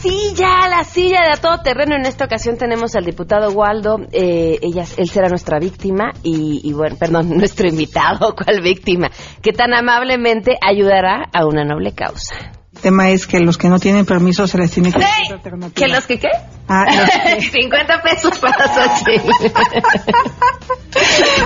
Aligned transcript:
silla, 0.00 0.68
la 0.68 0.84
silla 0.84 1.20
de 1.22 1.30
a 1.32 1.36
todo 1.40 1.60
terreno. 1.62 1.94
En 1.96 2.06
esta 2.06 2.24
ocasión 2.26 2.56
tenemos 2.58 2.94
al 2.96 3.04
diputado 3.04 3.50
Waldo. 3.52 3.98
Eh, 4.12 4.58
ella, 4.62 4.84
él 4.96 5.08
será 5.08 5.28
nuestra 5.28 5.58
víctima 5.58 6.12
y, 6.22 6.60
y, 6.62 6.72
bueno, 6.72 6.96
perdón, 6.96 7.30
nuestro 7.38 7.68
invitado, 7.68 8.34
¿cuál 8.34 8.60
víctima? 8.62 9.10
Que 9.42 9.52
tan 9.52 9.74
amablemente 9.74 10.56
ayudará 10.60 11.28
a 11.32 11.46
una 11.46 11.64
noble 11.64 11.92
causa. 11.92 12.34
El 12.74 12.80
tema 12.80 13.10
es 13.10 13.26
que 13.26 13.38
los 13.40 13.56
que 13.56 13.68
no 13.68 13.78
tienen 13.78 14.04
permiso 14.04 14.46
se 14.48 14.58
les 14.58 14.70
tiene 14.70 14.92
que 14.92 15.00
¡Hey! 15.00 15.28
¿Que 15.74 15.86
los 15.88 16.06
que 16.06 16.18
qué? 16.18 16.28
Ah, 16.68 16.84
los 16.86 17.10
que- 17.44 17.50
50 17.62 18.02
pesos 18.02 18.38
para 18.40 18.66
Xochitl. 18.74 19.30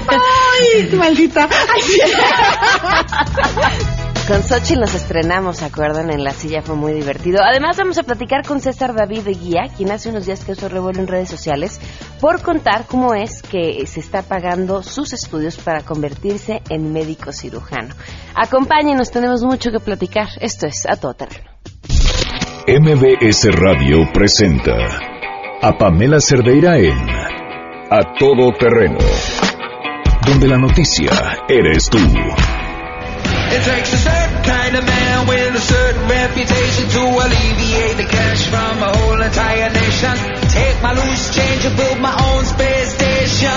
¡Ay, 0.09 0.89
maldita! 0.97 1.49
Ay. 1.53 1.83
Con 4.29 4.43
Xochitl 4.43 4.81
nos 4.81 4.95
estrenamos, 4.95 5.57
¿se 5.57 5.65
acuerdan? 5.65 6.11
En 6.11 6.23
la 6.23 6.33
silla 6.33 6.61
fue 6.61 6.77
muy 6.77 6.93
divertido. 6.93 7.41
Además 7.43 7.79
vamos 7.79 7.97
a 7.97 8.03
platicar 8.03 8.47
con 8.47 8.61
César 8.61 8.95
David 8.95 9.23
de 9.23 9.33
Guía, 9.33 9.63
quien 9.75 9.91
hace 9.91 10.11
unos 10.11 10.27
días 10.27 10.45
que 10.45 10.53
eso 10.53 10.69
revuelo 10.69 11.01
en 11.01 11.07
redes 11.07 11.31
sociales, 11.31 11.81
por 12.21 12.43
contar 12.43 12.85
cómo 12.87 13.15
es 13.15 13.41
que 13.41 13.87
se 13.87 14.01
está 14.01 14.23
pagando 14.23 14.83
sus 14.83 15.15
estudios 15.15 15.57
para 15.57 15.81
convertirse 15.81 16.61
en 16.69 16.93
médico 16.93 17.33
cirujano. 17.33 17.95
Acompáñenos, 18.35 19.11
tenemos 19.11 19.43
mucho 19.45 19.71
que 19.71 19.81
platicar. 19.81 20.29
Esto 20.43 20.67
es 20.67 20.85
A 20.87 20.97
Todo 20.97 21.15
Terreno. 21.15 21.49
MBS 22.69 23.49
Radio 23.55 24.13
presenta 24.13 24.77
a 25.63 25.73
Pamela 25.79 26.21
Cerdeira 26.21 26.77
en 26.77 26.99
A 27.91 28.13
Todo 28.19 28.53
Terreno, 28.53 28.99
donde 30.27 30.49
la 30.49 30.59
noticia 30.59 31.13
eres 31.49 31.89
tú. 31.89 31.97
It 33.55 33.63
takes 33.65 33.93
a 33.93 33.97
certain 33.97 34.43
kind 34.45 34.77
of 34.77 34.85
man 34.85 35.27
with 35.27 35.57
a 35.57 35.61
certain 35.61 36.05
reputation 36.09 36.89
to 36.89 37.01
alleviate 37.01 37.97
the 37.97 38.05
cash 38.05 38.47
from 38.49 38.83
a 38.83 38.91
whole 38.97 39.21
entire 39.21 39.71
nation. 39.73 40.15
Take 40.53 40.83
my 40.83 40.93
loose 40.93 41.35
change 41.35 41.65
and 41.65 41.77
build 41.77 41.99
my 42.01 42.13
own 42.13 42.45
space 42.45 42.95
station. 42.95 43.49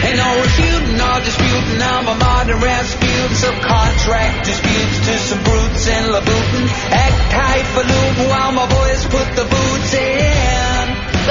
Ain't 0.00 0.16
no 0.16 0.30
refuting 0.42 1.00
or 1.00 1.18
disputing. 1.24 1.80
I'm 1.80 2.08
a 2.08 2.14
modern 2.18 2.60
Rasputin. 2.60 3.32
Subcontract 3.32 4.44
disputes 4.44 4.96
to 5.06 5.12
some 5.18 5.42
brutes 5.44 5.86
in 5.88 6.04
Labutin. 6.12 6.64
Act 6.92 7.32
highfalutin 7.32 8.28
while 8.28 8.52
my 8.52 8.66
boys 8.66 9.04
put 9.06 9.28
the 9.36 9.44
boots 9.44 9.94
in. 9.94 10.09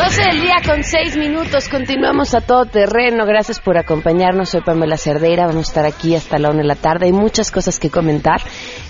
12 0.02 0.22
del 0.31 0.42
día 0.42 0.55
con 0.66 0.81
6 0.81 1.17
minutos, 1.17 1.67
continuamos 1.67 2.33
a 2.33 2.39
todo 2.39 2.64
terreno, 2.66 3.25
gracias 3.25 3.59
por 3.59 3.78
acompañarnos, 3.78 4.47
soy 4.50 4.61
Pamela 4.61 4.95
Cerdeira, 4.95 5.45
vamos 5.45 5.67
a 5.67 5.72
estar 5.72 5.86
aquí 5.86 6.16
hasta 6.16 6.39
la 6.39 6.50
una 6.52 6.59
de 6.61 6.67
la 6.67 6.75
tarde, 6.75 7.08
hay 7.08 7.11
muchas 7.11 7.52
cosas 7.52 7.80
que 7.80 7.89
comentar. 7.89 8.39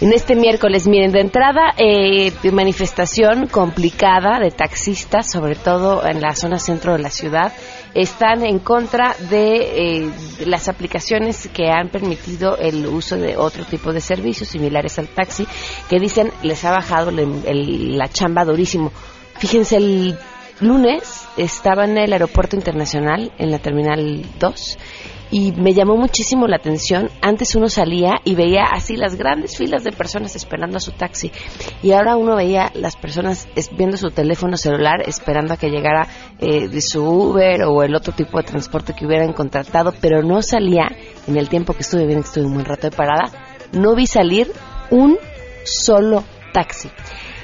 En 0.01 0.13
este 0.13 0.35
miércoles, 0.35 0.87
miren, 0.87 1.11
de 1.11 1.21
entrada, 1.21 1.73
eh, 1.77 2.31
manifestación 2.51 3.47
complicada 3.47 4.39
de 4.39 4.51
taxistas, 4.51 5.31
sobre 5.31 5.55
todo 5.55 6.05
en 6.05 6.21
la 6.21 6.35
zona 6.35 6.59
centro 6.59 6.93
de 6.93 6.99
la 6.99 7.09
ciudad, 7.09 7.53
están 7.95 8.45
en 8.45 8.59
contra 8.59 9.15
de 9.31 10.03
eh, 10.05 10.11
las 10.45 10.69
aplicaciones 10.69 11.49
que 11.51 11.71
han 11.71 11.89
permitido 11.89 12.55
el 12.57 12.85
uso 12.85 13.17
de 13.17 13.35
otro 13.35 13.65
tipo 13.65 13.91
de 13.93 14.01
servicios 14.01 14.49
similares 14.49 14.99
al 14.99 15.07
taxi, 15.07 15.47
que 15.89 15.99
dicen 15.99 16.31
les 16.43 16.63
ha 16.65 16.71
bajado 16.71 17.09
el- 17.09 17.97
la 17.97 18.07
chamba 18.09 18.45
durísimo. 18.45 18.91
Fíjense, 19.39 19.77
el 19.77 20.17
lunes 20.61 21.27
estaba 21.37 21.85
en 21.85 21.97
el 21.97 22.13
aeropuerto 22.13 22.55
internacional, 22.55 23.31
en 23.37 23.51
la 23.51 23.59
terminal 23.59 24.25
2, 24.39 24.77
y 25.31 25.51
me 25.53 25.73
llamó 25.73 25.95
muchísimo 25.95 26.47
la 26.47 26.57
atención. 26.57 27.09
Antes 27.21 27.55
uno 27.55 27.69
salía 27.69 28.19
y 28.23 28.35
veía 28.35 28.63
así 28.71 28.95
las 28.95 29.15
grandes 29.15 29.57
filas 29.57 29.83
de 29.83 29.91
personas 29.91 30.35
esperando 30.35 30.77
a 30.77 30.81
su 30.81 30.91
taxi, 30.91 31.31
y 31.81 31.91
ahora 31.91 32.17
uno 32.17 32.35
veía 32.35 32.71
las 32.75 32.95
personas 32.95 33.47
viendo 33.77 33.97
su 33.97 34.09
teléfono 34.09 34.57
celular 34.57 35.01
esperando 35.05 35.53
a 35.53 35.57
que 35.57 35.69
llegara 35.69 36.07
eh, 36.39 36.67
de 36.67 36.81
su 36.81 37.03
Uber 37.03 37.63
o 37.63 37.83
el 37.83 37.95
otro 37.95 38.13
tipo 38.13 38.37
de 38.37 38.43
transporte 38.43 38.93
que 38.93 39.05
hubieran 39.05 39.33
contratado, 39.33 39.93
pero 40.01 40.23
no 40.23 40.41
salía 40.41 40.91
en 41.27 41.37
el 41.37 41.47
tiempo 41.47 41.73
que 41.73 41.81
estuve 41.81 42.05
bien, 42.05 42.19
estuve 42.19 42.45
un 42.45 42.53
buen 42.53 42.65
rato 42.65 42.89
de 42.89 42.95
parada, 42.95 43.31
no 43.71 43.95
vi 43.95 44.07
salir 44.07 44.51
un 44.89 45.17
solo 45.63 46.23
taxi. 46.53 46.89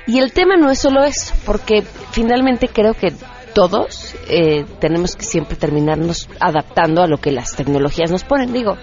Y 0.07 0.19
el 0.19 0.31
tema 0.33 0.55
no 0.57 0.69
es 0.69 0.79
solo 0.79 1.03
eso, 1.03 1.33
porque 1.45 1.83
finalmente 2.11 2.67
creo 2.67 2.93
que 2.93 3.13
todos 3.53 4.13
eh, 4.29 4.65
tenemos 4.79 5.15
que 5.15 5.23
siempre 5.23 5.55
terminarnos 5.55 6.27
adaptando 6.39 7.01
a 7.01 7.07
lo 7.07 7.17
que 7.17 7.31
las 7.31 7.55
tecnologías 7.55 8.11
nos 8.11 8.23
ponen. 8.25 8.51
Digo, 8.51 8.75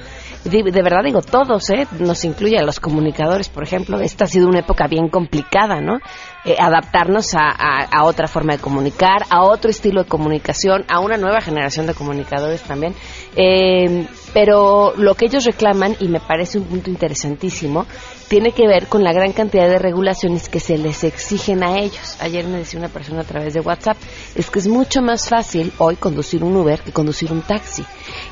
de, 0.44 0.62
verdad 0.82 1.04
digo 1.04 1.20
todos, 1.20 1.68
¿eh? 1.70 1.86
nos 2.00 2.24
incluye 2.24 2.58
a 2.58 2.62
los 2.64 2.80
comunicadores, 2.80 3.48
por 3.50 3.62
ejemplo. 3.62 4.00
Esta 4.00 4.24
ha 4.24 4.26
sido 4.26 4.48
una 4.48 4.60
época 4.60 4.86
bien 4.88 5.08
complicada, 5.08 5.80
¿no? 5.80 5.98
Eh, 6.44 6.56
adaptarnos 6.58 7.34
a, 7.34 7.50
a- 7.50 7.84
a 7.92 8.04
otra 8.04 8.26
forma 8.26 8.54
de 8.54 8.58
comunicar, 8.62 9.22
a 9.30 9.42
otro 9.44 9.70
estilo 9.70 10.02
de 10.02 10.08
comunicación, 10.08 10.84
a 10.88 10.98
una 11.00 11.16
nueva 11.18 11.40
generación 11.42 11.86
de 11.86 11.94
comunicadores 11.94 12.62
también. 12.62 12.94
Eh, 13.36 14.06
pero 14.34 14.94
lo 14.96 15.14
que 15.14 15.26
ellos 15.26 15.44
reclaman, 15.44 15.94
y 16.00 16.08
me 16.08 16.18
parece 16.18 16.58
un 16.58 16.64
punto 16.64 16.90
interesantísimo, 16.90 17.86
tiene 18.32 18.52
que 18.52 18.66
ver 18.66 18.86
con 18.86 19.04
la 19.04 19.12
gran 19.12 19.34
cantidad 19.34 19.68
de 19.68 19.78
regulaciones 19.78 20.48
que 20.48 20.58
se 20.58 20.78
les 20.78 21.04
exigen 21.04 21.62
a 21.62 21.78
ellos. 21.78 22.16
Ayer 22.18 22.46
me 22.46 22.56
decía 22.56 22.80
una 22.80 22.88
persona 22.88 23.20
a 23.20 23.24
través 23.24 23.52
de 23.52 23.60
WhatsApp, 23.60 23.98
es 24.34 24.50
que 24.50 24.58
es 24.58 24.68
mucho 24.68 25.02
más 25.02 25.28
fácil 25.28 25.70
hoy 25.76 25.96
conducir 25.96 26.42
un 26.42 26.56
Uber 26.56 26.80
que 26.80 26.92
conducir 26.92 27.30
un 27.30 27.42
taxi. 27.42 27.84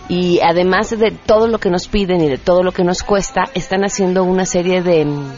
Y 0.08 0.40
además 0.40 0.88
de 0.98 1.10
todo 1.10 1.48
lo 1.48 1.58
que 1.58 1.68
nos 1.68 1.86
piden 1.86 2.22
y 2.22 2.30
de 2.30 2.38
todo 2.38 2.62
lo 2.62 2.72
que 2.72 2.82
nos 2.82 3.02
cuesta, 3.02 3.50
están 3.52 3.84
haciendo 3.84 4.24
una 4.24 4.46
serie 4.46 4.80
de 4.80 5.04
mm, 5.04 5.32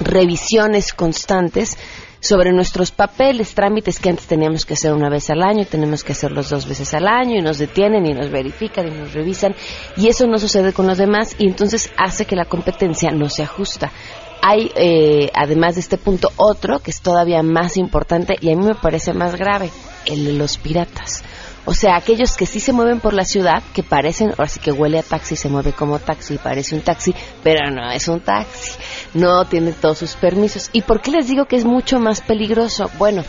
revisiones 0.00 0.94
constantes 0.94 1.76
sobre 2.20 2.52
nuestros 2.52 2.90
papeles, 2.90 3.54
trámites 3.54 3.98
que 3.98 4.10
antes 4.10 4.26
teníamos 4.26 4.64
que 4.64 4.74
hacer 4.74 4.92
una 4.92 5.08
vez 5.08 5.30
al 5.30 5.42
año, 5.42 5.64
tenemos 5.64 6.02
que 6.02 6.12
hacerlos 6.12 6.50
dos 6.50 6.66
veces 6.66 6.92
al 6.94 7.06
año 7.06 7.36
y 7.36 7.42
nos 7.42 7.58
detienen 7.58 8.06
y 8.06 8.12
nos 8.12 8.30
verifican 8.30 8.88
y 8.88 8.90
nos 8.90 9.12
revisan 9.12 9.54
y 9.96 10.08
eso 10.08 10.26
no 10.26 10.38
sucede 10.38 10.72
con 10.72 10.86
los 10.86 10.98
demás 10.98 11.36
y 11.38 11.46
entonces 11.46 11.90
hace 11.96 12.24
que 12.24 12.36
la 12.36 12.44
competencia 12.44 13.10
no 13.10 13.28
se 13.28 13.42
ajusta. 13.42 13.92
Hay, 14.40 14.70
eh, 14.76 15.30
además 15.34 15.74
de 15.74 15.80
este 15.80 15.98
punto, 15.98 16.30
otro 16.36 16.78
que 16.78 16.92
es 16.92 17.00
todavía 17.00 17.42
más 17.42 17.76
importante 17.76 18.36
y 18.40 18.52
a 18.52 18.56
mí 18.56 18.64
me 18.64 18.74
parece 18.74 19.12
más 19.12 19.34
grave, 19.36 19.70
el 20.06 20.24
de 20.24 20.32
los 20.34 20.58
piratas. 20.58 21.24
O 21.68 21.74
sea, 21.74 21.96
aquellos 21.96 22.34
que 22.34 22.46
sí 22.46 22.60
se 22.60 22.72
mueven 22.72 22.98
por 22.98 23.12
la 23.12 23.26
ciudad, 23.26 23.62
que 23.74 23.82
parecen, 23.82 24.30
ahora 24.30 24.48
sí 24.48 24.58
que 24.58 24.72
huele 24.72 25.00
a 25.00 25.02
taxi, 25.02 25.36
se 25.36 25.50
mueve 25.50 25.74
como 25.74 25.98
taxi, 25.98 26.38
parece 26.38 26.74
un 26.74 26.80
taxi, 26.80 27.14
pero 27.42 27.70
no 27.70 27.90
es 27.90 28.08
un 28.08 28.20
taxi, 28.20 28.72
no 29.12 29.44
tiene 29.44 29.72
todos 29.72 29.98
sus 29.98 30.14
permisos. 30.14 30.70
¿Y 30.72 30.80
por 30.80 31.02
qué 31.02 31.10
les 31.10 31.28
digo 31.28 31.44
que 31.44 31.56
es 31.56 31.66
mucho 31.66 32.00
más 32.00 32.22
peligroso? 32.22 32.90
Bueno, 32.96 33.22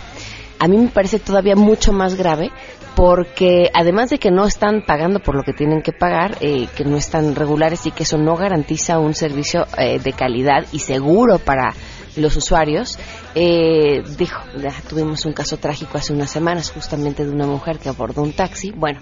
a 0.58 0.70
mí 0.70 0.78
me 0.78 0.88
parece 0.88 1.20
todavía 1.20 1.58
mucho 1.58 1.92
más 1.92 2.16
grave 2.16 2.50
porque 2.96 3.70
además 3.74 4.10
de 4.10 4.20
que 4.20 4.32
no 4.32 4.46
están 4.46 4.84
pagando 4.88 5.20
por 5.20 5.36
lo 5.36 5.44
que 5.44 5.52
tienen 5.52 5.82
que 5.82 5.92
pagar, 5.92 6.38
eh, 6.40 6.68
que 6.78 6.86
no 6.86 6.96
están 6.96 7.36
regulares 7.36 7.86
y 7.88 7.92
que 7.92 8.04
eso 8.04 8.18
no 8.18 8.38
garantiza 8.38 9.00
un 9.00 9.16
servicio 9.16 9.68
eh, 9.78 10.00
de 10.00 10.14
calidad 10.14 10.66
y 10.72 10.80
seguro 10.80 11.40
para 11.40 11.74
los 12.16 12.38
usuarios, 12.38 12.98
eh, 13.36 14.04
dijo, 14.18 14.42
ya 14.58 14.74
tuvimos 14.88 15.26
un 15.26 15.34
caso 15.34 15.58
trágico 15.58 15.98
hace 15.98 16.14
unas 16.14 16.32
semanas 16.32 16.72
justamente 16.72 17.26
de 17.26 17.32
una 17.32 17.46
mujer 17.46 17.78
que 17.78 17.90
abordó 17.90 18.22
un 18.22 18.34
taxi. 18.34 18.72
Bueno, 18.72 19.00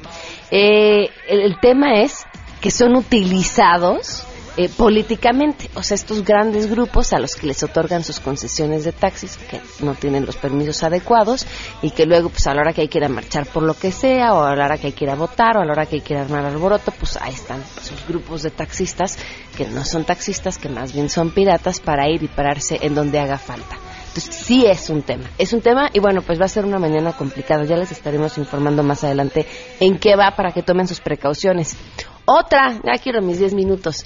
eh, 0.51 1.09
el, 1.29 1.59
tema 1.59 2.01
es 2.01 2.25
que 2.59 2.69
son 2.69 2.95
utilizados 2.95 4.25
eh, 4.57 4.69
políticamente, 4.69 5.69
o 5.75 5.83
sea, 5.83 5.95
estos 5.95 6.25
grandes 6.25 6.69
grupos 6.69 7.13
a 7.13 7.19
los 7.19 7.35
que 7.35 7.47
les 7.47 7.61
otorgan 7.63 8.03
sus 8.03 8.19
concesiones 8.19 8.83
de 8.83 8.91
taxis 8.91 9.37
que 9.37 9.61
no 9.81 9.93
tienen 9.93 10.25
los 10.25 10.35
permisos 10.35 10.83
adecuados 10.83 11.45
y 11.81 11.91
que 11.91 12.05
luego, 12.05 12.29
pues 12.29 12.47
a 12.47 12.53
la 12.53 12.61
hora 12.61 12.73
que 12.73 12.81
hay 12.81 12.87
que 12.87 12.97
ir 12.97 13.05
a 13.05 13.09
marchar 13.09 13.45
por 13.45 13.63
lo 13.63 13.75
que 13.75 13.91
sea, 13.91 14.33
o 14.33 14.43
a 14.43 14.55
la 14.55 14.65
hora 14.65 14.77
que 14.77 14.87
hay 14.87 14.93
que 14.93 15.05
ir 15.05 15.11
a 15.11 15.15
votar, 15.15 15.57
o 15.57 15.61
a 15.61 15.65
la 15.65 15.71
hora 15.71 15.85
que 15.85 15.97
hay 15.97 16.01
que 16.01 16.15
ir 16.15 16.19
armar 16.19 16.43
alboroto, 16.43 16.91
pues 16.91 17.17
ahí 17.21 17.33
están 17.33 17.63
sus 17.81 18.05
grupos 18.07 18.41
de 18.41 18.49
taxistas 18.49 19.17
que 19.55 19.67
no 19.67 19.85
son 19.85 20.05
taxistas, 20.05 20.57
que 20.57 20.69
más 20.69 20.91
bien 20.91 21.09
son 21.09 21.31
piratas 21.31 21.79
para 21.79 22.09
ir 22.09 22.23
y 22.23 22.27
pararse 22.27 22.79
en 22.81 22.95
donde 22.95 23.19
haga 23.19 23.37
falta. 23.37 23.77
Entonces 24.17 24.47
sí 24.47 24.65
es 24.65 24.89
un 24.89 25.03
tema, 25.03 25.29
es 25.37 25.53
un 25.53 25.61
tema 25.61 25.91
y 25.93 25.99
bueno, 25.99 26.23
pues 26.23 26.41
va 26.41 26.45
a 26.45 26.47
ser 26.47 26.65
una 26.65 26.79
mañana 26.79 27.13
complicada, 27.13 27.65
ya 27.65 27.77
les 27.77 27.91
estaremos 27.91 28.35
informando 28.39 28.81
más 28.81 29.03
adelante 29.03 29.45
en 29.79 29.99
qué 29.99 30.15
va 30.15 30.31
para 30.35 30.51
que 30.53 30.63
tomen 30.63 30.87
sus 30.87 31.01
precauciones. 31.01 31.77
Otra, 32.25 32.79
ya 32.83 32.99
quiero 32.99 33.21
mis 33.21 33.37
10 33.37 33.53
minutos. 33.53 34.05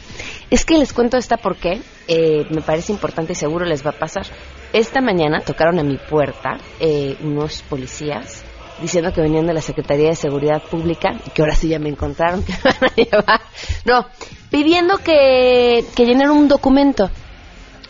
Es 0.49 0.65
que 0.65 0.77
les 0.77 0.91
cuento 0.91 1.15
esta 1.15 1.37
porque 1.37 1.81
eh, 2.09 2.45
me 2.49 2.59
parece 2.59 2.91
importante 2.91 3.31
y 3.31 3.35
seguro 3.35 3.63
les 3.63 3.85
va 3.85 3.91
a 3.91 3.99
pasar. 3.99 4.25
Esta 4.73 4.99
mañana 4.99 5.39
tocaron 5.39 5.79
a 5.79 5.83
mi 5.83 5.95
puerta 5.95 6.57
eh, 6.81 7.15
unos 7.23 7.61
policías 7.61 8.43
diciendo 8.81 9.13
que 9.13 9.21
venían 9.21 9.47
de 9.47 9.53
la 9.53 9.61
Secretaría 9.61 10.09
de 10.09 10.15
Seguridad 10.17 10.61
Pública 10.61 11.13
y 11.25 11.29
que 11.29 11.41
ahora 11.41 11.55
sí 11.55 11.69
ya 11.69 11.79
me 11.79 11.87
encontraron 11.87 12.43
que 12.43 12.51
me 12.51 12.59
van 12.63 12.83
a 12.83 12.95
llevar. 12.95 13.41
No, 13.85 14.07
pidiendo 14.49 14.97
que, 14.97 15.85
que 15.95 16.05
llenara 16.05 16.33
un 16.33 16.49
documento. 16.49 17.09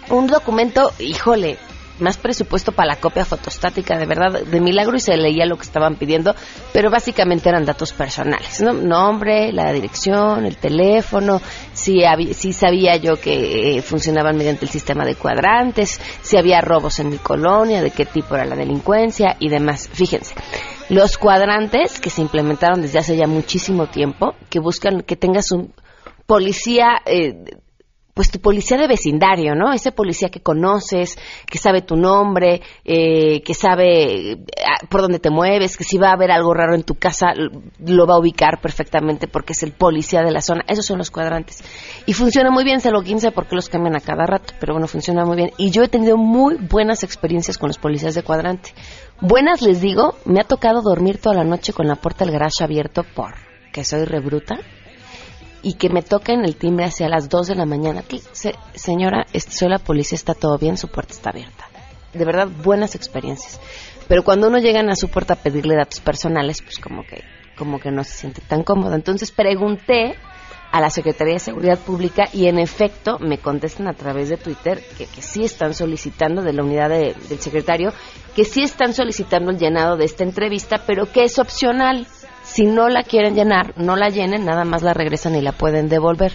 Un 0.09 0.27
documento, 0.27 0.91
híjole, 0.99 1.57
más 2.01 2.17
presupuesto 2.17 2.71
para 2.71 2.93
la 2.93 2.99
copia 2.99 3.25
fotostática, 3.25 3.97
de 3.97 4.05
verdad, 4.05 4.41
de 4.41 4.59
milagro 4.59 4.97
y 4.97 4.99
se 4.99 5.15
leía 5.15 5.45
lo 5.45 5.57
que 5.57 5.63
estaban 5.63 5.95
pidiendo, 5.95 6.35
pero 6.73 6.89
básicamente 6.89 7.49
eran 7.49 7.65
datos 7.65 7.93
personales, 7.93 8.61
¿no? 8.61 8.73
Nombre, 8.73 9.51
la 9.53 9.71
dirección, 9.71 10.45
el 10.45 10.57
teléfono, 10.57 11.41
si, 11.73 12.01
si 12.33 12.53
sabía 12.53 12.97
yo 12.97 13.15
que 13.15 13.77
eh, 13.77 13.81
funcionaban 13.81 14.37
mediante 14.37 14.65
el 14.65 14.71
sistema 14.71 15.05
de 15.05 15.15
cuadrantes, 15.15 15.99
si 16.21 16.37
había 16.37 16.61
robos 16.61 16.99
en 16.99 17.09
mi 17.09 17.17
colonia, 17.17 17.81
de 17.81 17.91
qué 17.91 18.05
tipo 18.05 18.35
era 18.35 18.45
la 18.45 18.55
delincuencia 18.55 19.35
y 19.39 19.49
demás. 19.49 19.89
Fíjense, 19.93 20.35
los 20.89 21.17
cuadrantes 21.17 21.99
que 21.99 22.09
se 22.09 22.21
implementaron 22.21 22.81
desde 22.81 22.99
hace 22.99 23.15
ya 23.15 23.27
muchísimo 23.27 23.87
tiempo, 23.87 24.35
que 24.49 24.59
buscan 24.59 25.01
que 25.01 25.15
tengas 25.15 25.51
un 25.51 25.73
policía 26.25 27.01
eh, 27.05 27.35
pues 28.21 28.29
tu 28.29 28.39
policía 28.39 28.77
de 28.77 28.87
vecindario, 28.87 29.55
¿no? 29.55 29.73
Ese 29.73 29.91
policía 29.91 30.29
que 30.29 30.41
conoces, 30.41 31.17
que 31.47 31.57
sabe 31.57 31.81
tu 31.81 31.95
nombre, 31.95 32.61
eh, 32.85 33.41
que 33.41 33.55
sabe 33.55 34.33
eh, 34.33 34.45
por 34.91 35.01
dónde 35.01 35.17
te 35.17 35.31
mueves, 35.31 35.75
que 35.75 35.83
si 35.83 35.97
va 35.97 36.09
a 36.09 36.13
haber 36.13 36.29
algo 36.29 36.53
raro 36.53 36.75
en 36.75 36.83
tu 36.83 36.93
casa, 36.93 37.33
lo 37.79 38.05
va 38.05 38.13
a 38.13 38.19
ubicar 38.19 38.61
perfectamente 38.61 39.27
porque 39.27 39.53
es 39.53 39.63
el 39.63 39.71
policía 39.71 40.21
de 40.21 40.29
la 40.29 40.41
zona. 40.41 40.63
Esos 40.67 40.85
son 40.85 40.99
los 40.99 41.09
cuadrantes. 41.09 41.63
Y 42.05 42.13
funciona 42.13 42.51
muy 42.51 42.63
bien, 42.63 42.79
se 42.79 42.91
lo 42.91 43.01
15 43.01 43.31
porque 43.31 43.55
los 43.55 43.69
cambian 43.69 43.95
a 43.95 44.01
cada 44.01 44.27
rato, 44.27 44.53
pero 44.59 44.75
bueno, 44.75 44.85
funciona 44.85 45.25
muy 45.25 45.37
bien. 45.37 45.49
Y 45.57 45.71
yo 45.71 45.81
he 45.81 45.87
tenido 45.87 46.15
muy 46.15 46.57
buenas 46.57 47.01
experiencias 47.01 47.57
con 47.57 47.69
los 47.69 47.79
policías 47.79 48.13
de 48.13 48.21
cuadrante. 48.21 48.69
Buenas 49.19 49.63
les 49.63 49.81
digo, 49.81 50.13
me 50.25 50.41
ha 50.41 50.43
tocado 50.43 50.83
dormir 50.83 51.19
toda 51.19 51.37
la 51.37 51.43
noche 51.43 51.73
con 51.73 51.87
la 51.87 51.95
puerta 51.95 52.23
del 52.23 52.35
garage 52.35 52.63
abierto 52.63 53.03
por 53.15 53.33
que 53.73 53.83
soy 53.83 54.05
rebruta 54.05 54.59
y 55.63 55.73
que 55.73 55.89
me 55.89 56.01
toquen 56.01 56.43
el 56.43 56.55
timbre 56.55 56.85
hacia 56.85 57.09
las 57.09 57.29
2 57.29 57.47
de 57.47 57.55
la 57.55 57.65
mañana. 57.65 58.03
señora, 58.73 59.25
soy 59.49 59.69
la 59.69 59.79
policía, 59.79 60.15
está 60.15 60.33
todo 60.33 60.57
bien, 60.57 60.77
su 60.77 60.87
puerta 60.87 61.13
está 61.13 61.29
abierta. 61.29 61.67
De 62.13 62.25
verdad, 62.25 62.47
buenas 62.47 62.95
experiencias. 62.95 63.59
Pero 64.07 64.23
cuando 64.23 64.47
uno 64.47 64.59
llega 64.59 64.81
a 64.81 64.95
su 64.95 65.07
puerta 65.07 65.35
a 65.35 65.37
pedirle 65.37 65.75
datos 65.75 66.01
personales, 66.01 66.61
pues 66.61 66.79
como 66.79 67.03
que, 67.03 67.23
como 67.57 67.79
que 67.79 67.91
no 67.91 68.03
se 68.03 68.11
siente 68.11 68.41
tan 68.41 68.63
cómodo. 68.63 68.95
Entonces 68.95 69.31
pregunté 69.31 70.15
a 70.71 70.81
la 70.81 70.89
Secretaría 70.89 71.33
de 71.35 71.39
Seguridad 71.39 71.79
Pública 71.79 72.27
y 72.33 72.47
en 72.47 72.57
efecto 72.57 73.19
me 73.19 73.37
contestan 73.37 73.87
a 73.87 73.93
través 73.93 74.29
de 74.29 74.37
Twitter 74.37 74.81
que, 74.97 75.05
que 75.05 75.21
sí 75.21 75.43
están 75.43 75.73
solicitando 75.73 76.41
de 76.41 76.53
la 76.53 76.63
unidad 76.63 76.89
del 76.89 77.39
secretario, 77.39 77.93
que 78.35 78.45
sí 78.45 78.63
están 78.63 78.93
solicitando 78.93 79.51
el 79.51 79.57
llenado 79.57 79.97
de 79.97 80.05
esta 80.05 80.23
entrevista, 80.23 80.83
pero 80.85 81.11
que 81.11 81.23
es 81.23 81.39
opcional. 81.39 82.07
Si 82.53 82.65
no 82.65 82.89
la 82.89 83.03
quieren 83.03 83.33
llenar, 83.33 83.71
no 83.77 83.95
la 83.95 84.09
llenen, 84.09 84.43
nada 84.43 84.65
más 84.65 84.83
la 84.83 84.93
regresan 84.93 85.35
y 85.35 85.41
la 85.41 85.53
pueden 85.53 85.87
devolver. 85.87 86.33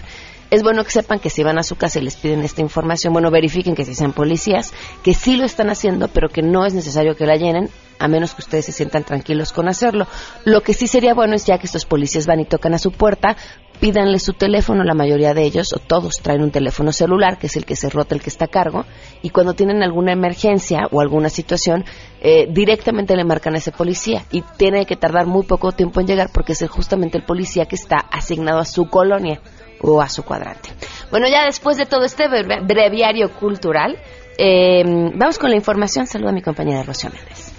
Es 0.49 0.63
bueno 0.63 0.85
que 0.85 0.91
sepan 0.91 1.19
que 1.19 1.29
si 1.29 1.43
van 1.43 1.59
a 1.59 1.63
su 1.63 1.75
casa 1.75 1.99
y 1.99 2.03
les 2.03 2.15
piden 2.15 2.41
esta 2.41 2.61
información, 2.61 3.11
bueno, 3.11 3.29
verifiquen 3.31 3.75
que 3.75 3.83
si 3.83 3.93
sean 3.93 4.13
policías, 4.13 4.73
que 5.03 5.13
sí 5.13 5.35
lo 5.35 5.43
están 5.43 5.69
haciendo, 5.69 6.07
pero 6.07 6.29
que 6.29 6.41
no 6.41 6.65
es 6.65 6.73
necesario 6.73 7.17
que 7.17 7.25
la 7.25 7.35
llenen, 7.35 7.69
a 7.99 8.07
menos 8.07 8.33
que 8.33 8.43
ustedes 8.43 8.65
se 8.65 8.71
sientan 8.71 9.03
tranquilos 9.03 9.51
con 9.51 9.67
hacerlo. 9.67 10.07
Lo 10.45 10.61
que 10.61 10.73
sí 10.73 10.87
sería 10.87 11.13
bueno 11.13 11.35
es 11.35 11.45
ya 11.45 11.57
que 11.57 11.65
estos 11.65 11.85
policías 11.85 12.27
van 12.27 12.39
y 12.39 12.45
tocan 12.45 12.73
a 12.73 12.79
su 12.79 12.93
puerta, 12.93 13.35
pídanle 13.81 14.19
su 14.19 14.33
teléfono, 14.33 14.85
la 14.85 14.93
mayoría 14.93 15.33
de 15.33 15.43
ellos, 15.43 15.73
o 15.73 15.79
todos 15.79 16.15
traen 16.21 16.41
un 16.41 16.51
teléfono 16.51 16.93
celular, 16.93 17.37
que 17.37 17.47
es 17.47 17.57
el 17.57 17.65
que 17.65 17.75
se 17.75 17.89
rota, 17.89 18.15
el 18.15 18.21
que 18.21 18.29
está 18.29 18.45
a 18.45 18.47
cargo, 18.47 18.85
y 19.21 19.31
cuando 19.31 19.53
tienen 19.53 19.83
alguna 19.83 20.13
emergencia 20.13 20.87
o 20.91 21.01
alguna 21.01 21.27
situación, 21.27 21.83
eh, 22.21 22.47
directamente 22.49 23.17
le 23.17 23.25
marcan 23.25 23.55
a 23.55 23.57
ese 23.57 23.73
policía, 23.73 24.23
y 24.31 24.43
tiene 24.57 24.85
que 24.85 24.95
tardar 24.95 25.25
muy 25.25 25.45
poco 25.45 25.73
tiempo 25.73 25.99
en 25.99 26.07
llegar 26.07 26.29
porque 26.33 26.53
es 26.53 26.65
justamente 26.69 27.17
el 27.17 27.25
policía 27.25 27.65
que 27.65 27.75
está 27.75 27.97
asignado 27.97 28.59
a 28.59 28.65
su 28.65 28.85
colonia 28.85 29.41
o 29.81 30.01
a 30.01 30.09
su 30.09 30.23
cuadrante. 30.23 30.69
Bueno, 31.11 31.27
ya 31.27 31.45
después 31.45 31.77
de 31.77 31.85
todo 31.85 32.03
este 32.03 32.27
breviario 32.27 33.31
cultural, 33.33 33.97
eh, 34.37 34.83
vamos 35.15 35.39
con 35.39 35.49
la 35.49 35.55
información. 35.55 36.07
Saludo 36.07 36.29
a 36.29 36.33
mi 36.33 36.41
compañera 36.41 36.83
Rocío 36.83 37.09
Méndez. 37.09 37.53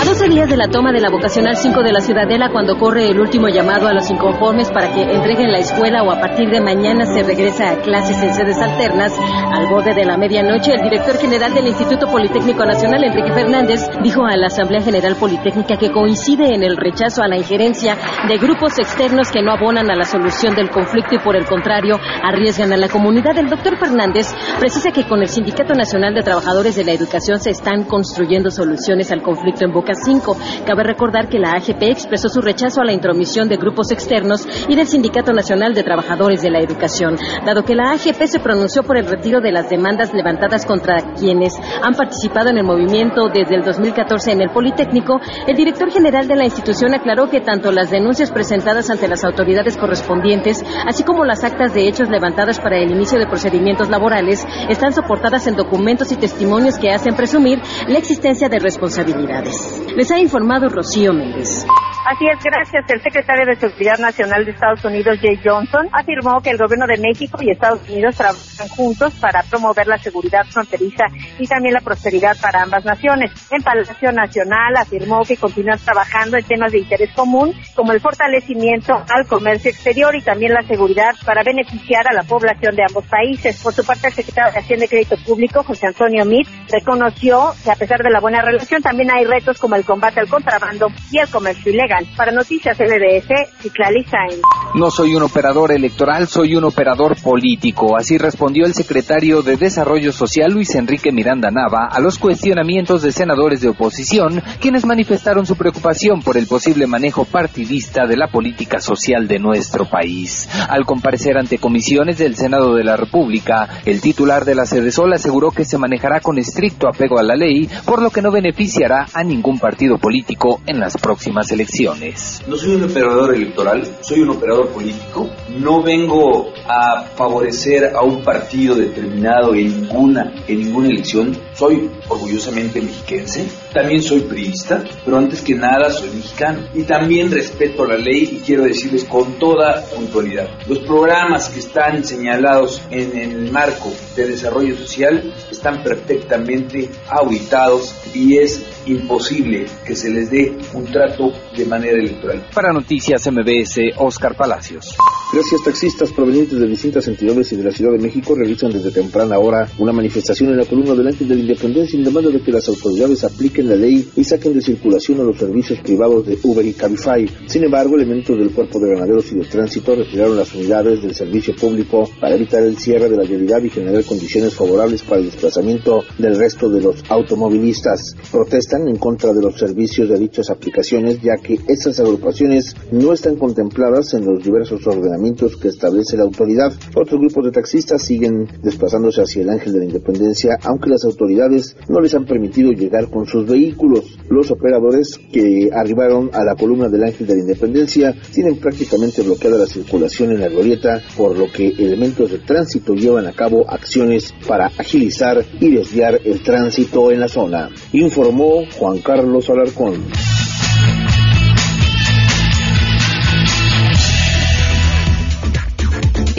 A 0.00 0.04
12 0.04 0.28
días 0.28 0.48
de 0.48 0.56
la 0.56 0.68
toma 0.68 0.92
de 0.92 1.00
la 1.00 1.10
vocacional 1.10 1.56
5 1.56 1.82
de 1.82 1.92
la 1.92 2.00
Ciudadela, 2.00 2.50
cuando 2.52 2.78
corre 2.78 3.08
el 3.08 3.18
último 3.18 3.48
llamado 3.48 3.88
a 3.88 3.92
los 3.92 4.08
inconformes 4.08 4.70
para 4.70 4.94
que 4.94 5.02
entreguen 5.02 5.50
la 5.50 5.58
escuela 5.58 6.04
o 6.04 6.12
a 6.12 6.20
partir 6.20 6.48
de 6.50 6.60
mañana 6.60 7.04
se 7.04 7.24
regresa 7.24 7.72
a 7.72 7.76
clases 7.78 8.22
en 8.22 8.32
sedes 8.32 8.58
alternas, 8.58 9.18
al 9.18 9.66
borde 9.68 9.94
de 9.94 10.04
la 10.04 10.16
medianoche, 10.16 10.74
el 10.74 10.82
director 10.82 11.18
general 11.18 11.52
del 11.52 11.66
Instituto 11.66 12.06
Politécnico 12.06 12.64
Nacional, 12.64 13.02
Enrique 13.02 13.32
Fernández, 13.32 13.90
dijo 14.00 14.24
a 14.24 14.36
la 14.36 14.46
Asamblea 14.46 14.82
General 14.82 15.16
Politécnica 15.16 15.76
que 15.76 15.90
coincide 15.90 16.54
en 16.54 16.62
el 16.62 16.76
rechazo 16.76 17.24
a 17.24 17.26
la 17.26 17.36
injerencia 17.36 17.96
de 18.28 18.38
grupos 18.38 18.78
externos 18.78 19.32
que 19.32 19.42
no 19.42 19.50
abonan 19.50 19.90
a 19.90 19.96
la 19.96 20.04
solución 20.04 20.54
del 20.54 20.70
conflicto 20.70 21.16
y 21.16 21.18
por 21.18 21.34
el 21.34 21.44
contrario 21.44 21.98
arriesgan 22.22 22.72
a 22.72 22.76
la 22.76 22.88
comunidad. 22.88 23.36
El 23.36 23.50
doctor 23.50 23.76
Fernández 23.76 24.32
precisa 24.60 24.92
que 24.92 25.08
con 25.08 25.22
el 25.22 25.28
Sindicato 25.28 25.74
Nacional 25.74 26.14
de 26.14 26.22
Trabajadores 26.22 26.76
de 26.76 26.84
la 26.84 26.92
Educación 26.92 27.40
se 27.40 27.50
están 27.50 27.82
construyendo 27.82 28.48
soluciones 28.52 29.10
al 29.10 29.22
conflicto 29.22 29.64
en 29.64 29.72
Boca 29.72 29.87
5. 29.94 30.36
Cabe 30.66 30.82
recordar 30.84 31.28
que 31.28 31.38
la 31.38 31.52
AGP 31.52 31.82
expresó 31.82 32.28
su 32.28 32.40
rechazo 32.40 32.80
a 32.80 32.84
la 32.84 32.92
intromisión 32.92 33.48
de 33.48 33.56
grupos 33.56 33.90
externos 33.90 34.46
y 34.68 34.76
del 34.76 34.86
Sindicato 34.86 35.32
Nacional 35.32 35.74
de 35.74 35.82
Trabajadores 35.82 36.42
de 36.42 36.50
la 36.50 36.60
Educación, 36.60 37.16
dado 37.44 37.64
que 37.64 37.74
la 37.74 37.92
AGP 37.92 38.26
se 38.26 38.40
pronunció 38.40 38.82
por 38.82 38.96
el 38.96 39.06
retiro 39.06 39.40
de 39.40 39.52
las 39.52 39.68
demandas 39.68 40.12
levantadas 40.12 40.66
contra 40.66 41.14
quienes 41.14 41.54
han 41.82 41.94
participado 41.94 42.50
en 42.50 42.58
el 42.58 42.64
movimiento 42.64 43.28
desde 43.28 43.56
el 43.56 43.62
2014 43.62 44.32
en 44.32 44.42
el 44.42 44.50
Politécnico. 44.50 45.20
El 45.46 45.56
director 45.56 45.90
general 45.90 46.28
de 46.28 46.36
la 46.36 46.44
institución 46.44 46.94
aclaró 46.94 47.28
que 47.28 47.40
tanto 47.40 47.72
las 47.72 47.90
denuncias 47.90 48.30
presentadas 48.30 48.90
ante 48.90 49.08
las 49.08 49.24
autoridades 49.24 49.76
correspondientes, 49.76 50.64
así 50.86 51.02
como 51.02 51.24
las 51.24 51.44
actas 51.44 51.74
de 51.74 51.88
hechos 51.88 52.08
levantadas 52.08 52.58
para 52.60 52.78
el 52.78 52.90
inicio 52.90 53.18
de 53.18 53.26
procedimientos 53.26 53.88
laborales, 53.88 54.46
están 54.68 54.92
soportadas 54.92 55.46
en 55.46 55.56
documentos 55.56 56.12
y 56.12 56.16
testimonios 56.16 56.78
que 56.78 56.90
hacen 56.90 57.14
presumir 57.14 57.60
la 57.86 57.98
existencia 57.98 58.48
de 58.48 58.58
responsabilidades. 58.58 59.77
Les 59.96 60.10
ha 60.10 60.18
informado 60.18 60.68
Rocío 60.68 61.12
Méndez. 61.12 61.66
Así 62.08 62.24
es, 62.26 62.42
gracias. 62.42 62.88
El 62.88 63.02
secretario 63.02 63.44
de 63.44 63.56
Seguridad 63.56 63.98
Nacional 63.98 64.44
de 64.46 64.52
Estados 64.52 64.82
Unidos, 64.82 65.18
Jay 65.20 65.38
Johnson, 65.44 65.88
afirmó 65.92 66.40
que 66.40 66.48
el 66.48 66.56
gobierno 66.56 66.86
de 66.86 66.96
México 66.96 67.38
y 67.42 67.50
Estados 67.50 67.86
Unidos 67.86 68.16
trabajan 68.16 68.68
juntos 68.68 69.12
para 69.20 69.42
promover 69.42 69.86
la 69.86 69.98
seguridad 69.98 70.46
fronteriza 70.46 71.04
y 71.38 71.46
también 71.46 71.74
la 71.74 71.82
prosperidad 71.82 72.34
para 72.40 72.62
ambas 72.62 72.86
naciones. 72.86 73.30
En 73.50 73.62
Palacio 73.62 74.10
Nacional 74.12 74.76
afirmó 74.78 75.20
que 75.22 75.36
continúan 75.36 75.78
trabajando 75.78 76.38
en 76.38 76.44
temas 76.44 76.72
de 76.72 76.78
interés 76.78 77.10
común, 77.14 77.52
como 77.74 77.92
el 77.92 78.00
fortalecimiento 78.00 78.94
al 78.94 79.26
comercio 79.26 79.70
exterior 79.70 80.14
y 80.16 80.22
también 80.22 80.54
la 80.54 80.62
seguridad 80.62 81.10
para 81.26 81.42
beneficiar 81.42 82.08
a 82.08 82.14
la 82.14 82.22
población 82.22 82.74
de 82.74 82.84
ambos 82.88 83.04
países. 83.04 83.62
Por 83.62 83.74
su 83.74 83.84
parte, 83.84 84.06
el 84.06 84.14
secretario 84.14 84.52
de 84.52 84.60
Hacienda 84.60 84.86
y 84.86 84.88
Crédito 84.88 85.16
Público, 85.26 85.62
José 85.62 85.88
Antonio 85.88 86.24
Mit, 86.24 86.48
reconoció 86.72 87.52
que 87.62 87.70
a 87.70 87.76
pesar 87.76 88.02
de 88.02 88.10
la 88.10 88.20
buena 88.20 88.40
relación, 88.40 88.80
también 88.80 89.10
hay 89.10 89.26
retos 89.26 89.57
como 89.58 89.76
el 89.76 89.84
combate 89.84 90.20
al 90.20 90.28
contrabando 90.28 90.88
y 91.10 91.18
el 91.18 91.28
comercio 91.28 91.72
ilegal. 91.72 92.06
Para 92.16 92.32
Noticias 92.32 92.78
MBS, 92.78 93.60
Citlali 93.60 94.04
Sainz. 94.04 94.40
No 94.74 94.90
soy 94.90 95.14
un 95.14 95.22
operador 95.22 95.72
electoral, 95.72 96.28
soy 96.28 96.56
un 96.56 96.64
operador 96.64 97.16
político. 97.20 97.96
Así 97.96 98.18
respondió 98.18 98.66
el 98.66 98.74
secretario 98.74 99.42
de 99.42 99.56
Desarrollo 99.56 100.12
Social, 100.12 100.52
Luis 100.52 100.74
Enrique 100.74 101.10
Miranda 101.12 101.50
Nava, 101.50 101.88
a 101.90 102.00
los 102.00 102.18
cuestionamientos 102.18 103.02
de 103.02 103.12
senadores 103.12 103.60
de 103.60 103.68
oposición, 103.68 104.42
quienes 104.60 104.84
manifestaron 104.84 105.46
su 105.46 105.56
preocupación 105.56 106.22
por 106.22 106.36
el 106.36 106.46
posible 106.46 106.86
manejo 106.86 107.24
partidista 107.24 108.06
de 108.06 108.16
la 108.16 108.28
política 108.28 108.80
social 108.80 109.26
de 109.26 109.38
nuestro 109.38 109.86
país. 109.86 110.48
Al 110.68 110.84
comparecer 110.84 111.38
ante 111.38 111.58
comisiones 111.58 112.18
del 112.18 112.36
Senado 112.36 112.74
de 112.74 112.84
la 112.84 112.96
República, 112.96 113.68
el 113.84 114.00
titular 114.00 114.44
de 114.44 114.54
la 114.54 114.66
Sol 114.66 115.12
aseguró 115.12 115.50
que 115.50 115.64
se 115.64 115.78
manejará 115.78 116.20
con 116.20 116.38
estricto 116.38 116.88
apego 116.88 117.18
a 117.18 117.22
la 117.22 117.34
ley, 117.34 117.68
por 117.84 118.02
lo 118.02 118.10
que 118.10 118.22
no 118.22 118.30
beneficiará 118.30 119.06
a 119.12 119.24
ningún 119.24 119.47
partido 119.56 119.98
político 119.98 120.60
en 120.66 120.80
las 120.80 120.96
próximas 120.96 121.52
elecciones. 121.52 122.42
No 122.48 122.56
soy 122.56 122.74
un 122.74 122.84
operador 122.84 123.34
electoral, 123.34 123.82
soy 124.00 124.20
un 124.20 124.30
operador 124.30 124.68
político. 124.70 125.30
No 125.58 125.80
vengo 125.82 126.52
a 126.66 127.04
favorecer 127.14 127.94
a 127.94 128.02
un 128.02 128.22
partido 128.22 128.74
determinado 128.74 129.54
en 129.54 129.82
ninguna, 129.82 130.32
en 130.48 130.58
ninguna 130.58 130.88
elección. 130.88 131.36
Soy 131.54 131.88
orgullosamente 132.08 132.80
mexiquense. 132.80 133.46
También 133.72 134.02
soy 134.02 134.20
priista, 134.20 134.82
pero 135.04 135.18
antes 135.18 135.42
que 135.42 135.54
nada 135.54 135.90
soy 135.90 136.10
mexicano. 136.10 136.60
Y 136.74 136.82
también 136.82 137.30
respeto 137.30 137.84
la 137.84 137.96
ley 137.96 138.28
y 138.32 138.42
quiero 138.44 138.64
decirles 138.64 139.04
con 139.04 139.34
toda 139.38 139.84
puntualidad. 139.94 140.48
Los 140.66 140.80
programas 140.80 141.48
que 141.48 141.60
están 141.60 142.04
señalados 142.04 142.82
en 142.90 143.16
el 143.16 143.52
marco 143.52 143.92
de 144.16 144.28
desarrollo 144.28 144.76
social 144.76 145.32
están 145.50 145.82
perfectamente 145.82 146.90
auditados 147.08 147.94
y 148.14 148.38
es 148.38 148.64
imposible 148.88 149.66
que 149.84 149.94
se 149.94 150.10
les 150.10 150.30
dé 150.30 150.56
un 150.74 150.84
trato 150.86 151.32
de 151.56 151.64
manera 151.64 151.98
electoral. 151.98 152.46
Para 152.54 152.72
Noticias 152.72 153.30
MBS, 153.30 153.94
Oscar 153.98 154.34
Palacios. 154.36 154.96
Gracias, 155.30 155.62
taxistas 155.62 156.10
provenientes 156.10 156.58
de 156.58 156.66
distintas 156.66 157.06
entidades 157.06 157.52
y 157.52 157.56
de 157.56 157.64
la 157.64 157.70
Ciudad 157.70 157.92
de 157.92 157.98
México 157.98 158.34
realizan 158.34 158.72
desde 158.72 158.90
temprana 158.90 159.38
hora 159.38 159.68
una 159.76 159.92
manifestación 159.92 160.48
en 160.48 160.56
la 160.56 160.64
columna 160.64 160.94
del 160.94 161.14
de 161.18 161.34
la 161.34 161.40
Independencia 161.42 161.98
en 161.98 162.04
demanda 162.04 162.30
de 162.30 162.40
que 162.40 162.50
las 162.50 162.66
autoridades 162.66 163.24
apliquen 163.24 163.68
la 163.68 163.76
ley 163.76 164.08
y 164.16 164.24
saquen 164.24 164.54
de 164.54 164.62
circulación 164.62 165.20
a 165.20 165.24
los 165.24 165.36
servicios 165.36 165.80
privados 165.80 166.24
de 166.24 166.38
Uber 166.42 166.64
y 166.64 166.72
Cabify. 166.72 167.28
Sin 167.44 167.62
embargo, 167.62 167.96
elementos 167.96 168.38
del 168.38 168.52
Cuerpo 168.52 168.78
de 168.78 168.94
Ganaderos 168.94 169.30
y 169.30 169.34
de 169.34 169.44
Tránsito 169.44 169.94
retiraron 169.94 170.34
las 170.34 170.54
unidades 170.54 171.02
del 171.02 171.14
servicio 171.14 171.54
público 171.54 172.08
para 172.18 172.34
evitar 172.34 172.62
el 172.62 172.78
cierre 172.78 173.10
de 173.10 173.16
la 173.18 173.24
vialidad 173.24 173.62
y 173.62 173.68
generar 173.68 174.02
condiciones 174.04 174.54
favorables 174.54 175.02
para 175.02 175.20
el 175.20 175.26
desplazamiento 175.26 176.04
del 176.16 176.38
resto 176.38 176.70
de 176.70 176.80
los 176.80 177.04
automovilistas. 177.10 178.16
Protestan 178.32 178.88
en 178.88 178.96
contra 178.96 179.34
de 179.34 179.42
los 179.42 179.58
servicios 179.58 180.08
de 180.08 180.18
dichas 180.18 180.48
aplicaciones 180.48 181.20
ya 181.20 181.36
que 181.36 181.60
esas 181.68 182.00
agrupaciones 182.00 182.74
no 182.92 183.12
están 183.12 183.36
contempladas 183.36 184.14
en 184.14 184.24
los 184.24 184.42
diversos 184.42 184.86
ordenamientos 184.86 185.17
que 185.60 185.68
establece 185.68 186.16
la 186.16 186.24
autoridad. 186.24 186.72
Otros 186.94 187.20
grupos 187.20 187.44
de 187.44 187.50
taxistas 187.50 188.02
siguen 188.02 188.48
desplazándose 188.62 189.22
hacia 189.22 189.42
el 189.42 189.50
Ángel 189.50 189.72
de 189.72 189.80
la 189.80 189.84
Independencia, 189.84 190.58
aunque 190.62 190.90
las 190.90 191.04
autoridades 191.04 191.76
no 191.88 192.00
les 192.00 192.14
han 192.14 192.24
permitido 192.24 192.72
llegar 192.72 193.10
con 193.10 193.26
sus 193.26 193.46
vehículos. 193.46 194.18
Los 194.30 194.50
operadores 194.50 195.18
que 195.32 195.70
arribaron 195.72 196.30
a 196.32 196.44
la 196.44 196.54
columna 196.54 196.88
del 196.88 197.04
Ángel 197.04 197.26
de 197.26 197.34
la 197.34 197.40
Independencia 197.40 198.14
tienen 198.32 198.58
prácticamente 198.58 199.22
bloqueada 199.22 199.58
la 199.58 199.66
circulación 199.66 200.32
en 200.32 200.40
la 200.40 200.48
glorieta, 200.48 201.02
por 201.16 201.36
lo 201.36 201.46
que 201.52 201.68
elementos 201.68 202.30
de 202.30 202.38
tránsito 202.38 202.94
llevan 202.94 203.26
a 203.26 203.32
cabo 203.32 203.68
acciones 203.68 204.32
para 204.46 204.66
agilizar 204.66 205.44
y 205.60 205.70
desviar 205.74 206.20
el 206.24 206.42
tránsito 206.42 207.10
en 207.10 207.20
la 207.20 207.28
zona, 207.28 207.70
informó 207.92 208.62
Juan 208.78 208.98
Carlos 208.98 209.50
Alarcón. 209.50 210.37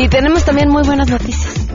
Y 0.02 0.08
tenemos 0.08 0.46
también 0.46 0.70
muy 0.70 0.82
buenas 0.86 1.10
noticias. 1.10 1.68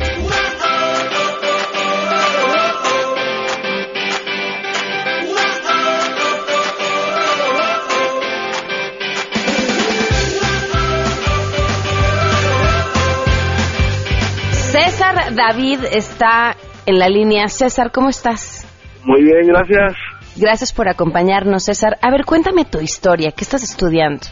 César 14.73 15.35
David 15.35 15.81
está 15.93 16.57
en 16.87 16.99
la 16.99 17.11
línea. 17.11 17.49
César, 17.49 17.93
¿cómo 17.93 18.09
estás? 18.09 18.67
Muy 19.05 19.23
bien, 19.23 19.49
gracias. 19.49 19.99
Gracias 20.37 20.73
por 20.73 20.89
acompañarnos, 20.89 21.65
César. 21.65 21.99
A 22.01 22.11
ver, 22.11 22.25
cuéntame 22.25 22.65
tu 22.65 22.81
historia. 22.81 23.33
¿Qué 23.33 23.45
estás 23.45 23.63
estudiando? 23.63 24.23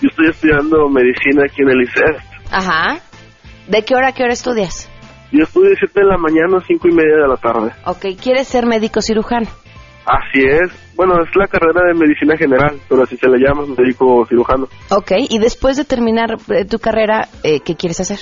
Yo 0.00 0.10
estoy 0.10 0.28
estudiando 0.28 0.88
medicina 0.88 1.42
aquí 1.44 1.62
en 1.62 1.70
el 1.70 1.82
ICEST. 1.82 2.36
Ajá. 2.52 3.00
¿De 3.68 3.82
qué 3.84 3.94
hora 3.94 4.08
a 4.08 4.12
qué 4.12 4.22
hora 4.22 4.32
estudias? 4.32 4.88
Yo 5.32 5.42
estudio 5.42 5.70
de 5.70 5.76
7 5.76 6.00
de 6.00 6.06
la 6.06 6.18
mañana 6.18 6.58
a 6.58 6.60
5 6.60 6.88
y 6.88 6.92
media 6.94 7.16
de 7.16 7.28
la 7.28 7.36
tarde. 7.36 7.72
Ok, 7.84 8.20
¿quieres 8.22 8.46
ser 8.46 8.64
médico 8.64 9.02
cirujano? 9.02 9.48
Así 10.04 10.40
es. 10.44 10.70
Bueno, 10.94 11.20
es 11.20 11.34
la 11.34 11.48
carrera 11.48 11.82
de 11.88 11.94
medicina 11.94 12.36
general, 12.36 12.78
pero 12.88 13.02
así 13.02 13.16
se 13.16 13.28
le 13.28 13.38
llama, 13.38 13.66
médico 13.76 14.24
cirujano. 14.28 14.68
Ok, 14.90 15.12
y 15.28 15.38
después 15.40 15.76
de 15.76 15.84
terminar 15.84 16.36
eh, 16.48 16.64
tu 16.64 16.78
carrera, 16.78 17.28
eh, 17.42 17.58
¿qué 17.60 17.74
quieres 17.74 17.98
hacer? 17.98 18.20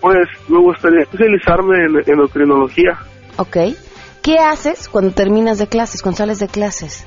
Pues 0.00 0.28
me 0.48 0.58
gustaría 0.60 1.00
especializarme 1.00 1.86
en 1.86 2.12
endocrinología. 2.12 2.98
Ok. 3.38 3.56
¿Qué 4.22 4.38
haces 4.38 4.88
cuando 4.90 5.12
terminas 5.12 5.58
de 5.58 5.68
clases, 5.68 6.02
cuando 6.02 6.18
sales 6.18 6.38
de 6.38 6.48
clases? 6.48 7.06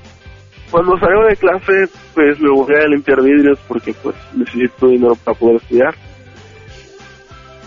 Cuando 0.71 0.97
salgo 0.97 1.25
de 1.25 1.35
clase, 1.35 1.73
pues 2.15 2.39
me 2.39 2.49
voy 2.49 2.73
a 2.73 2.87
limpiar 2.87 3.21
vidrios 3.21 3.59
porque 3.67 3.93
pues 4.01 4.15
necesito 4.33 4.87
dinero 4.87 5.15
para 5.23 5.37
poder 5.37 5.57
estudiar. 5.57 5.93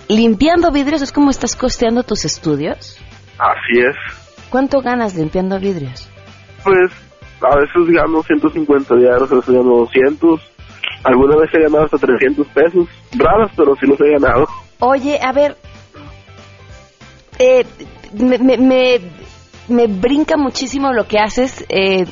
¿Limpiando 0.09 0.71
vidrios 0.71 1.03
es 1.03 1.13
como 1.13 1.31
estás 1.31 1.57
costeando 1.57 2.03
tus 2.03 2.25
estudios? 2.25 2.99
Así 3.39 3.81
es. 3.81 3.97
¿Cuánto 4.51 4.81
ganas 4.81 5.15
limpiando 5.15 5.59
vidrios? 5.59 6.09
Pues 6.63 6.93
a 7.41 7.57
veces 7.57 7.95
gano 7.95 8.23
150 8.23 8.95
diarios, 8.97 9.33
a 9.33 9.37
veces 9.37 9.55
gano 9.55 9.77
200. 9.79 10.41
Alguna 11.05 11.37
vez 11.37 11.51
he 11.55 11.61
ganado 11.61 11.85
hasta 11.85 11.99
300 11.99 12.47
pesos. 12.49 12.89
Raras, 13.13 13.51
pero 13.57 13.75
sí 13.77 13.87
los 13.87 14.01
he 14.01 14.11
ganado. 14.13 14.47
Oye, 14.81 15.19
a 15.23 15.33
ver, 15.33 15.57
eh, 17.39 17.65
me, 18.13 18.39
me, 18.39 18.57
me, 18.59 19.01
me 19.69 19.87
brinca 19.87 20.37
muchísimo 20.37 20.93
lo 20.93 21.07
que 21.07 21.19
haces. 21.19 21.65
Eh, 21.69 22.07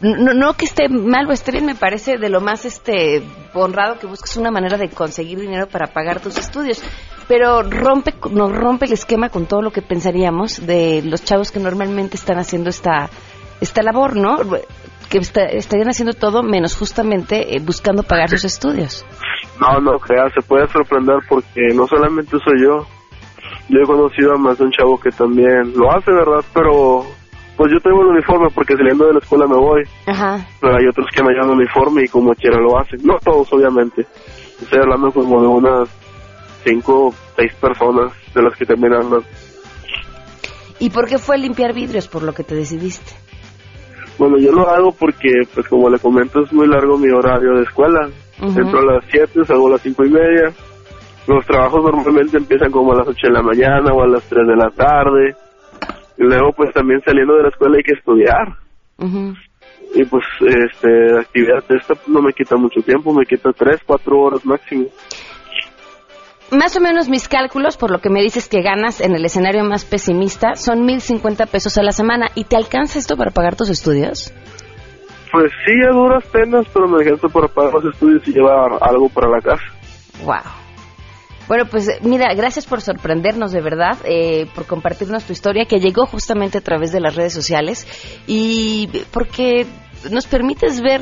no, 0.00 0.32
no 0.32 0.54
que 0.54 0.64
esté 0.64 0.88
mal 0.88 1.28
o 1.28 1.32
esté 1.32 1.60
me 1.60 1.74
parece 1.74 2.16
de 2.16 2.30
lo 2.30 2.40
más 2.40 2.64
este 2.64 3.22
honrado 3.52 3.98
que 3.98 4.06
busques 4.06 4.36
una 4.36 4.50
manera 4.50 4.78
de 4.78 4.88
conseguir 4.88 5.38
dinero 5.38 5.66
para 5.66 5.88
pagar 5.88 6.20
tus 6.20 6.38
estudios. 6.38 6.82
Pero 7.28 7.62
rompe, 7.62 8.14
nos 8.30 8.52
rompe 8.52 8.86
el 8.86 8.92
esquema 8.92 9.28
con 9.28 9.46
todo 9.46 9.62
lo 9.62 9.70
que 9.70 9.82
pensaríamos 9.82 10.66
de 10.66 11.02
los 11.04 11.22
chavos 11.24 11.52
que 11.52 11.60
normalmente 11.60 12.16
están 12.16 12.38
haciendo 12.38 12.70
esta, 12.70 13.10
esta 13.60 13.82
labor, 13.82 14.16
¿no? 14.16 14.38
Que 15.08 15.18
estarían 15.18 15.88
haciendo 15.88 16.14
todo 16.14 16.42
menos 16.42 16.76
justamente 16.76 17.54
eh, 17.54 17.60
buscando 17.60 18.02
pagar 18.02 18.30
sus 18.30 18.44
estudios. 18.44 19.04
No, 19.60 19.80
no, 19.80 19.98
crea, 19.98 20.30
se 20.30 20.40
puede 20.40 20.66
sorprender 20.68 21.18
porque 21.28 21.60
no 21.74 21.86
solamente 21.86 22.38
soy 22.42 22.62
yo. 22.62 22.86
Yo 23.68 23.78
he 23.80 23.86
conocido 23.86 24.34
a 24.34 24.38
más 24.38 24.58
de 24.58 24.64
un 24.64 24.72
chavo 24.72 24.98
que 24.98 25.10
también 25.10 25.72
lo 25.76 25.90
hace, 25.92 26.10
¿verdad? 26.10 26.44
Pero 26.52 27.04
pues 27.60 27.72
yo 27.72 27.80
tengo 27.80 28.00
el 28.00 28.06
uniforme 28.06 28.48
porque 28.54 28.74
saliendo 28.74 29.06
de 29.06 29.12
la 29.12 29.18
escuela 29.18 29.46
me 29.46 29.58
voy. 29.58 29.82
Ajá. 30.06 30.46
Pero 30.62 30.76
hay 30.78 30.86
otros 30.86 31.06
que 31.14 31.22
no 31.22 31.28
llevan 31.28 31.50
uniforme 31.50 32.04
y 32.04 32.08
como 32.08 32.34
quiera 32.34 32.56
lo 32.58 32.78
hacen. 32.78 33.00
No 33.04 33.18
todos, 33.22 33.52
obviamente. 33.52 34.06
Estoy 34.62 34.78
hablando 34.78 35.12
como 35.12 35.42
de 35.42 35.46
unas 35.46 35.90
cinco 36.64 37.08
o 37.08 37.14
seis 37.36 37.52
personas 37.60 38.12
de 38.34 38.42
las 38.44 38.56
que 38.56 38.64
terminan. 38.64 39.10
¿Y 40.78 40.88
por 40.88 41.06
qué 41.06 41.18
fue 41.18 41.36
limpiar 41.36 41.74
vidrios 41.74 42.08
por 42.08 42.22
lo 42.22 42.32
que 42.32 42.44
te 42.44 42.54
decidiste? 42.54 43.12
Bueno, 44.16 44.38
yo 44.38 44.52
lo 44.52 44.66
hago 44.66 44.92
porque, 44.92 45.28
pues 45.52 45.68
como 45.68 45.90
le 45.90 45.98
comento, 45.98 46.40
es 46.40 46.50
muy 46.54 46.66
largo 46.66 46.96
mi 46.96 47.10
horario 47.10 47.56
de 47.56 47.64
escuela. 47.64 48.08
Ujú. 48.40 48.58
Entro 48.58 48.80
a 48.80 48.94
las 48.94 49.04
7, 49.10 49.44
salgo 49.44 49.66
a 49.66 49.72
las 49.72 49.82
cinco 49.82 50.02
y 50.06 50.08
media. 50.08 50.50
Los 51.26 51.44
trabajos 51.44 51.84
normalmente 51.84 52.38
empiezan 52.38 52.70
como 52.70 52.94
a 52.94 52.96
las 52.96 53.08
8 53.08 53.18
de 53.26 53.32
la 53.34 53.42
mañana 53.42 53.92
o 53.92 54.02
a 54.02 54.08
las 54.08 54.24
3 54.24 54.48
de 54.48 54.56
la 54.56 54.70
tarde. 54.70 55.36
Y 56.20 56.24
luego, 56.24 56.52
pues 56.52 56.70
también 56.74 57.00
saliendo 57.02 57.34
de 57.34 57.44
la 57.44 57.48
escuela 57.48 57.78
hay 57.78 57.82
que 57.82 57.94
estudiar. 57.94 58.54
Y 59.94 60.04
pues, 60.04 60.24
este, 60.40 61.18
actividad 61.18 61.64
de 61.66 61.76
esta 61.76 61.94
pues, 61.94 62.08
no 62.08 62.20
me 62.20 62.34
quita 62.34 62.56
mucho 62.56 62.82
tiempo, 62.82 63.14
me 63.14 63.24
quita 63.24 63.50
3, 63.56 63.80
4 63.86 64.20
horas 64.20 64.44
máximo. 64.44 64.84
Más 66.52 66.76
o 66.76 66.80
menos 66.80 67.08
mis 67.08 67.26
cálculos, 67.26 67.78
por 67.78 67.90
lo 67.90 68.00
que 68.00 68.10
me 68.10 68.20
dices 68.20 68.50
que 68.50 68.60
ganas 68.60 69.00
en 69.00 69.14
el 69.14 69.24
escenario 69.24 69.64
más 69.64 69.86
pesimista, 69.86 70.56
son 70.56 70.86
1.050 70.86 71.48
pesos 71.48 71.78
a 71.78 71.82
la 71.82 71.92
semana. 71.92 72.26
¿Y 72.34 72.44
te 72.44 72.56
alcanza 72.56 72.98
esto 72.98 73.16
para 73.16 73.30
pagar 73.30 73.56
tus 73.56 73.70
estudios? 73.70 74.34
Pues 75.32 75.50
sí, 75.64 75.72
a 75.88 75.94
duras 75.94 76.26
penas, 76.26 76.66
pero 76.74 76.86
me 76.86 76.98
alcanza 76.98 77.28
para 77.28 77.48
pagar 77.48 77.72
los 77.82 77.94
estudios 77.94 78.28
y 78.28 78.32
llevar 78.32 78.72
algo 78.82 79.08
para 79.08 79.28
la 79.30 79.40
casa. 79.40 79.64
Wow. 80.22 80.59
Bueno, 81.50 81.66
pues 81.68 81.88
mira, 82.02 82.32
gracias 82.32 82.64
por 82.64 82.80
sorprendernos 82.80 83.50
de 83.50 83.60
verdad, 83.60 83.98
eh, 84.04 84.46
por 84.54 84.66
compartirnos 84.66 85.24
tu 85.24 85.32
historia 85.32 85.64
que 85.64 85.80
llegó 85.80 86.06
justamente 86.06 86.58
a 86.58 86.60
través 86.60 86.92
de 86.92 87.00
las 87.00 87.16
redes 87.16 87.32
sociales 87.32 87.88
y 88.28 88.88
porque 89.10 89.66
nos 90.12 90.28
permites 90.28 90.80
ver 90.80 91.00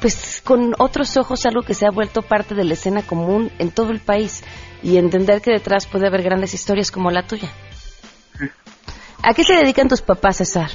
pues 0.00 0.40
con 0.44 0.72
otros 0.78 1.16
ojos 1.16 1.44
algo 1.46 1.62
que 1.62 1.74
se 1.74 1.84
ha 1.84 1.90
vuelto 1.90 2.22
parte 2.22 2.54
de 2.54 2.62
la 2.62 2.74
escena 2.74 3.02
común 3.02 3.50
en 3.58 3.72
todo 3.72 3.90
el 3.90 3.98
país 3.98 4.44
y 4.84 4.98
entender 4.98 5.40
que 5.40 5.50
detrás 5.50 5.88
puede 5.88 6.06
haber 6.06 6.22
grandes 6.22 6.54
historias 6.54 6.92
como 6.92 7.10
la 7.10 7.24
tuya. 7.24 7.50
¿A 9.24 9.34
qué 9.34 9.42
se 9.42 9.54
dedican 9.54 9.88
tus 9.88 10.00
papás, 10.00 10.36
César? 10.36 10.70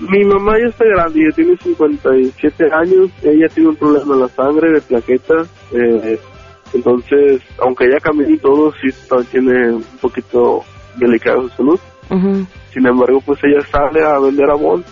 Mi 0.00 0.24
mamá 0.24 0.54
ya 0.58 0.70
está 0.70 0.84
grande, 0.86 1.20
ya 1.30 1.36
tiene 1.36 1.56
57 1.56 2.64
años, 2.72 3.10
ella 3.22 3.46
tiene 3.54 3.68
un 3.68 3.76
problema 3.76 4.14
en 4.14 4.20
la 4.22 4.28
sangre 4.28 4.72
de 4.72 4.80
plaquetas, 4.80 5.48
eh, 5.70 6.18
entonces, 6.72 7.42
aunque 7.58 7.86
ella 7.86 7.98
camina 8.00 8.30
y 8.30 8.38
todo, 8.38 8.72
sí 8.80 8.88
tiene 9.30 9.72
un 9.72 9.84
poquito 10.00 10.62
delicada 10.96 11.42
su 11.42 11.48
salud. 11.50 11.80
Sin 12.72 12.86
embargo, 12.86 13.20
pues 13.24 13.38
ella 13.44 13.60
sale 13.70 14.02
a 14.02 14.18
vender 14.18 14.50
abón 14.50 14.84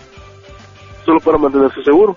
solo 1.05 1.19
para 1.19 1.37
mantenerse 1.37 1.81
seguro. 1.83 2.15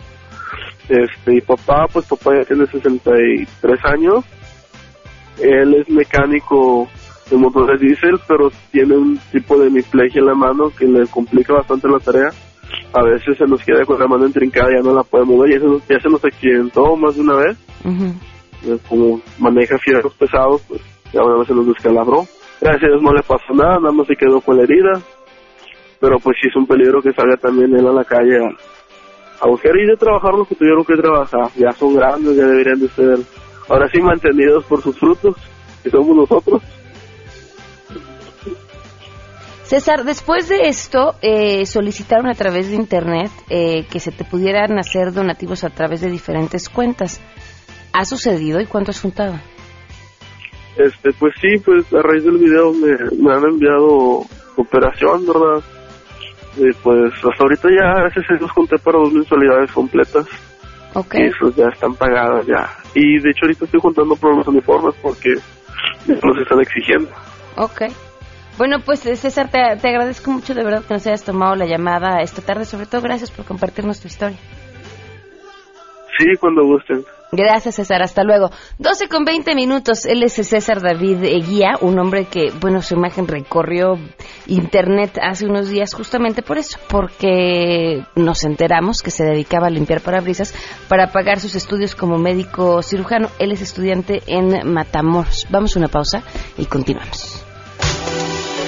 Este, 0.88 1.37
y 1.37 1.40
papá, 1.40 1.87
pues 1.92 2.07
papá 2.07 2.37
ya 2.37 2.45
tiene 2.45 2.66
63 2.66 3.85
años. 3.85 4.25
Él 5.40 5.75
es 5.75 5.88
mecánico 5.88 6.88
de 7.31 7.37
motores 7.37 7.81
diésel, 7.81 8.21
pero 8.28 8.50
tiene 8.71 8.97
un 8.97 9.19
tipo 9.31 9.59
de 9.59 9.69
hemiplegia 9.69 10.21
en 10.21 10.26
la 10.26 10.35
mano 10.35 10.71
que 10.71 10.87
le 10.87 11.07
complica 11.07 11.54
bastante 11.54 11.88
la 11.88 11.99
tarea. 11.99 12.31
A 12.92 13.02
veces 13.02 13.38
se 13.38 13.47
nos 13.47 13.62
queda 13.64 13.85
con 13.85 13.99
la 13.99 14.07
mano 14.07 14.26
entrincada 14.26 14.71
y 14.71 14.76
ya 14.76 14.83
no 14.83 14.95
la 14.95 15.02
puede 15.02 15.25
mover. 15.25 15.52
Ya 15.52 15.61
se 15.61 15.66
nos, 15.66 15.88
ya 15.88 16.00
se 16.00 16.09
nos 16.09 16.25
accidentó 16.25 16.97
más 16.97 17.14
de 17.14 17.21
una 17.23 17.35
vez. 17.37 17.59
Como 18.88 19.21
maneja 19.38 19.78
fierros 19.78 20.14
pesados, 20.14 20.62
pues 20.69 20.81
ya 21.12 21.23
una 21.23 21.38
vez 21.38 21.49
se 21.49 21.54
nos 21.54 21.66
descalabró. 21.66 22.26
Gracias 22.61 22.85
a 22.85 22.88
Dios 22.88 23.02
no 23.02 23.12
le 23.12 23.23
pasó 23.23 23.52
nada, 23.54 23.78
nada 23.78 23.92
más 23.92 24.07
se 24.07 24.16
quedó 24.16 24.40
con 24.40 24.57
la 24.57 24.62
herida. 24.62 25.00
Pero 26.00 26.19
pues 26.19 26.37
sí 26.40 26.49
es 26.49 26.57
un 26.57 26.66
peligro 26.66 27.00
que 27.00 27.12
salga 27.12 27.37
también 27.37 27.75
él 27.76 27.87
a 27.87 27.92
la 27.92 28.04
calle 28.04 28.38
a, 28.38 29.45
a 29.45 29.49
buscar 29.49 29.76
y 29.76 29.87
de 29.87 29.97
trabajar 29.97 30.35
lo 30.35 30.45
que 30.45 30.54
tuvieron 30.54 30.85
que 30.85 30.97
trabajar. 30.97 31.50
Ya 31.57 31.73
son 31.73 31.95
grandes, 31.95 32.37
ya 32.37 32.47
deberían 32.47 32.81
de 32.81 32.88
ser 32.88 33.19
ahora 33.69 33.88
sí 33.92 34.00
mantenidos 34.00 34.64
por 34.64 34.83
sus 34.83 34.99
frutos, 34.99 35.37
que 35.83 35.90
somos 35.90 36.16
nosotros. 36.16 36.62
César, 39.64 40.04
después 40.04 40.50
de 40.50 40.69
esto, 40.69 41.14
eh, 41.23 41.64
solicitaron 41.64 42.26
a 42.26 42.35
través 42.35 42.69
de 42.69 42.76
Internet 42.76 43.31
eh, 43.49 43.87
que 43.90 44.00
se 44.00 44.12
te 44.12 44.23
pudieran 44.23 44.78
hacer 44.78 45.14
donativos 45.14 45.64
a 45.64 45.71
través 45.71 46.02
de 46.02 46.11
diferentes 46.11 46.69
cuentas. 46.69 47.23
¿Ha 47.92 48.04
sucedido 48.04 48.61
y 48.61 48.66
cuánto 48.66 48.90
has 48.90 49.00
juntado? 49.00 49.38
Este, 50.76 51.12
pues 51.18 51.34
sí, 51.40 51.58
pues 51.64 51.92
a 51.92 52.00
raíz 52.02 52.25
del 52.25 52.38
video 52.38 52.72
me, 52.72 52.96
me 53.18 53.32
han 53.34 53.44
enviado 53.44 54.25
cooperación, 54.54 55.26
¿verdad? 55.26 55.62
Y 56.56 56.72
pues 56.82 57.12
hasta 57.14 57.42
ahorita 57.42 57.68
ya, 57.68 58.04
a 58.04 58.37
Dios, 58.38 58.50
junté 58.52 58.76
para 58.78 58.99
dos 58.99 59.12
mensualidades 59.12 59.70
completas. 59.72 60.26
Ok. 60.94 61.14
Y 61.14 61.22
esos 61.25 61.54
ya 61.56 61.66
están 61.72 61.94
pagadas 61.94 62.46
ya. 62.46 62.68
Y 62.94 63.18
de 63.20 63.30
hecho 63.30 63.44
ahorita 63.44 63.64
estoy 63.64 63.80
juntando 63.80 64.16
por 64.16 64.37
los 64.37 64.46
uniformes 64.46 64.94
porque 65.02 65.30
los 66.06 66.38
están 66.38 66.61
exigiendo. 66.61 67.11
Ok. 67.56 67.82
Bueno, 68.58 68.80
pues 68.80 69.00
César, 69.00 69.50
te, 69.50 69.58
te 69.80 69.88
agradezco 69.88 70.30
mucho 70.30 70.54
de 70.54 70.62
verdad 70.62 70.84
que 70.84 70.94
nos 70.94 71.06
hayas 71.06 71.25
tomado 71.25 71.54
la 71.54 71.64
llamada 71.66 72.20
esta 72.20 72.42
tarde. 72.42 72.66
Sobre 72.66 72.87
todo, 72.87 73.00
gracias 73.00 73.30
por 73.30 73.46
compartirnos 73.46 74.00
tu 74.00 74.08
historia. 74.08 74.38
Sí, 76.18 76.26
cuando 76.38 76.64
gusten. 76.64 77.02
Gracias, 77.35 77.77
César. 77.77 78.03
Hasta 78.03 78.25
luego. 78.25 78.51
12 78.79 79.09
con 79.09 79.25
20 79.25 79.55
minutos. 79.55 80.05
Él 80.05 80.23
es 80.23 80.35
César 80.35 80.83
David 80.83 81.25
Eguía, 81.25 81.79
un 81.81 81.99
hombre 81.99 82.27
que, 82.27 82.53
bueno, 82.61 82.83
su 82.83 82.93
imagen 82.95 83.27
recorrió 83.27 83.99
Internet 84.47 85.19
hace 85.23 85.47
unos 85.47 85.71
días 85.71 85.95
justamente 85.95 86.43
por 86.43 86.59
eso, 86.59 86.79
porque 86.91 88.05
nos 88.17 88.45
enteramos 88.45 89.01
que 89.01 89.11
se 89.11 89.25
dedicaba 89.25 89.69
a 89.69 89.71
limpiar 89.71 90.03
parabrisas 90.03 90.53
para 90.89 91.11
pagar 91.11 91.41
sus 91.41 91.55
estudios 91.55 91.95
como 91.95 92.19
médico 92.19 92.83
cirujano. 92.83 93.31
Él 93.39 93.53
es 93.53 93.62
estudiante 93.62 94.23
en 94.27 94.71
Matamoros. 94.71 95.47
Vamos 95.49 95.75
a 95.75 95.79
una 95.79 95.89
pausa 95.89 96.23
y 96.59 96.67
continuamos. 96.67 97.43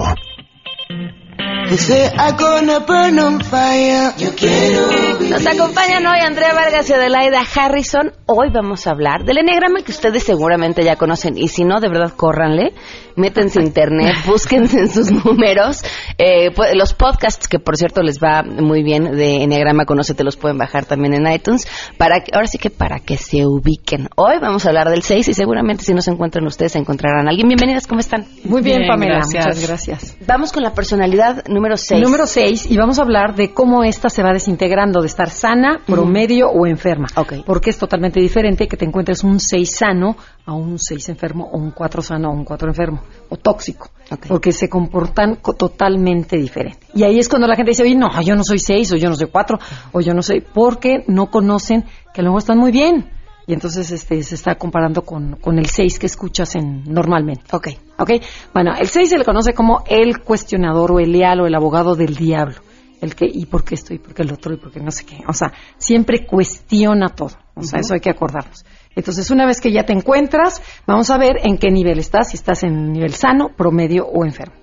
Nos 5.29 5.47
acompañan 5.47 6.05
hoy 6.05 6.19
Andrea 6.19 6.53
Vargas 6.53 6.89
y 6.89 6.93
Adelaida 6.93 7.41
Harrison. 7.55 8.11
Hoy 8.25 8.49
vamos 8.53 8.87
a 8.87 8.91
hablar 8.91 9.23
del 9.23 9.37
enneagrama 9.37 9.81
que 9.81 9.91
ustedes 9.91 10.23
seguramente 10.23 10.83
ya 10.83 10.97
conocen. 10.97 11.37
Y 11.37 11.47
si 11.47 11.63
no, 11.63 11.79
de 11.79 11.87
verdad, 11.87 12.11
córranle. 12.13 12.73
Métense 13.15 13.59
a 13.59 13.63
internet, 13.63 14.15
búsquense 14.25 14.79
en 14.79 14.89
sus 14.89 15.11
números. 15.11 15.83
Eh, 16.17 16.49
pu- 16.53 16.73
los 16.75 16.93
podcasts, 16.93 17.47
que 17.47 17.59
por 17.59 17.75
cierto 17.77 18.01
les 18.03 18.19
va 18.19 18.41
muy 18.43 18.83
bien 18.83 19.03
de 19.17 19.43
Enneagrama 19.43 19.85
Conócete, 19.85 20.23
los 20.23 20.37
pueden 20.37 20.57
bajar 20.57 20.85
también 20.85 21.13
en 21.13 21.31
iTunes. 21.31 21.67
Para 21.97 22.21
que, 22.21 22.31
ahora 22.33 22.47
sí 22.47 22.57
que 22.57 22.69
para 22.69 22.99
que 22.99 23.17
se 23.17 23.45
ubiquen. 23.45 24.09
Hoy 24.15 24.35
vamos 24.41 24.65
a 24.65 24.69
hablar 24.69 24.89
del 24.89 25.03
6 25.03 25.27
y 25.27 25.33
seguramente 25.33 25.83
si 25.83 25.93
no 25.93 26.01
se 26.01 26.11
encuentran 26.11 26.45
ustedes, 26.47 26.75
encontrarán 26.77 27.27
a 27.27 27.31
alguien. 27.31 27.47
Bienvenidas, 27.49 27.85
¿cómo 27.87 27.99
están? 27.99 28.25
Muy 28.45 28.61
bien, 28.61 28.79
Bien, 28.79 28.89
Pamela, 28.89 29.15
gracias. 29.15 29.45
muchas 29.45 29.67
gracias. 29.67 30.17
Vamos 30.25 30.51
con 30.53 30.63
la 30.63 30.73
personalidad 30.73 31.43
número 31.47 31.60
6. 31.77 32.01
Número 32.01 32.25
6, 32.27 32.69
y 32.69 32.77
vamos 32.77 32.99
a 32.99 33.03
hablar 33.03 33.35
de 33.35 33.53
cómo 33.53 33.83
esta 33.83 34.09
se 34.09 34.23
va 34.23 34.31
desintegrando 34.33 35.01
de 35.01 35.07
estar 35.07 35.29
sana, 35.29 35.79
promedio 35.85 36.49
o 36.49 36.65
enferma. 36.65 37.07
Ok. 37.15 37.33
Porque 37.45 37.69
es 37.69 37.77
totalmente 37.77 38.19
diferente 38.19 38.67
que 38.67 38.77
te 38.77 38.85
encuentres 38.85 39.23
un 39.23 39.39
6 39.39 39.75
sano 39.75 40.15
a 40.45 40.53
un 40.53 40.77
6 40.79 41.09
enfermo 41.09 41.49
o 41.51 41.57
un 41.57 41.71
4 41.71 42.01
sano 42.01 42.29
a 42.29 42.31
un 42.31 42.43
4 42.43 42.67
enfermo 42.69 43.01
o 43.29 43.37
tóxico. 43.37 43.89
Ok. 44.11 44.27
Porque 44.27 44.51
se 44.51 44.67
comportan 44.69 45.35
co- 45.41 45.53
totalmente 45.53 46.37
diferente. 46.37 46.87
Y 46.93 47.03
ahí 47.03 47.19
es 47.19 47.29
cuando 47.29 47.47
la 47.47 47.55
gente 47.55 47.71
dice, 47.71 47.83
oye, 47.83 47.95
no, 47.95 48.09
yo 48.21 48.35
no 48.35 48.43
soy 48.43 48.59
6 48.59 48.91
o 48.93 48.95
yo 48.97 49.09
no 49.09 49.15
soy 49.15 49.27
4 49.27 49.57
o 49.93 50.01
yo 50.01 50.13
no 50.13 50.21
soy, 50.21 50.41
porque 50.41 51.03
no 51.07 51.27
conocen 51.31 51.85
que 52.13 52.21
luego 52.21 52.37
están 52.37 52.57
muy 52.57 52.71
bien. 52.71 53.09
Y 53.47 53.53
entonces 53.53 53.91
este, 53.91 54.21
se 54.23 54.35
está 54.35 54.55
comparando 54.55 55.01
con, 55.03 55.35
con 55.37 55.57
el 55.57 55.67
6 55.67 55.99
que 55.99 56.05
escuchas 56.05 56.55
en, 56.55 56.83
normalmente. 56.85 57.43
Ok. 57.51 57.69
¿Ok? 57.97 58.11
Bueno, 58.53 58.73
el 58.79 58.87
6 58.87 59.09
se 59.09 59.17
le 59.17 59.25
conoce 59.25 59.53
como 59.53 59.83
el 59.87 60.19
cuestionador 60.19 60.91
o 60.91 60.99
el 60.99 61.11
leal 61.11 61.41
o 61.41 61.47
el 61.47 61.55
abogado 61.55 61.95
del 61.95 62.15
diablo. 62.15 62.55
El 63.01 63.15
que, 63.15 63.25
¿y 63.25 63.47
por 63.47 63.63
qué 63.63 63.75
esto? 63.75 63.95
¿Y 63.95 63.97
por 63.97 64.13
qué 64.13 64.21
el 64.21 64.31
otro? 64.31 64.53
¿Y 64.53 64.57
por 64.57 64.71
qué 64.71 64.79
no 64.79 64.91
sé 64.91 65.05
qué? 65.05 65.17
O 65.27 65.33
sea, 65.33 65.51
siempre 65.77 66.25
cuestiona 66.25 67.09
todo. 67.09 67.35
O 67.55 67.63
sea, 67.63 67.79
eso 67.79 67.95
hay 67.95 67.99
que 67.99 68.11
acordarnos. 68.11 68.63
Entonces, 68.95 69.31
una 69.31 69.47
vez 69.47 69.59
que 69.59 69.71
ya 69.71 69.83
te 69.83 69.93
encuentras, 69.93 70.61
vamos 70.85 71.09
a 71.09 71.17
ver 71.17 71.37
en 71.43 71.57
qué 71.57 71.71
nivel 71.71 71.97
estás, 71.97 72.29
si 72.29 72.37
estás 72.37 72.61
en 72.63 72.91
nivel 72.91 73.13
sano, 73.13 73.49
promedio 73.57 74.05
o 74.05 74.23
enfermo. 74.23 74.60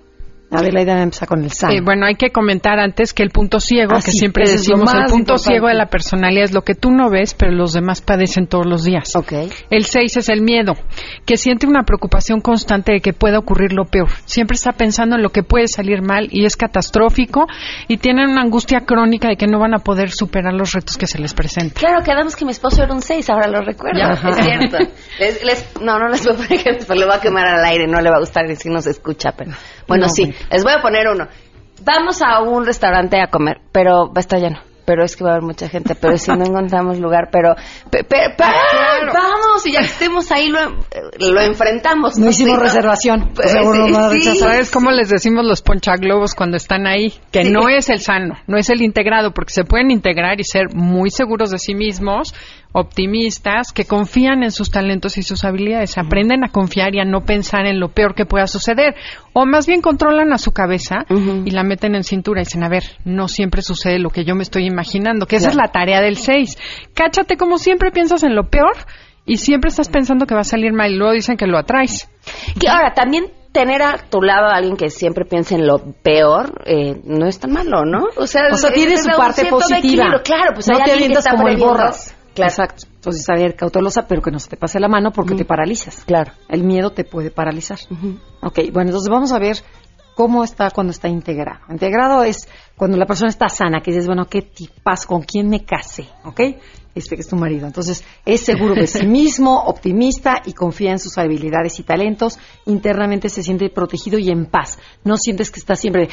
A 0.51 0.61
ver, 0.63 0.73
la 0.73 0.81
idea 0.81 1.01
empieza 1.03 1.27
con 1.27 1.43
el 1.43 1.51
sano. 1.51 1.73
Eh, 1.73 1.81
bueno, 1.81 2.07
hay 2.07 2.15
que 2.15 2.31
comentar 2.31 2.79
antes 2.79 3.13
que 3.13 3.21
el 3.21 3.29
punto 3.29 3.59
ciego, 3.59 3.93
Ah, 3.95 4.01
que 4.03 4.11
sí, 4.11 4.17
siempre 4.17 4.45
lo 4.45 4.51
decimos, 4.51 4.91
el 4.93 5.01
punto 5.03 5.17
importante. 5.33 5.43
ciego 5.43 5.67
de 5.67 5.75
la 5.75 5.85
personalidad 5.87 6.45
es 6.45 6.53
lo 6.53 6.63
que 6.63 6.73
tú 6.73 6.89
no 6.89 7.09
ves, 7.11 7.35
pero 7.35 7.51
los 7.51 7.73
demás 7.73 8.01
padecen 8.01 8.47
todos 8.47 8.65
los 8.65 8.83
días. 8.83 9.15
Ok. 9.15 9.31
El 9.69 9.85
6 9.85 10.17
es 10.17 10.27
el 10.29 10.41
miedo, 10.41 10.73
que 11.25 11.37
siente 11.37 11.67
una 11.67 11.83
preocupación 11.83 12.41
constante 12.41 12.93
de 12.93 12.99
que 12.99 13.13
pueda 13.13 13.37
ocurrir 13.37 13.73
lo 13.73 13.85
peor. 13.85 14.09
Siempre 14.25 14.55
está 14.55 14.71
pensando 14.71 15.17
en 15.17 15.21
lo 15.21 15.29
que 15.29 15.43
puede 15.43 15.67
salir 15.67 16.01
mal 16.01 16.27
y 16.31 16.45
es 16.45 16.57
catastrófico 16.57 17.45
y 17.87 17.97
tienen 17.97 18.29
una 18.29 18.41
angustia 18.41 18.81
crónica 18.81 19.27
de 19.27 19.35
que 19.37 19.45
no 19.45 19.59
van 19.59 19.75
a 19.75 19.79
poder 19.79 20.09
superar 20.09 20.53
los 20.55 20.71
retos 20.73 20.97
que 20.97 21.05
se 21.05 21.19
les 21.19 21.35
presentan. 21.35 21.77
Claro, 21.77 22.03
quedamos 22.03 22.35
que 22.35 22.45
mi 22.45 22.51
esposo 22.51 22.81
era 22.81 22.91
un 22.93 23.03
6, 23.03 23.29
ahora 23.29 23.47
lo 23.47 23.61
recuerdo. 23.61 23.99
Ya. 23.99 24.13
Es 24.13 24.35
cierto. 24.45 24.77
Les- 25.19 25.43
les- 25.43 25.69
no, 25.81 25.99
no 25.99 26.07
les 26.09 26.23
voy 26.25 26.33
a 26.33 26.37
poner 26.37 26.53
ejemplos, 26.53 26.85
pero 26.87 26.99
le 27.01 27.05
voy 27.05 27.15
a 27.15 27.19
quemar 27.21 27.45
al 27.45 27.63
aire, 27.65 27.87
no 27.87 28.01
le 28.01 28.09
va 28.09 28.15
a 28.15 28.19
gustar 28.19 28.39
si 28.55 28.69
no 28.69 28.81
se 28.81 28.89
escucha, 28.91 29.31
pero 29.37 29.51
bueno, 29.89 30.05
No, 30.07 30.09
sí, 30.13 30.23
bueno. 30.23 30.37
les 30.51 30.63
voy 30.63 30.73
a 30.77 30.81
poner 30.81 31.07
uno. 31.09 31.27
Vamos 31.83 32.21
a 32.21 32.41
un 32.41 32.65
restaurante 32.65 33.19
a 33.21 33.27
comer, 33.27 33.59
pero 33.71 34.07
va 34.07 34.13
a 34.17 34.19
estar 34.21 34.39
lleno. 34.39 34.59
Pero 34.85 35.03
es 35.03 35.15
que 35.15 35.23
va 35.23 35.29
a 35.29 35.33
haber 35.33 35.43
mucha 35.43 35.69
gente, 35.69 35.93
pero 35.93 36.17
si 36.17 36.31
no 36.31 36.43
encontramos 36.45 36.97
lugar, 36.99 37.29
pero... 37.31 37.53
pe- 37.91 38.03
pe- 38.03 38.33
pa- 38.35 38.51
Vamos, 39.13 39.65
y 39.67 39.71
ya 39.73 39.81
que 39.81 39.85
estemos 39.85 40.31
ahí 40.31 40.49
lo, 40.49 40.59
lo 41.31 41.41
enfrentamos. 41.41 42.17
no 42.17 42.29
hicimos 42.29 42.55
Sí, 42.57 42.63
reservación. 42.63 43.29
Pues, 43.35 43.51
seguro 43.51 43.85
sí, 43.85 43.93
rechazar. 44.17 44.37
¿Sabes 44.37 44.71
cómo 44.71 44.89
les 44.91 45.09
decimos 45.09 45.45
los 45.45 45.61
ponchaglobos 45.61 46.33
cuando 46.33 46.57
están 46.57 46.87
ahí? 46.87 47.13
Que 47.31 47.43
Sí. 47.43 47.51
no 47.51 47.69
es 47.69 47.89
el 47.89 47.99
sano, 47.99 48.35
no 48.47 48.57
es 48.57 48.69
el 48.71 48.81
integrado, 48.81 49.31
porque 49.31 49.53
se 49.53 49.63
pueden 49.63 49.91
integrar 49.91 50.39
y 50.39 50.43
ser 50.43 50.73
muy 50.73 51.11
seguros 51.11 51.51
de 51.51 51.59
sí 51.59 51.75
mismos, 51.75 52.33
optimistas, 52.71 53.71
que 53.73 53.85
confían 53.85 54.43
en 54.43 54.51
sus 54.51 54.71
talentos 54.71 55.17
y 55.17 55.23
sus 55.23 55.43
habilidades, 55.43 55.97
aprenden 55.97 56.43
a 56.43 56.49
confiar 56.49 56.93
y 56.95 56.99
a 56.99 57.05
no 57.05 57.21
pensar 57.21 57.65
en 57.65 57.79
lo 57.79 57.89
peor 57.89 58.13
que 58.15 58.25
pueda 58.25 58.47
suceder, 58.47 58.95
o 59.33 59.45
más 59.45 59.65
bien 59.67 59.81
controlan 59.81 60.33
a 60.33 60.37
su 60.37 60.51
cabeza 60.51 61.05
y 61.45 61.51
la 61.51 61.63
meten 61.63 61.95
en 61.95 62.03
cintura 62.03 62.41
y 62.41 62.45
dicen, 62.45 62.63
a 62.63 62.69
ver, 62.69 62.83
no 63.05 63.27
siempre 63.27 63.61
sucede 63.61 63.99
lo 63.99 64.09
que 64.09 64.23
yo 64.25 64.35
me 64.35 64.43
estoy 64.43 64.65
imaginando, 64.65 65.25
que 65.25 65.37
esa 65.37 65.49
Claro. 65.49 65.63
es 65.63 65.67
la 65.67 65.71
tarea 65.71 66.01
del 66.01 66.17
6. 66.17 66.57
Cáchate 66.93 67.37
como 67.37 67.57
siempre 67.57 67.91
piensas 67.91 68.23
en 68.23 68.35
lo 68.35 68.49
peor 68.49 68.73
y 69.25 69.37
siempre 69.37 69.69
estás 69.69 69.89
pensando 69.89 70.25
que 70.25 70.35
va 70.35 70.41
a 70.41 70.45
salir 70.45 70.73
mal 70.73 70.91
y 70.91 70.95
luego 70.95 71.13
dicen 71.13 71.37
que 71.37 71.47
lo 71.47 71.57
atraes. 71.57 72.09
Que 72.59 72.67
ahora, 72.69 72.93
también 72.93 73.25
tener 73.51 73.81
a 73.81 73.97
tu 73.97 74.21
lado 74.21 74.45
a 74.47 74.55
alguien 74.55 74.77
que 74.77 74.91
siempre 74.91 75.25
piense 75.25 75.55
en 75.55 75.65
lo 75.65 75.79
peor 76.03 76.61
eh, 76.65 77.01
no 77.03 77.25
es 77.27 77.39
tan 77.39 77.51
malo, 77.51 77.83
¿no? 77.83 78.05
O 78.15 78.27
sea, 78.27 78.43
O 78.51 78.57
sea, 78.57 78.71
tiene 78.71 78.95
su 78.97 79.09
parte 79.17 79.47
positiva. 79.47 80.21
Claro, 80.23 80.51
pues 80.53 80.67
no 80.67 80.77
hay 80.77 80.83
te 80.83 80.91
alguien 80.91 81.11
que 81.13 81.17
está 81.17 81.31
como 81.31 81.47
el 81.47 81.57
borras. 81.57 82.15
Claro. 82.39 82.51
Exacto. 82.51 82.87
Entonces, 82.95 83.29
a 83.29 83.33
ver, 83.33 83.55
cautelosa, 83.55 84.07
pero 84.07 84.21
que 84.21 84.31
no 84.31 84.39
se 84.39 84.49
te 84.49 84.57
pase 84.57 84.79
la 84.79 84.87
mano 84.87 85.11
porque 85.11 85.35
te 85.35 85.45
paralizas. 85.45 86.03
Claro. 86.05 86.31
El 86.47 86.63
miedo 86.63 86.91
te 86.91 87.03
puede 87.03 87.31
paralizar. 87.31 87.79
Ok, 88.41 88.59
bueno, 88.71 88.89
entonces 88.89 89.09
vamos 89.09 89.31
a 89.31 89.39
ver 89.39 89.57
cómo 90.15 90.43
está 90.43 90.69
cuando 90.71 90.91
está 90.91 91.07
integrado. 91.07 91.61
Integrado 91.69 92.23
es 92.23 92.47
cuando 92.75 92.97
la 92.97 93.05
persona 93.05 93.29
está 93.29 93.47
sana, 93.47 93.81
que 93.81 93.91
dices, 93.91 94.05
bueno, 94.05 94.25
qué 94.25 94.41
tipas, 94.41 95.05
con 95.05 95.21
quién 95.21 95.49
me 95.49 95.63
casé, 95.63 96.09
¿ok? 96.25 96.41
Este 96.99 97.15
que 97.15 97.21
es 97.21 97.27
tu 97.27 97.35
marido. 97.35 97.65
Entonces, 97.65 98.03
es 98.25 98.41
seguro 98.41 98.75
de 98.75 98.85
sí 98.87 99.05
mismo, 99.07 99.63
optimista 99.65 100.41
y 100.45 100.53
confía 100.53 100.91
en 100.91 100.99
sus 100.99 101.17
habilidades 101.17 101.79
y 101.79 101.83
talentos. 101.83 102.37
Internamente 102.65 103.29
se 103.29 103.41
siente 103.43 103.69
protegido 103.69 104.19
y 104.19 104.29
en 104.29 104.45
paz. 104.45 104.77
No 105.03 105.17
sientes 105.17 105.49
que 105.51 105.59
está 105.59 105.75
siempre, 105.75 106.09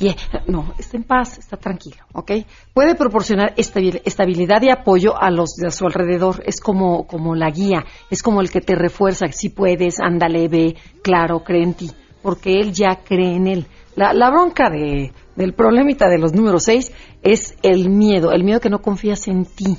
de, 0.00 0.16
no, 0.46 0.74
está 0.78 0.96
en 0.96 1.04
paz, 1.04 1.38
está 1.38 1.56
tranquilo, 1.56 2.04
¿ok? 2.12 2.32
Puede 2.74 2.94
proporcionar 2.94 3.54
estabil- 3.56 4.00
estabilidad 4.04 4.62
y 4.62 4.70
apoyo 4.70 5.20
a 5.20 5.30
los 5.30 5.54
de 5.56 5.68
a 5.68 5.70
su 5.70 5.86
alrededor. 5.86 6.42
Es 6.46 6.60
como, 6.60 7.06
como 7.06 7.34
la 7.34 7.50
guía, 7.50 7.84
es 8.10 8.22
como 8.22 8.40
el 8.40 8.50
que 8.50 8.60
te 8.60 8.74
refuerza. 8.74 9.26
Si 9.30 9.50
puedes, 9.50 10.00
ándale, 10.00 10.48
ve, 10.48 10.76
claro, 11.02 11.44
cree 11.44 11.62
en 11.62 11.74
ti 11.74 11.90
porque 12.22 12.60
él 12.60 12.72
ya 12.72 13.00
cree 13.04 13.34
en 13.34 13.48
él. 13.48 13.66
La, 13.96 14.12
la 14.14 14.30
bronca 14.30 14.70
de, 14.70 15.12
del 15.34 15.54
problemita 15.54 16.08
de 16.08 16.18
los 16.18 16.32
números 16.32 16.62
6 16.64 16.92
es 17.22 17.54
el 17.62 17.88
miedo, 17.88 18.32
el 18.32 18.44
miedo 18.44 18.60
que 18.60 18.70
no 18.70 18.80
confías 18.82 19.28
en 19.28 19.44
ti. 19.44 19.78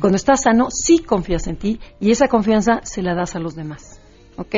Cuando 0.00 0.16
estás 0.16 0.42
sano, 0.42 0.68
sí 0.70 0.98
confías 1.00 1.46
en 1.46 1.56
ti 1.56 1.80
y 2.00 2.10
esa 2.10 2.28
confianza 2.28 2.80
se 2.84 3.02
la 3.02 3.14
das 3.14 3.34
a 3.36 3.40
los 3.40 3.54
demás. 3.54 4.00
¿Ok? 4.36 4.54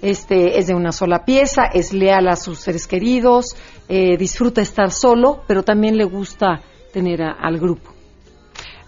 Este 0.00 0.58
es 0.58 0.66
de 0.68 0.74
una 0.74 0.90
sola 0.92 1.24
pieza, 1.24 1.64
es 1.66 1.92
leal 1.92 2.28
a 2.28 2.36
sus 2.36 2.60
seres 2.60 2.86
queridos, 2.86 3.56
eh, 3.88 4.16
disfruta 4.16 4.62
estar 4.62 4.90
solo, 4.90 5.42
pero 5.46 5.62
también 5.62 5.96
le 5.98 6.04
gusta 6.04 6.60
tener 6.92 7.22
a- 7.22 7.32
al 7.32 7.58
grupo. 7.58 7.90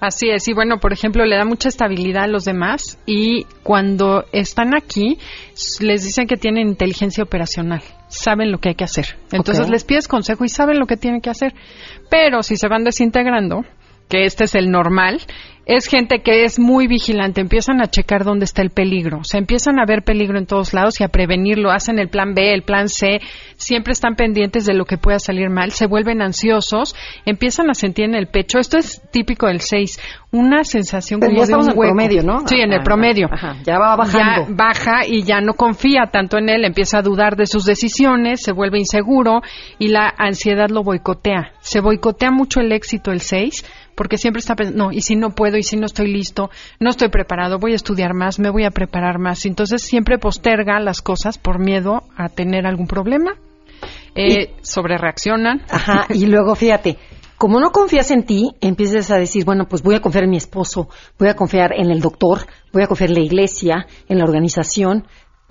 Así 0.01 0.31
es, 0.31 0.49
y 0.49 0.55
bueno, 0.55 0.79
por 0.81 0.95
ejemplo, 0.95 1.27
le 1.27 1.37
da 1.37 1.45
mucha 1.45 1.69
estabilidad 1.69 2.25
a 2.25 2.27
los 2.27 2.47
demás 2.47 2.99
y 3.05 3.45
cuando 3.63 4.25
están 4.33 4.75
aquí 4.75 5.19
les 5.81 6.05
dicen 6.05 6.27
que 6.27 6.39
tienen 6.39 6.69
inteligencia 6.69 7.23
operacional, 7.23 7.83
saben 8.11 8.53
lo 8.53 8.59
que 8.59 8.71
hay 8.71 8.75
que 8.75 8.85
hacer. 8.85 9.17
Entonces 9.33 9.71
les 9.71 9.85
pides 9.85 10.09
consejo 10.09 10.45
y 10.45 10.49
saben 10.49 10.79
lo 10.79 10.87
que 10.87 10.97
tienen 10.97 11.21
que 11.21 11.31
hacer. 11.31 11.55
Pero 12.11 12.43
si 12.43 12.57
se 12.57 12.69
van 12.69 12.85
desintegrando, 12.85 13.65
que 14.11 14.25
este 14.27 14.45
es 14.45 14.55
el 14.55 14.71
normal, 14.71 15.21
es 15.67 15.87
gente 15.87 16.21
que 16.23 16.43
es 16.43 16.59
muy 16.59 16.89
vigilante, 16.89 17.41
empiezan 17.41 17.81
a 17.81 17.87
checar 17.87 18.25
dónde 18.25 18.45
está 18.45 18.61
el 18.61 18.71
peligro, 18.71 19.19
o 19.19 19.25
sea, 19.25 19.39
empiezan 19.39 19.79
a 19.79 19.85
ver 19.87 20.03
peligro 20.03 20.37
en 20.37 20.47
todos 20.47 20.73
lados 20.75 21.01
y 21.01 21.05
a 21.05 21.09
prevenirlo, 21.09 21.71
hacen 21.71 22.01
el 22.01 22.09
plan 22.09 22.35
B, 22.35 22.53
el 22.53 22.63
plan 22.63 22.89
C, 22.89 23.21
siempre 23.57 23.93
están 23.93 24.17
pendientes 24.17 24.67
de 24.67 24.75
lo 24.75 24.85
que 24.85 24.97
pueda 24.99 25.21
salir 25.21 25.49
mal, 25.49 25.71
se 25.71 25.87
vuelven 25.87 26.23
ansiosos, 26.23 26.97
empiezan 27.25 27.71
a 27.71 27.75
sentir 27.75 28.07
en 28.07 28.17
el 28.17 28.27
pecho, 28.27 28.59
esto 28.59 28.79
es 28.79 29.01
típico 29.13 29.47
del 29.47 29.61
6, 29.61 30.01
una 30.33 30.65
sensación 30.65 31.21
Pero 31.21 31.31
como 31.31 31.43
ya 31.43 31.47
de 31.47 31.53
estamos 31.53 31.67
un 31.67 31.73
en 31.73 31.79
hueco. 31.79 31.95
promedio, 31.95 32.23
¿no? 32.25 32.49
Sí, 32.49 32.57
en 32.57 32.73
el 32.73 32.79
Ajá, 32.79 32.85
promedio. 32.85 33.29
ajá, 33.31 33.57
ya 33.65 33.79
va 33.79 33.95
bajando. 33.97 34.49
Ya 34.49 34.55
baja 34.57 35.07
y 35.07 35.23
ya 35.23 35.41
no 35.41 35.55
confía 35.55 36.07
tanto 36.11 36.37
en 36.39 36.49
él, 36.49 36.65
empieza 36.65 36.99
a 36.99 37.03
dudar 37.03 37.37
de 37.37 37.47
sus 37.47 37.65
decisiones, 37.65 38.41
se 38.43 38.51
vuelve 38.53 38.79
inseguro 38.79 39.41
y 39.79 39.89
la 39.89 40.13
ansiedad 40.19 40.69
lo 40.69 40.83
boicotea. 40.83 41.53
Se 41.61 41.81
boicotea 41.81 42.31
mucho 42.33 42.61
el 42.61 42.73
éxito 42.73 43.13
el 43.13 43.21
6 43.21 43.65
porque 44.01 44.17
siempre 44.17 44.41
está 44.41 44.57
pensando, 44.57 44.85
no, 44.85 44.93
y 44.93 45.03
si 45.03 45.15
no 45.15 45.35
puedo, 45.35 45.59
y 45.59 45.63
si 45.63 45.77
no 45.77 45.85
estoy 45.85 46.11
listo, 46.11 46.49
no 46.79 46.89
estoy 46.89 47.11
preparado, 47.11 47.59
voy 47.59 47.73
a 47.73 47.77
estudiar 47.77 48.15
más, 48.15 48.39
me 48.39 48.49
voy 48.49 48.65
a 48.65 48.71
preparar 48.71 49.19
más. 49.19 49.45
Entonces 49.45 49.83
siempre 49.83 50.17
posterga 50.17 50.81
las 50.81 51.03
cosas 51.03 51.37
por 51.37 51.59
miedo 51.59 52.05
a 52.17 52.31
tener 52.31 52.67
algún 52.67 52.87
problema. 52.87 53.33
Eh, 54.15 54.55
sobre 54.63 54.97
reaccionan. 54.97 55.61
Ajá, 55.69 56.07
y 56.15 56.25
luego 56.25 56.55
fíjate, 56.55 56.97
como 57.37 57.61
no 57.61 57.73
confías 57.73 58.11
en 58.11 58.25
ti, 58.25 58.49
empiezas 58.63 59.11
a 59.11 59.19
decir, 59.19 59.45
bueno, 59.45 59.67
pues 59.69 59.83
voy 59.83 59.97
a 59.97 60.01
confiar 60.01 60.25
en 60.25 60.31
mi 60.31 60.39
esposo, 60.39 60.89
voy 61.19 61.29
a 61.29 61.37
confiar 61.37 61.75
en 61.77 61.91
el 61.91 62.01
doctor, 62.01 62.47
voy 62.73 62.83
a 62.83 62.87
confiar 62.87 63.11
en 63.11 63.17
la 63.17 63.23
iglesia, 63.23 63.87
en 64.09 64.17
la 64.17 64.25
organización, 64.25 65.05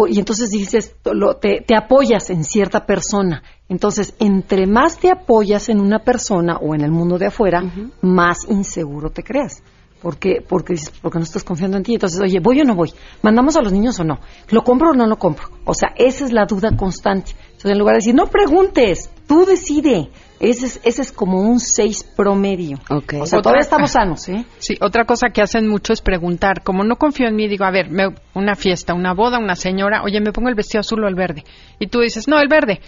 y 0.08 0.20
entonces 0.20 0.50
dices, 0.50 0.96
lo- 1.06 1.36
te, 1.38 1.62
te 1.66 1.76
apoyas 1.76 2.30
en 2.30 2.44
cierta 2.44 2.86
persona. 2.86 3.44
Entonces, 3.68 4.14
entre 4.20 4.66
más 4.68 4.98
te 4.98 5.12
apoyas 5.12 5.70
en 5.70 5.80
una 5.80 6.00
persona 6.00 6.58
o 6.58 6.74
en 6.76 6.82
el 6.82 6.92
mundo 6.92 7.18
de 7.18 7.28
afuera, 7.28 7.62
más 8.02 8.40
inseguro 8.50 9.10
te 9.12 9.24
creas. 9.24 9.62
Porque, 10.02 10.42
porque 10.48 10.74
dices, 10.74 10.92
porque 11.02 11.18
no 11.20 11.26
estás 11.26 11.44
confiando 11.44 11.76
en 11.76 11.84
ti. 11.84 11.94
Entonces, 11.96 12.22
oye, 12.22 12.40
¿voy 12.40 12.62
o 12.62 12.64
no 12.64 12.74
voy? 12.74 12.94
¿Mandamos 13.22 13.58
a 13.58 13.62
los 13.62 13.74
niños 13.74 14.00
o 14.00 14.06
no? 14.06 14.20
¿Lo 14.50 14.64
compro 14.64 14.92
o 14.92 14.94
no 14.94 15.06
lo 15.08 15.18
compro? 15.20 15.50
O 15.66 15.74
sea, 15.74 15.90
esa 15.98 16.24
es 16.24 16.32
la 16.32 16.46
duda 16.46 16.76
constante. 16.78 17.34
Entonces, 17.48 17.72
en 17.72 17.80
lugar 17.80 17.96
de 17.96 17.98
decir, 17.98 18.16
no 18.16 18.28
preguntes, 18.28 19.10
tú 19.28 19.46
decide. 19.46 20.10
Ese 20.40 20.66
es, 20.68 20.80
ese 20.84 21.02
es 21.02 21.12
como 21.12 21.42
un 21.42 21.60
6 21.60 22.04
promedio. 22.16 22.78
O 23.20 23.26
sea, 23.26 23.40
Otra- 23.40 23.42
todavía 23.42 23.62
estamos 23.62 23.92
sanos, 23.92 24.30
¿eh? 24.30 24.46
Sí, 24.60 24.78
otra 24.80 25.06
cosa 25.06 25.30
que 25.34 25.42
hacen 25.42 25.68
mucho 25.68 25.92
es 25.94 26.02
preguntar. 26.02 26.64
Como 26.64 26.84
no 26.84 26.96
confío 26.96 27.28
en 27.28 27.36
mí, 27.36 27.48
digo, 27.48 27.66
a 27.66 27.72
ver, 27.72 27.90
me- 27.90 28.16
una 28.34 28.56
fiesta, 28.56 28.94
una 28.94 29.14
boda, 29.14 29.38
una 29.40 29.56
señora, 29.56 30.02
oye, 30.04 30.22
¿me 30.22 30.32
pongo 30.32 30.48
el 30.50 30.56
vestido 30.56 30.80
azul 30.80 31.04
o 31.04 31.08
el 31.08 31.16
verde? 31.16 31.44
Y 31.80 31.88
tú 31.88 32.00
dices, 32.00 32.28
no, 32.28 32.40
el 32.40 32.48
verde. 32.48 32.80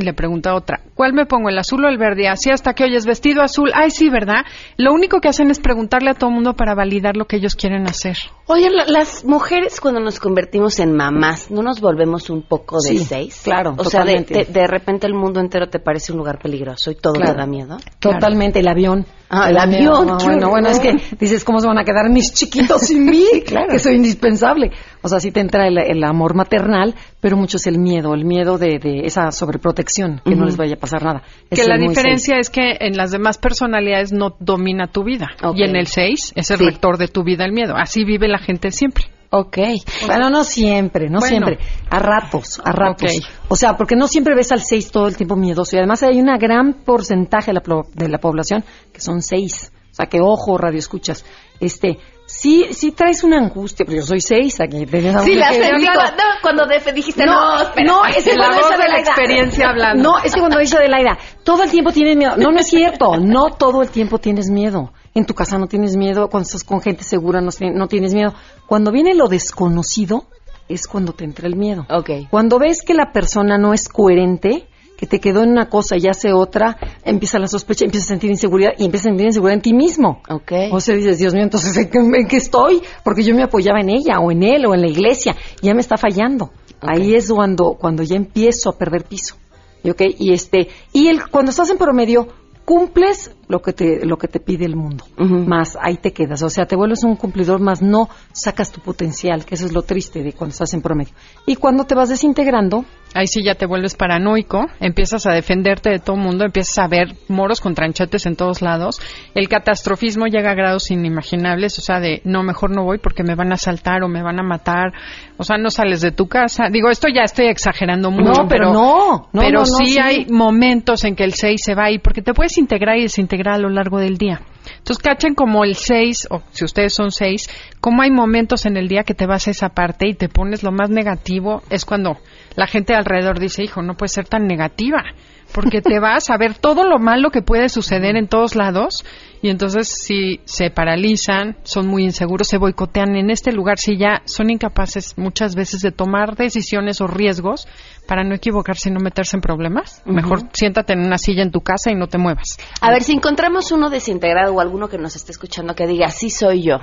Y 0.00 0.04
le 0.04 0.14
pregunta 0.14 0.54
otra, 0.54 0.80
¿cuál 0.94 1.12
me 1.12 1.26
pongo, 1.26 1.48
el 1.48 1.58
azul 1.58 1.84
o 1.84 1.88
el 1.88 1.98
verde? 1.98 2.28
Así 2.28 2.50
hasta 2.50 2.72
que 2.72 2.84
oyes 2.84 3.04
vestido 3.04 3.42
azul. 3.42 3.72
Ay, 3.74 3.90
sí, 3.90 4.08
¿verdad? 4.08 4.44
Lo 4.76 4.92
único 4.92 5.20
que 5.20 5.26
hacen 5.28 5.50
es 5.50 5.58
preguntarle 5.58 6.10
a 6.10 6.14
todo 6.14 6.30
el 6.30 6.34
mundo 6.36 6.54
para 6.54 6.76
validar 6.76 7.16
lo 7.16 7.24
que 7.24 7.34
ellos 7.34 7.56
quieren 7.56 7.84
hacer. 7.88 8.16
Oye, 8.46 8.70
la- 8.70 8.84
las 8.86 9.24
mujeres 9.24 9.80
cuando 9.80 9.98
nos 9.98 10.20
convertimos 10.20 10.78
en 10.78 10.94
mamás, 10.94 11.50
¿no 11.50 11.62
nos 11.64 11.80
volvemos 11.80 12.30
un 12.30 12.42
poco 12.42 12.76
de 12.80 12.90
Sí, 12.90 12.98
seis? 12.98 13.40
claro, 13.42 13.74
O 13.76 13.82
sea, 13.84 14.04
de- 14.04 14.46
de 14.48 14.66
repente 14.68 15.08
el 15.08 15.14
mundo 15.14 15.40
entero 15.40 15.68
te 15.68 15.80
parece 15.80 16.12
un 16.12 16.18
lugar 16.18 16.38
peligroso 16.38 16.92
y 16.92 16.94
todo 16.94 17.14
Claro. 17.14 17.32
te 17.32 17.38
da 17.40 17.46
miedo. 17.46 17.76
Totalmente, 17.98 18.60
el 18.60 18.68
avión. 18.68 19.04
Ah, 19.30 19.50
el 19.50 19.58
avión, 19.58 20.06
No, 20.06 20.16
qué 20.16 20.24
bueno, 20.24 20.48
bueno, 20.48 20.68
es 20.68 20.80
que 20.80 20.94
dices, 21.18 21.44
¿cómo 21.44 21.60
se 21.60 21.66
van 21.66 21.78
a 21.78 21.84
quedar 21.84 22.08
mis 22.08 22.32
chiquitos 22.32 22.80
sin 22.82 23.04
mí? 23.04 23.24
Que 23.70 23.78
soy 23.78 23.96
indispensable. 23.96 24.70
O 25.02 25.08
sea, 25.08 25.20
sí 25.20 25.30
te 25.30 25.40
entra 25.40 25.66
el, 25.68 25.76
el 25.78 26.02
amor 26.04 26.34
maternal, 26.34 26.94
pero 27.20 27.36
mucho 27.36 27.58
es 27.58 27.66
el 27.66 27.78
miedo, 27.78 28.14
el 28.14 28.24
miedo 28.24 28.56
de, 28.58 28.78
de 28.78 29.00
esa 29.04 29.30
sobreprotección, 29.30 30.20
que 30.24 30.34
no 30.34 30.44
les 30.46 30.56
vaya 30.56 30.74
a 30.74 30.78
pasar 30.78 31.02
nada. 31.02 31.22
que 31.50 31.64
la 31.64 31.76
diferencia 31.76 32.38
es 32.38 32.48
que 32.50 32.76
en 32.80 32.96
las 32.96 33.10
demás 33.10 33.36
personalidades 33.38 34.12
no 34.12 34.34
domina 34.40 34.86
tu 34.86 35.04
vida. 35.04 35.28
Y 35.54 35.62
en 35.62 35.76
el 35.76 35.86
6 35.86 36.32
es 36.34 36.50
el 36.50 36.58
Sí. 36.58 36.64
rector 36.64 36.96
de 36.96 37.08
tu 37.08 37.22
vida 37.22 37.44
el 37.44 37.52
miedo. 37.52 37.74
Así 37.76 38.04
vive 38.04 38.28
la 38.28 38.38
gente 38.38 38.70
siempre. 38.70 39.04
Ok. 39.30 39.58
Bueno, 40.06 40.30
no 40.30 40.42
siempre, 40.44 41.10
no 41.10 41.20
Bueno. 41.20 41.46
siempre. 41.46 41.58
A 41.90 41.98
ratos, 41.98 42.60
a 42.64 42.72
ratos. 42.72 43.12
O 43.48 43.56
sea, 43.56 43.76
porque 43.76 43.94
no 43.94 44.08
siempre 44.08 44.34
ves 44.34 44.52
al 44.52 44.62
6 44.62 44.90
todo 44.90 45.06
el 45.06 45.16
tiempo 45.16 45.36
miedoso. 45.36 45.76
Y 45.76 45.78
además 45.78 46.02
hay 46.02 46.18
una 46.18 46.38
gran 46.38 46.72
porcentaje 46.84 47.52
de 47.52 47.54
la, 47.54 47.62
de 47.94 48.08
la 48.08 48.18
población 48.18 48.64
que 48.92 49.00
son 49.00 49.20
6. 49.20 49.72
O 49.90 49.94
sea, 49.94 50.06
que 50.06 50.20
ojo, 50.20 50.56
radio 50.56 50.78
escuchas. 50.78 51.24
Este, 51.60 51.98
sí, 52.24 52.66
sí 52.70 52.92
traes 52.92 53.24
una 53.24 53.36
angustia, 53.38 53.84
pero 53.84 53.98
yo 53.98 54.06
soy 54.06 54.20
6 54.20 54.60
aquí. 54.60 54.86
Sí, 54.86 55.34
la 55.34 55.50
digo, 55.50 55.92
no, 55.92 56.22
cuando 56.40 56.66
de- 56.66 56.92
dijiste 56.92 57.26
no, 57.26 57.34
No, 57.56 57.62
espera. 57.64 57.86
no, 57.86 58.06
es 58.06 58.24
que 58.24 58.34
La 58.36 58.48
voz 58.48 58.70
de 58.78 58.88
la 58.88 58.98
experiencia 59.00 59.68
hablando. 59.70 60.02
No, 60.02 60.18
es 60.20 60.32
que 60.32 60.40
cuando 60.40 60.58
dice 60.58 60.76
Adelaida, 60.78 61.18
todo 61.44 61.64
el 61.64 61.70
tiempo 61.70 61.90
tienes 61.92 62.16
miedo. 62.16 62.36
No, 62.38 62.50
no 62.52 62.60
es 62.60 62.68
cierto. 62.68 63.16
No 63.18 63.50
todo 63.58 63.82
el 63.82 63.90
tiempo 63.90 64.18
tienes 64.18 64.48
miedo. 64.48 64.92
En 65.14 65.24
tu 65.26 65.34
casa 65.34 65.58
no 65.58 65.66
tienes 65.66 65.96
miedo. 65.96 66.28
Cuando 66.28 66.46
estás 66.46 66.64
con 66.64 66.80
gente 66.80 67.02
segura 67.04 67.40
no, 67.40 67.50
tien- 67.50 67.74
no 67.74 67.88
tienes 67.88 68.14
miedo. 68.14 68.32
Cuando 68.66 68.92
viene 68.92 69.14
lo 69.14 69.28
desconocido, 69.28 70.26
es 70.68 70.86
cuando 70.86 71.12
te 71.12 71.24
entra 71.24 71.46
el 71.48 71.56
miedo. 71.56 71.86
Ok. 71.90 72.10
Cuando 72.30 72.58
ves 72.58 72.82
que 72.82 72.94
la 72.94 73.12
persona 73.12 73.58
no 73.58 73.72
es 73.72 73.88
coherente, 73.88 74.68
que 74.96 75.06
te 75.06 75.20
quedó 75.20 75.42
en 75.44 75.50
una 75.50 75.68
cosa 75.68 75.96
y 75.96 76.08
hace 76.08 76.32
otra, 76.32 76.76
empieza 77.04 77.38
la 77.38 77.46
sospecha, 77.46 77.84
empieza 77.84 78.04
a 78.06 78.08
sentir 78.08 78.30
inseguridad 78.30 78.72
y 78.78 78.84
empieza 78.84 79.08
a 79.08 79.10
sentir 79.10 79.26
inseguridad 79.26 79.54
en 79.54 79.62
ti 79.62 79.72
mismo. 79.72 80.22
Ok. 80.28 80.52
O 80.72 80.80
sea, 80.80 80.94
dices, 80.96 81.18
Dios 81.18 81.32
mío, 81.34 81.44
entonces 81.44 81.76
¿en 81.76 81.88
qué, 81.88 81.98
en 81.98 82.26
qué 82.26 82.36
estoy? 82.36 82.82
Porque 83.04 83.22
yo 83.22 83.34
me 83.34 83.42
apoyaba 83.44 83.80
en 83.80 83.90
ella 83.90 84.18
o 84.20 84.30
en 84.32 84.42
él 84.42 84.66
o 84.66 84.74
en 84.74 84.80
la 84.82 84.88
iglesia. 84.88 85.36
Ya 85.62 85.72
me 85.72 85.80
está 85.80 85.96
fallando. 85.96 86.50
Ahí 86.80 87.14
es 87.14 87.30
cuando, 87.32 87.76
cuando 87.78 88.02
ya 88.02 88.16
empiezo 88.16 88.70
a 88.70 88.76
perder 88.78 89.04
piso. 89.04 89.36
¿Y, 89.84 89.90
ok? 89.90 90.02
y 90.18 90.32
este, 90.32 90.68
y 90.92 91.06
el, 91.08 91.28
cuando 91.30 91.50
estás 91.50 91.70
en 91.70 91.78
promedio, 91.78 92.26
cumples 92.64 93.30
lo 93.48 93.60
que 93.60 93.72
te, 93.72 94.04
lo 94.04 94.16
que 94.16 94.28
te 94.28 94.40
pide 94.40 94.64
el 94.66 94.76
mundo. 94.76 95.04
Más 95.16 95.76
ahí 95.80 95.96
te 95.96 96.12
quedas. 96.12 96.42
O 96.42 96.50
sea, 96.50 96.66
te 96.66 96.76
vuelves 96.76 97.02
un 97.04 97.16
cumplidor, 97.16 97.60
más 97.60 97.82
no 97.82 98.08
sacas 98.32 98.70
tu 98.70 98.80
potencial, 98.80 99.44
que 99.44 99.54
eso 99.54 99.66
es 99.66 99.72
lo 99.72 99.82
triste 99.82 100.22
de 100.22 100.32
cuando 100.32 100.52
estás 100.52 100.74
en 100.74 100.82
promedio. 100.82 101.14
Y 101.46 101.56
cuando 101.56 101.84
te 101.84 101.94
vas 101.94 102.10
desintegrando, 102.10 102.84
Ahí 103.14 103.26
sí 103.26 103.42
ya 103.42 103.54
te 103.54 103.66
vuelves 103.66 103.96
paranoico, 103.96 104.66
empiezas 104.80 105.26
a 105.26 105.32
defenderte 105.32 105.90
de 105.90 105.98
todo 105.98 106.16
mundo, 106.16 106.44
empiezas 106.44 106.78
a 106.78 106.88
ver 106.88 107.14
moros 107.28 107.60
con 107.60 107.74
tranchetes 107.74 108.26
en 108.26 108.36
todos 108.36 108.60
lados. 108.60 109.00
El 109.34 109.48
catastrofismo 109.48 110.26
llega 110.26 110.50
a 110.50 110.54
grados 110.54 110.90
inimaginables, 110.90 111.78
o 111.78 111.82
sea, 111.82 112.00
de 112.00 112.20
no, 112.24 112.42
mejor 112.42 112.74
no 112.74 112.84
voy 112.84 112.98
porque 112.98 113.22
me 113.22 113.34
van 113.34 113.50
a 113.50 113.54
asaltar 113.54 114.02
o 114.02 114.08
me 114.08 114.22
van 114.22 114.38
a 114.38 114.42
matar. 114.42 114.92
O 115.38 115.44
sea, 115.44 115.56
no 115.56 115.70
sales 115.70 116.02
de 116.02 116.12
tu 116.12 116.28
casa. 116.28 116.64
Digo, 116.70 116.90
esto 116.90 117.08
ya 117.08 117.22
estoy 117.22 117.46
exagerando 117.46 118.10
mucho, 118.10 118.42
No, 118.42 118.48
pero 118.48 118.72
no. 118.72 119.28
No, 119.32 119.40
pero 119.40 119.60
no, 119.60 119.64
no, 119.64 119.64
sí, 119.64 119.92
sí. 119.92 119.98
hay 119.98 120.26
momentos 120.26 121.04
en 121.04 121.16
que 121.16 121.24
el 121.24 121.32
6 121.32 121.60
se 121.64 121.74
va 121.74 121.84
ahí, 121.84 121.98
porque 121.98 122.20
te 122.20 122.34
puedes 122.34 122.58
integrar 122.58 122.98
y 122.98 123.02
desintegrar 123.02 123.37
a 123.46 123.58
lo 123.58 123.68
largo 123.68 123.98
del 123.98 124.18
día. 124.18 124.40
Entonces, 124.76 125.02
cachen 125.02 125.34
como 125.34 125.64
el 125.64 125.74
6, 125.74 126.28
o 126.30 126.42
si 126.50 126.64
ustedes 126.64 126.94
son 126.94 127.10
6, 127.10 127.48
como 127.80 128.02
hay 128.02 128.10
momentos 128.10 128.66
en 128.66 128.76
el 128.76 128.88
día 128.88 129.04
que 129.04 129.14
te 129.14 129.26
vas 129.26 129.48
a 129.48 129.50
esa 129.50 129.70
parte 129.70 130.08
y 130.08 130.14
te 130.14 130.28
pones 130.28 130.62
lo 130.62 130.72
más 130.72 130.90
negativo, 130.90 131.62
es 131.70 131.84
cuando 131.84 132.18
la 132.56 132.66
gente 132.66 132.94
alrededor 132.94 133.38
dice, 133.38 133.62
hijo, 133.62 133.82
no 133.82 133.94
puedes 133.94 134.12
ser 134.12 134.26
tan 134.26 134.46
negativa, 134.46 135.04
porque 135.52 135.80
te 135.80 135.98
vas 136.00 136.30
a 136.30 136.36
ver 136.36 136.54
todo 136.54 136.84
lo 136.84 136.98
malo 136.98 137.30
que 137.30 137.42
puede 137.42 137.68
suceder 137.68 138.16
en 138.16 138.28
todos 138.28 138.56
lados 138.56 139.04
y 139.40 139.50
entonces 139.50 139.88
si 139.88 140.40
se 140.44 140.70
paralizan, 140.70 141.56
son 141.62 141.86
muy 141.86 142.02
inseguros, 142.02 142.48
se 142.48 142.58
boicotean 142.58 143.14
en 143.16 143.30
este 143.30 143.52
lugar, 143.52 143.78
si 143.78 143.96
ya 143.96 144.22
son 144.24 144.50
incapaces 144.50 145.16
muchas 145.16 145.54
veces 145.54 145.80
de 145.80 145.92
tomar 145.92 146.36
decisiones 146.36 147.00
o 147.00 147.06
riesgos 147.06 147.68
para 148.08 148.24
no 148.24 148.34
equivocarse 148.34 148.88
y 148.88 148.92
no 148.92 148.98
meterse 149.00 149.36
en 149.36 149.42
problemas, 149.42 150.02
mejor 150.06 150.40
siéntate 150.52 150.94
en 150.94 151.00
una 151.06 151.18
silla 151.18 151.42
en 151.42 151.52
tu 151.52 151.60
casa 151.60 151.90
y 151.92 151.94
no 151.94 152.06
te 152.08 152.18
muevas. 152.18 152.56
A 152.80 152.90
ver, 152.90 153.02
si 153.02 153.12
encontramos 153.12 153.70
uno 153.70 153.90
desintegrado 153.90 154.54
o 154.54 154.60
alguno 154.60 154.88
que 154.88 154.98
nos 154.98 155.14
esté 155.14 155.30
escuchando 155.32 155.74
que 155.74 155.86
diga, 155.86 156.08
sí 156.08 156.30
soy 156.30 156.62
yo, 156.62 156.78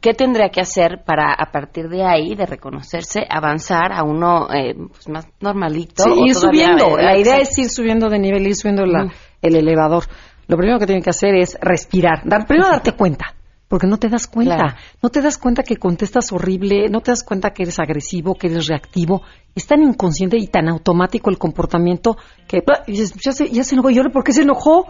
¿qué 0.00 0.12
tendría 0.12 0.48
que 0.50 0.60
hacer 0.60 1.02
para, 1.06 1.32
a 1.32 1.52
partir 1.52 1.88
de 1.88 2.04
ahí, 2.04 2.34
de 2.34 2.46
reconocerse, 2.46 3.24
avanzar 3.30 3.92
a 3.92 4.02
uno 4.02 4.48
eh, 4.52 4.74
pues, 4.74 5.08
más 5.08 5.26
normalito? 5.40 6.02
Sí, 6.02 6.10
o 6.10 6.26
ir 6.26 6.34
todavía, 6.34 6.64
subiendo. 6.76 6.98
eh, 6.98 7.02
La 7.04 7.16
idea 7.18 7.36
exacto. 7.38 7.50
es 7.52 7.58
ir 7.58 7.70
subiendo 7.70 8.08
de 8.08 8.18
nivel, 8.18 8.46
ir 8.46 8.56
subiendo 8.56 8.84
la- 8.86 9.08
el 9.42 9.54
elevador. 9.56 10.04
Lo 10.48 10.56
primero 10.56 10.78
que 10.80 10.86
tienen 10.86 11.02
que 11.04 11.10
hacer 11.10 11.34
es 11.36 11.56
respirar. 11.60 12.22
Dar, 12.24 12.44
primero 12.46 12.68
darte 12.68 12.92
cuenta. 12.92 13.34
Porque 13.70 13.86
no 13.86 13.98
te 13.98 14.08
das 14.08 14.26
cuenta. 14.26 14.56
Claro. 14.56 14.74
No 15.00 15.10
te 15.10 15.22
das 15.22 15.38
cuenta 15.38 15.62
que 15.62 15.76
contestas 15.76 16.32
horrible, 16.32 16.88
no 16.88 17.02
te 17.02 17.12
das 17.12 17.22
cuenta 17.22 17.50
que 17.50 17.62
eres 17.62 17.78
agresivo, 17.78 18.34
que 18.34 18.48
eres 18.48 18.66
reactivo. 18.66 19.22
Es 19.54 19.68
tan 19.68 19.80
inconsciente 19.80 20.36
y 20.36 20.48
tan 20.48 20.68
automático 20.68 21.30
el 21.30 21.38
comportamiento 21.38 22.16
que 22.48 22.64
dices, 22.88 23.14
ya 23.24 23.30
se, 23.30 23.48
ya 23.48 23.62
se 23.62 23.76
enojó, 23.76 23.90
¿y 23.90 23.98
ahora 23.98 24.10
por 24.10 24.24
qué 24.24 24.32
se 24.32 24.42
enojó? 24.42 24.88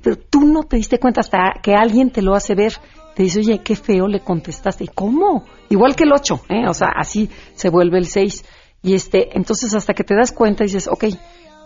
Pero 0.00 0.14
tú 0.14 0.44
no 0.44 0.62
te 0.62 0.76
diste 0.76 1.00
cuenta 1.00 1.22
hasta 1.22 1.54
que 1.60 1.74
alguien 1.74 2.12
te 2.12 2.22
lo 2.22 2.36
hace 2.36 2.54
ver. 2.54 2.74
Te 3.16 3.24
dice, 3.24 3.40
oye, 3.40 3.62
qué 3.64 3.74
feo 3.74 4.06
le 4.06 4.20
contestaste. 4.20 4.84
¿Y 4.84 4.88
cómo? 4.94 5.44
Igual 5.68 5.96
que 5.96 6.04
el 6.04 6.12
8, 6.12 6.42
¿eh? 6.50 6.68
O 6.68 6.74
sea, 6.74 6.90
así 6.96 7.28
se 7.56 7.68
vuelve 7.68 7.98
el 7.98 8.06
6. 8.06 8.44
Y 8.84 8.94
este, 8.94 9.36
entonces 9.36 9.74
hasta 9.74 9.92
que 9.92 10.04
te 10.04 10.14
das 10.14 10.30
cuenta 10.30 10.62
dices, 10.62 10.86
ok, 10.86 11.04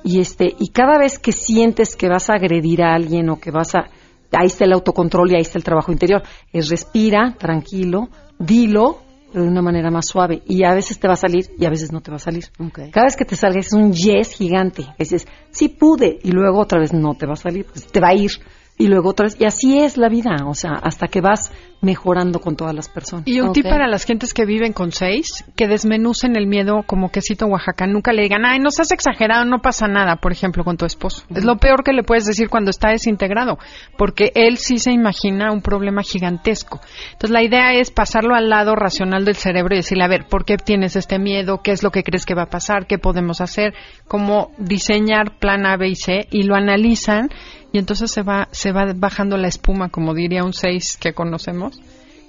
y 0.02 0.18
este, 0.18 0.54
y 0.58 0.68
cada 0.68 0.96
vez 0.96 1.18
que 1.18 1.32
sientes 1.32 1.94
que 1.94 2.08
vas 2.08 2.30
a 2.30 2.36
agredir 2.36 2.82
a 2.82 2.94
alguien 2.94 3.28
o 3.28 3.38
que 3.38 3.50
vas 3.50 3.74
a, 3.74 3.90
ahí 4.36 4.46
está 4.46 4.64
el 4.64 4.72
autocontrol 4.72 5.30
y 5.30 5.36
ahí 5.36 5.42
está 5.42 5.58
el 5.58 5.64
trabajo 5.64 5.92
interior. 5.92 6.22
Es 6.52 6.68
respira, 6.68 7.34
tranquilo, 7.38 8.08
dilo, 8.38 8.98
pero 9.32 9.44
de 9.44 9.50
una 9.50 9.62
manera 9.62 9.90
más 9.90 10.06
suave. 10.06 10.42
Y 10.46 10.64
a 10.64 10.74
veces 10.74 10.98
te 11.00 11.08
va 11.08 11.14
a 11.14 11.16
salir 11.16 11.50
y 11.58 11.64
a 11.64 11.70
veces 11.70 11.90
no 11.92 12.00
te 12.00 12.10
va 12.10 12.16
a 12.16 12.20
salir. 12.20 12.44
Cada 12.92 13.06
vez 13.06 13.16
que 13.16 13.24
te 13.24 13.34
salga 13.34 13.58
es 13.58 13.72
un 13.72 13.92
yes 13.92 14.32
gigante. 14.32 14.86
Dices, 14.96 15.26
sí 15.50 15.68
pude, 15.68 16.18
y 16.22 16.30
luego 16.30 16.60
otra 16.60 16.78
vez 16.78 16.92
no 16.92 17.14
te 17.14 17.26
va 17.26 17.32
a 17.32 17.36
salir, 17.36 17.66
pues 17.66 17.86
te 17.86 18.00
va 18.00 18.08
a 18.08 18.14
ir. 18.14 18.30
Y 18.76 18.88
luego 18.88 19.10
otra 19.10 19.26
vez, 19.26 19.36
y 19.38 19.44
así 19.44 19.78
es 19.78 19.96
la 19.96 20.08
vida, 20.08 20.36
o 20.46 20.54
sea, 20.54 20.72
hasta 20.72 21.06
que 21.06 21.20
vas 21.20 21.52
mejorando 21.80 22.40
con 22.40 22.56
todas 22.56 22.74
las 22.74 22.88
personas. 22.88 23.28
Y 23.28 23.40
un 23.40 23.52
tip 23.52 23.64
para 23.64 23.86
las 23.86 24.04
gentes 24.04 24.34
que 24.34 24.44
viven 24.46 24.72
con 24.72 24.90
seis, 24.90 25.44
que 25.54 25.68
desmenucen 25.68 26.34
el 26.34 26.46
miedo 26.46 26.82
como 26.86 27.10
quesito 27.10 27.46
Oaxaca. 27.46 27.86
Nunca 27.86 28.12
le 28.12 28.22
digan, 28.22 28.44
ay, 28.44 28.58
no 28.58 28.70
seas 28.70 28.90
exagerado, 28.90 29.44
no 29.44 29.60
pasa 29.60 29.86
nada, 29.86 30.16
por 30.16 30.32
ejemplo, 30.32 30.64
con 30.64 30.76
tu 30.76 30.86
esposo. 30.86 31.24
Es 31.34 31.44
lo 31.44 31.58
peor 31.58 31.84
que 31.84 31.92
le 31.92 32.02
puedes 32.02 32.24
decir 32.24 32.48
cuando 32.48 32.70
está 32.70 32.88
desintegrado, 32.88 33.58
porque 33.96 34.32
él 34.34 34.56
sí 34.56 34.78
se 34.78 34.92
imagina 34.92 35.52
un 35.52 35.60
problema 35.60 36.02
gigantesco. 36.02 36.80
Entonces, 37.12 37.30
la 37.30 37.42
idea 37.42 37.74
es 37.74 37.90
pasarlo 37.90 38.34
al 38.34 38.48
lado 38.48 38.74
racional 38.74 39.24
del 39.24 39.36
cerebro 39.36 39.74
y 39.74 39.78
decirle, 39.78 40.04
a 40.04 40.08
ver, 40.08 40.26
¿por 40.26 40.44
qué 40.44 40.56
tienes 40.56 40.96
este 40.96 41.18
miedo? 41.18 41.60
¿Qué 41.62 41.70
es 41.70 41.82
lo 41.82 41.90
que 41.90 42.02
crees 42.02 42.24
que 42.26 42.34
va 42.34 42.44
a 42.44 42.50
pasar? 42.50 42.86
¿Qué 42.86 42.98
podemos 42.98 43.40
hacer? 43.40 43.74
Cómo 44.08 44.50
diseñar 44.58 45.38
plan 45.38 45.66
A, 45.66 45.76
B 45.76 45.88
y 45.88 45.96
C 45.96 46.26
y 46.30 46.42
lo 46.44 46.56
analizan 46.56 47.28
y 47.74 47.78
entonces 47.78 48.10
se 48.10 48.22
va 48.22 48.48
se 48.52 48.72
va 48.72 48.86
bajando 48.96 49.36
la 49.36 49.48
espuma, 49.48 49.90
como 49.90 50.14
diría 50.14 50.44
un 50.44 50.52
6 50.54 50.96
que 50.98 51.12
conocemos. 51.12 51.78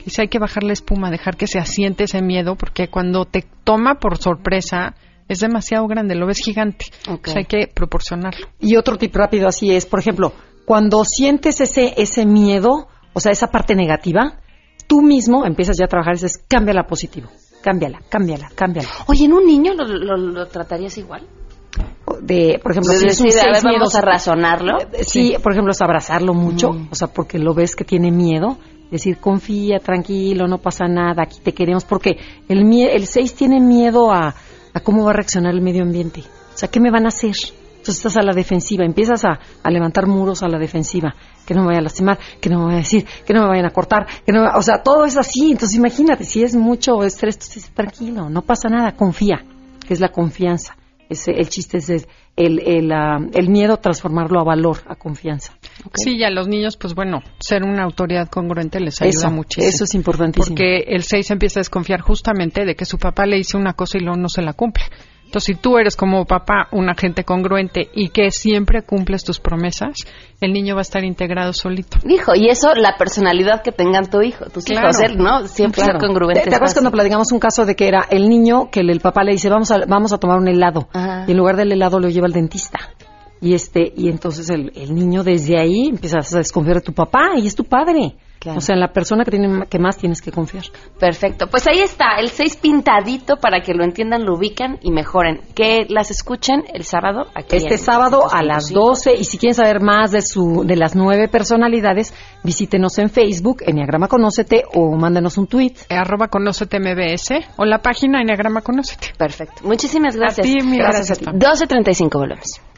Dice, 0.04 0.24
hay 0.24 0.28
que 0.28 0.40
bajar 0.40 0.64
la 0.64 0.74
espuma, 0.74 1.10
dejar 1.10 1.38
que 1.38 1.48
se 1.48 1.58
asiente 1.60 2.04
ese 2.04 2.22
miedo, 2.22 2.56
porque 2.56 2.90
cuando 2.90 3.26
te 3.26 3.44
toma 3.64 3.96
por 3.96 4.18
sorpresa 4.18 4.96
es 5.28 5.40
demasiado 5.40 5.88
grande, 5.88 6.14
lo 6.16 6.28
ves 6.28 6.40
gigante. 6.40 6.86
O 7.08 7.20
sea, 7.32 7.40
hay 7.40 7.46
que 7.46 7.68
proporcionarlo. 7.74 8.48
Y 8.60 8.76
otro 8.76 8.98
tip 8.98 9.16
rápido 9.16 9.48
así 9.48 9.72
es, 9.72 9.86
por 9.88 10.00
ejemplo, 10.00 10.34
cuando 10.66 11.04
sientes 11.06 11.62
ese, 11.62 11.94
ese 11.98 12.26
miedo, 12.26 12.88
o 13.14 13.20
sea, 13.20 13.32
esa 13.32 13.48
parte 13.48 13.76
negativa, 13.76 14.40
tú 14.88 15.02
mismo 15.02 15.46
empiezas 15.46 15.78
ya 15.80 15.86
a 15.86 15.88
trabajar 15.88 16.14
y 16.14 16.18
dices, 16.18 16.44
cámbiala 16.48 16.84
positivo, 16.86 17.30
cámbiala, 17.64 18.00
cámbiala, 18.10 18.50
cámbiala. 18.56 18.90
Oye, 19.08 19.26
¿en 19.26 19.34
un 19.34 19.46
niño 19.48 19.74
lo, 19.74 19.86
lo- 19.88 20.18
lo 20.18 20.48
tratarías 20.48 20.98
igual? 21.00 21.24
De, 22.22 22.60
por 22.62 22.72
ejemplo, 22.72 22.94
De 22.94 23.00
si 23.00 23.08
es 23.08 23.20
un 23.20 23.26
decir, 23.28 23.40
a 23.42 23.46
ver, 23.46 23.54
seis 23.56 23.64
vamos 23.64 23.78
miedoso, 23.80 23.98
a 23.98 24.02
razonarlo. 24.02 24.78
eh, 24.94 25.04
Sí, 25.04 25.36
por 25.42 25.52
ejemplo, 25.52 25.72
es 25.72 25.82
abrazarlo 25.82 26.34
mucho, 26.34 26.72
o 26.90 26.96
sea, 26.96 27.08
porque 27.08 27.40
lo 27.40 27.54
ves 27.54 27.76
que 27.76 27.84
tiene 27.84 28.12
miedo. 28.12 28.58
Decir, 28.92 29.18
confía, 29.18 29.80
tranquilo, 29.80 30.48
no 30.48 30.60
pasa 30.60 30.86
nada, 30.88 31.24
aquí 31.24 31.40
te 31.44 31.54
queremos, 31.54 31.84
porque 31.84 32.18
el, 32.48 32.72
el 32.88 33.08
6 33.08 33.34
tiene 33.34 33.60
miedo 33.60 34.12
a, 34.14 34.36
a 34.74 34.80
cómo 34.82 35.04
va 35.06 35.10
a 35.10 35.14
reaccionar 35.14 35.54
el 35.54 35.62
medio 35.62 35.82
ambiente. 35.82 36.22
O 36.22 36.58
sea, 36.58 36.70
¿qué 36.70 36.80
me 36.80 36.92
van 36.92 37.06
a 37.06 37.08
hacer? 37.10 37.34
Entonces 37.78 37.98
estás 37.98 38.18
a 38.18 38.22
la 38.22 38.32
defensiva, 38.34 38.86
empiezas 38.86 39.26
a, 39.26 39.40
a 39.64 39.70
levantar 39.72 40.08
muros 40.08 40.44
a 40.44 40.48
la 40.48 40.58
defensiva, 40.60 41.14
que 41.46 41.54
no 41.56 41.62
me 41.62 41.68
vaya 41.68 41.80
a 41.80 41.84
lastimar, 41.84 42.18
que 42.40 42.50
no 42.50 42.60
me 42.60 42.66
vaya 42.66 42.78
a 42.78 42.82
decir, 42.82 43.06
que 43.26 43.34
no 43.34 43.42
me 43.42 43.48
vayan 43.50 43.66
a 43.66 43.72
cortar, 43.72 44.06
que 44.26 44.32
no, 44.32 44.44
o 44.56 44.62
sea, 44.62 44.82
todo 44.84 45.04
es 45.06 45.18
así. 45.18 45.52
Entonces 45.52 45.78
imagínate, 45.78 46.24
si 46.24 46.44
es 46.44 46.56
mucho 46.56 47.04
estrés, 47.04 47.38
tú 47.38 47.46
dices, 47.48 47.72
tranquilo, 47.74 48.30
no 48.30 48.44
pasa 48.44 48.70
nada, 48.70 48.96
confía, 48.96 49.44
que 49.86 49.94
es 49.94 50.00
la 50.00 50.10
confianza. 50.10 50.76
Ese, 51.10 51.32
el 51.32 51.50
chiste 51.50 51.78
es 51.78 51.90
el, 51.90 52.06
el, 52.36 52.60
el, 52.60 52.92
ah, 52.92 53.20
el 53.34 53.50
miedo, 53.50 53.78
transformarlo 53.78 54.40
a 54.40 54.44
valor, 54.44 54.78
a 54.88 54.96
confianza. 54.96 55.54
Sí, 55.94 56.18
y 56.18 56.24
a 56.24 56.30
los 56.30 56.48
niños, 56.48 56.78
pues 56.78 56.96
bueno, 56.96 57.22
ser 57.40 57.64
una 57.64 57.84
autoridad 57.84 58.28
congruente 58.30 58.80
les 58.80 59.02
ayuda 59.02 59.10
Eso, 59.10 59.32
muchísimo. 59.32 59.68
eso 59.68 59.84
es 59.84 59.94
importantísimo. 59.94 60.56
Porque 60.56 60.86
el 60.88 61.04
6 61.04 61.32
empieza 61.32 61.60
a 61.60 61.62
desconfiar 61.62 62.02
justamente 62.02 62.66
de 62.66 62.76
que 62.76 62.86
su 62.86 62.98
papá 62.98 63.26
le 63.26 63.38
dice 63.38 63.58
una 63.58 63.74
cosa 63.74 63.98
y 63.98 64.02
luego 64.02 64.18
no 64.18 64.30
se 64.30 64.42
la 64.42 64.54
cumple. 64.54 64.84
Entonces, 65.26 65.56
si 65.56 65.62
tú 65.62 65.78
eres 65.78 65.96
como 65.98 66.24
papá 66.26 66.68
un 66.72 66.90
agente 66.90 67.24
congruente 67.26 67.90
y 67.94 68.10
que 68.10 68.32
siempre 68.32 68.84
cumples 68.84 69.24
tus 69.24 69.40
promesas, 69.40 69.98
el 70.40 70.54
niño 70.54 70.76
va 70.76 70.82
a 70.82 70.84
estar 70.84 71.04
integrado 71.04 71.52
solito. 71.52 71.98
Hijo, 72.08 72.34
y 72.36 72.48
eso, 72.50 72.74
la 72.76 72.96
personalidad 72.98 73.62
que 73.62 73.72
tengan 73.74 74.10
tu 74.10 74.22
hijo, 74.22 74.46
tus 74.46 74.64
Claro. 74.66 74.90
hijos, 74.90 75.00
él, 75.02 75.18
¿no? 75.18 75.48
Siempre 75.48 75.82
Claro. 75.84 76.00
ser 76.00 76.08
congruente. 76.08 76.42
¿Te, 76.44 76.50
te 76.50 76.56
acuerdas 76.56 76.74
cuando 76.74 76.92
platicamos 76.92 77.32
un 77.34 77.40
caso 77.40 77.66
de 77.66 77.76
que 77.76 77.88
era 77.88 78.06
el 78.10 78.30
niño 78.30 78.70
que 78.72 78.80
el, 78.80 78.90
el 78.90 79.02
papá 79.02 79.24
le 79.24 79.34
dice 79.34 79.50
vamos 79.50 79.72
a, 79.72 79.80
vamos 79.88 80.14
a 80.14 80.18
tomar 80.20 80.38
un 80.40 80.48
helado 80.48 80.88
Ajá. 80.94 81.26
y 81.28 81.32
en 81.32 81.38
lugar 81.38 81.58
del 81.58 81.72
helado 81.72 82.00
lo 82.00 82.08
lleva 82.08 82.28
al 82.28 82.34
dentista 82.34 82.80
y 83.42 83.54
este 83.54 83.92
y 83.96 84.08
entonces 84.10 84.50
el, 84.50 84.72
el 84.76 84.96
niño 84.96 85.24
desde 85.24 85.60
ahí 85.60 85.90
empieza 85.90 86.20
a 86.20 86.38
desconfiar 86.38 86.78
de 86.78 86.82
tu 86.82 86.94
papá 86.94 87.32
y 87.38 87.46
es 87.48 87.56
tu 87.56 87.66
padre 87.66 88.16
Claro. 88.46 88.60
o 88.60 88.62
sea 88.62 88.76
en 88.76 88.80
la 88.80 88.94
persona 88.94 89.26
que 89.26 89.32
tiene 89.32 89.66
que 89.68 89.80
más 89.80 89.98
tienes 89.98 90.22
que 90.22 90.32
confiar 90.32 90.66
Perfecto. 91.00 91.48
Pues 91.48 91.66
ahí 91.68 91.80
está, 91.80 92.18
el 92.20 92.30
6 92.30 92.58
pintadito 92.58 93.38
para 93.38 93.62
que 93.62 93.74
lo 93.74 93.84
entiendan, 93.84 94.24
lo 94.24 94.36
ubican 94.36 94.78
y 94.82 94.92
mejoren. 94.92 95.42
Que 95.56 95.88
las 95.90 96.12
escuchen 96.12 96.64
el 96.74 96.84
sábado 96.84 97.26
aquí. 97.34 97.56
este 97.56 97.78
sábado 97.78 98.24
a 98.32 98.44
las 98.44 98.72
102.5. 98.72 98.74
12 98.74 99.16
y 99.16 99.24
si 99.24 99.38
quieren 99.38 99.56
saber 99.56 99.82
más 99.82 100.12
de 100.12 100.22
su 100.22 100.64
de 100.66 100.76
las 100.76 100.96
nueve 100.96 101.28
personalidades 101.28 102.14
visítenos 102.44 102.98
en 103.00 103.10
Facebook 103.10 103.64
Enneagrama 103.66 104.08
Conócete 104.08 104.64
o 104.76 104.96
mándenos 104.96 105.38
un 105.38 105.48
tweet 105.48 105.74
Arroba 105.90 106.28
Conócete 106.28 106.80
MBS 106.80 107.46
o 107.58 107.66
la 107.66 107.80
página 107.80 108.22
Enneagrama 108.22 108.62
Conócete. 108.62 109.14
Perfecto. 109.18 109.64
Muchísimas 109.64 110.16
gracias. 110.16 110.46
A 110.46 110.50
ti, 110.50 110.64
mil 110.64 110.80
gracias, 110.80 111.12
a 111.12 111.16
ti. 111.16 111.26
12.35 111.26 112.12
volvemos. 112.14 112.75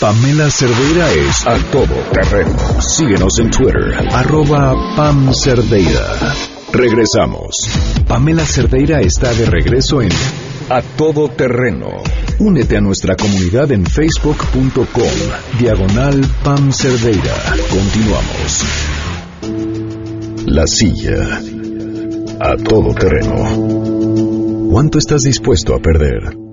Pamela 0.00 0.50
Cerdeira 0.50 1.10
es 1.12 1.46
a 1.46 1.56
todo 1.70 1.94
terreno. 2.12 2.56
Síguenos 2.80 3.38
en 3.38 3.50
Twitter, 3.50 3.94
arroba 4.12 4.74
Pam 4.94 5.32
Cerdeira. 5.32 6.34
Regresamos. 6.72 7.70
Pamela 8.06 8.44
Cerdeira 8.44 9.00
está 9.00 9.32
de 9.32 9.46
regreso 9.46 10.02
en 10.02 10.10
A 10.68 10.82
Todo 10.82 11.28
Terreno. 11.28 11.88
Únete 12.38 12.76
a 12.76 12.80
nuestra 12.80 13.16
comunidad 13.16 13.72
en 13.72 13.86
facebook.com, 13.86 15.08
diagonal 15.58 16.20
Pam 16.44 16.72
Cerdeira. 16.72 17.34
Continuamos. 17.70 18.64
La 20.46 20.66
silla. 20.66 21.40
A 22.38 22.56
todo 22.56 22.94
terreno. 22.94 24.70
¿Cuánto 24.70 24.98
estás 24.98 25.22
dispuesto 25.22 25.74
a 25.74 25.78
perder? 25.78 26.45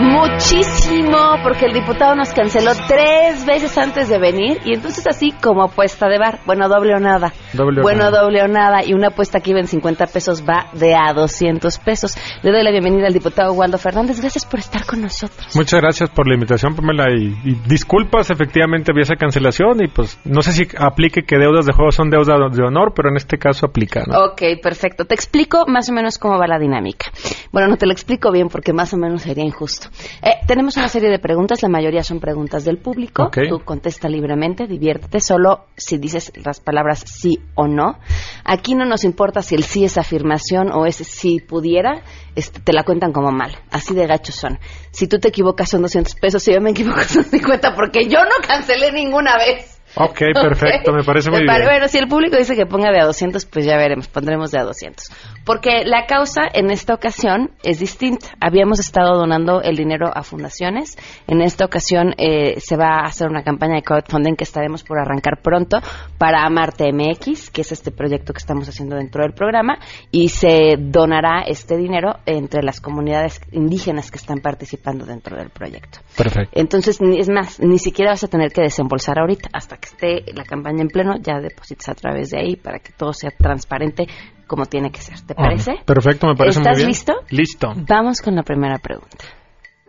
Muchísimo, 0.00 1.36
porque 1.42 1.66
el 1.66 1.72
diputado 1.72 2.14
nos 2.14 2.32
canceló 2.32 2.72
tres 2.88 3.46
veces 3.46 3.76
antes 3.78 4.08
de 4.08 4.18
venir 4.18 4.58
y 4.64 4.74
entonces 4.74 5.06
así 5.06 5.32
como 5.32 5.62
apuesta 5.62 6.08
de 6.08 6.18
bar, 6.18 6.40
bueno, 6.46 6.68
doble 6.68 6.94
o 6.94 6.98
nada. 6.98 7.32
Doble 7.52 7.80
o 7.80 7.82
bueno, 7.82 8.04
nada. 8.04 8.22
doble 8.22 8.42
o 8.42 8.48
nada 8.48 8.84
y 8.84 8.92
una 8.92 9.08
apuesta 9.08 9.40
que 9.40 9.50
iba 9.50 9.60
en 9.60 9.66
50 9.66 10.06
pesos 10.06 10.42
va 10.42 10.66
de 10.72 10.94
a 10.94 11.12
200 11.12 11.78
pesos. 11.78 12.16
Le 12.42 12.50
doy 12.50 12.62
la 12.62 12.70
bienvenida 12.70 13.06
al 13.06 13.12
diputado 13.12 13.52
Waldo 13.52 13.78
Fernández. 13.78 14.20
Gracias 14.20 14.44
por 14.44 14.60
estar 14.60 14.84
con 14.84 15.00
nosotros. 15.00 15.54
Muchas 15.54 15.80
gracias 15.80 16.10
por 16.10 16.26
la 16.26 16.34
invitación, 16.34 16.74
Pamela. 16.74 17.04
Y, 17.10 17.36
y 17.44 17.54
disculpas, 17.66 18.30
efectivamente 18.30 18.90
había 18.90 19.02
esa 19.02 19.16
cancelación 19.16 19.82
y 19.84 19.88
pues 19.88 20.18
no 20.24 20.42
sé 20.42 20.52
si 20.52 20.68
aplique 20.78 21.22
que 21.22 21.38
deudas 21.38 21.66
de 21.66 21.72
juego 21.72 21.90
son 21.92 22.10
deudas 22.10 22.26
de 22.56 22.64
honor, 22.64 22.92
pero 22.94 23.10
en 23.10 23.16
este 23.16 23.38
caso 23.38 23.66
aplica, 23.66 24.02
¿no? 24.06 24.24
Ok, 24.26 24.42
perfecto. 24.62 25.04
Te 25.04 25.14
explico 25.14 25.66
más 25.68 25.88
o 25.88 25.92
menos 25.92 26.18
cómo 26.18 26.38
va 26.38 26.46
la 26.46 26.58
dinámica. 26.58 27.06
Bueno, 27.52 27.68
no 27.68 27.76
te 27.76 27.86
lo 27.86 27.92
explico 27.92 28.32
bien 28.32 28.48
porque 28.48 28.72
más 28.72 28.92
o 28.92 28.96
menos 28.96 29.22
sería 29.22 29.44
injusto. 29.44 29.83
Eh, 30.22 30.36
tenemos 30.46 30.76
una 30.76 30.88
serie 30.88 31.10
de 31.10 31.18
preguntas, 31.18 31.62
la 31.62 31.68
mayoría 31.68 32.02
son 32.02 32.20
preguntas 32.20 32.64
del 32.64 32.78
público. 32.78 33.24
Ok. 33.24 33.38
Tú 33.48 33.60
contesta 33.64 34.08
libremente, 34.08 34.66
diviértete, 34.66 35.20
solo 35.20 35.66
si 35.76 35.98
dices 35.98 36.32
las 36.44 36.60
palabras 36.60 37.04
sí 37.06 37.40
o 37.54 37.66
no. 37.66 37.98
Aquí 38.44 38.74
no 38.74 38.84
nos 38.84 39.04
importa 39.04 39.42
si 39.42 39.54
el 39.54 39.64
sí 39.64 39.84
es 39.84 39.98
afirmación 39.98 40.70
o 40.72 40.86
es 40.86 40.96
si 40.96 41.40
pudiera, 41.40 42.02
este, 42.34 42.60
te 42.60 42.72
la 42.72 42.84
cuentan 42.84 43.12
como 43.12 43.30
mal. 43.30 43.56
Así 43.70 43.94
de 43.94 44.06
gachos 44.06 44.34
son. 44.34 44.58
Si 44.90 45.08
tú 45.08 45.18
te 45.18 45.28
equivocas 45.28 45.70
son 45.70 45.82
200 45.82 46.14
pesos, 46.16 46.42
si 46.42 46.52
yo 46.52 46.60
me 46.60 46.70
equivoco 46.70 47.02
son 47.02 47.24
50 47.24 47.74
porque 47.74 48.08
yo 48.08 48.20
no 48.24 48.46
cancelé 48.46 48.92
ninguna 48.92 49.36
vez. 49.36 49.74
Ok, 49.96 50.18
perfecto, 50.34 50.92
me 50.92 51.04
parece 51.04 51.30
muy 51.30 51.40
bien. 51.42 51.64
Bueno, 51.64 51.88
si 51.88 51.98
el 51.98 52.08
público 52.08 52.36
dice 52.36 52.56
que 52.56 52.66
ponga 52.66 52.90
de 52.90 53.00
a 53.00 53.04
200, 53.04 53.46
pues 53.46 53.64
ya 53.64 53.76
veremos, 53.76 54.08
pondremos 54.08 54.50
de 54.50 54.58
a 54.58 54.64
200. 54.64 55.10
Porque 55.44 55.84
la 55.84 56.06
causa 56.06 56.42
en 56.52 56.70
esta 56.70 56.94
ocasión 56.94 57.50
es 57.62 57.78
distinta. 57.78 58.28
Habíamos 58.40 58.80
estado 58.80 59.18
donando 59.18 59.60
el 59.60 59.76
dinero 59.76 60.10
a 60.12 60.22
fundaciones. 60.22 60.96
En 61.26 61.42
esta 61.42 61.66
ocasión 61.66 62.14
eh, 62.16 62.60
se 62.60 62.76
va 62.76 63.00
a 63.00 63.06
hacer 63.06 63.28
una 63.28 63.42
campaña 63.42 63.74
de 63.74 63.82
crowdfunding 63.82 64.36
que 64.36 64.44
estaremos 64.44 64.82
por 64.82 64.98
arrancar 64.98 65.42
pronto 65.42 65.80
para 66.16 66.44
Amarte 66.44 66.90
MX, 66.92 67.50
que 67.50 67.60
es 67.60 67.72
este 67.72 67.90
proyecto 67.90 68.32
que 68.32 68.38
estamos 68.38 68.68
haciendo 68.68 68.96
dentro 68.96 69.22
del 69.22 69.34
programa, 69.34 69.78
y 70.10 70.30
se 70.30 70.76
donará 70.78 71.42
este 71.46 71.76
dinero 71.76 72.20
entre 72.24 72.62
las 72.62 72.80
comunidades 72.80 73.40
indígenas 73.52 74.10
que 74.10 74.16
están 74.16 74.38
participando 74.38 75.04
dentro 75.04 75.36
del 75.36 75.50
proyecto. 75.50 75.98
Perfecto. 76.16 76.58
Entonces, 76.58 76.98
es 77.00 77.28
más, 77.28 77.60
ni 77.60 77.78
siquiera 77.78 78.12
vas 78.12 78.24
a 78.24 78.28
tener 78.28 78.50
que 78.50 78.62
desembolsar 78.62 79.18
ahorita. 79.18 79.50
Hasta 79.52 79.76
que 79.76 79.88
esté 79.88 80.32
la 80.32 80.44
campaña 80.44 80.80
en 80.80 80.88
pleno, 80.88 81.16
ya 81.20 81.38
depositas 81.40 81.90
a 81.90 81.94
través 81.94 82.30
de 82.30 82.38
ahí 82.38 82.56
para 82.56 82.78
que 82.78 82.92
todo 82.92 83.12
sea 83.12 83.30
transparente 83.30 84.06
como 84.54 84.66
tiene 84.66 84.92
que 84.92 85.00
ser. 85.00 85.20
¿Te 85.26 85.34
parece? 85.34 85.72
Perfecto, 85.84 86.28
me 86.28 86.36
parece 86.36 86.60
muy 86.60 86.68
¿Estás 86.68 86.78
bien. 86.78 86.88
listo? 86.88 87.12
Listo. 87.30 87.72
Vamos 87.88 88.20
con 88.22 88.36
la 88.36 88.44
primera 88.44 88.78
pregunta. 88.78 89.24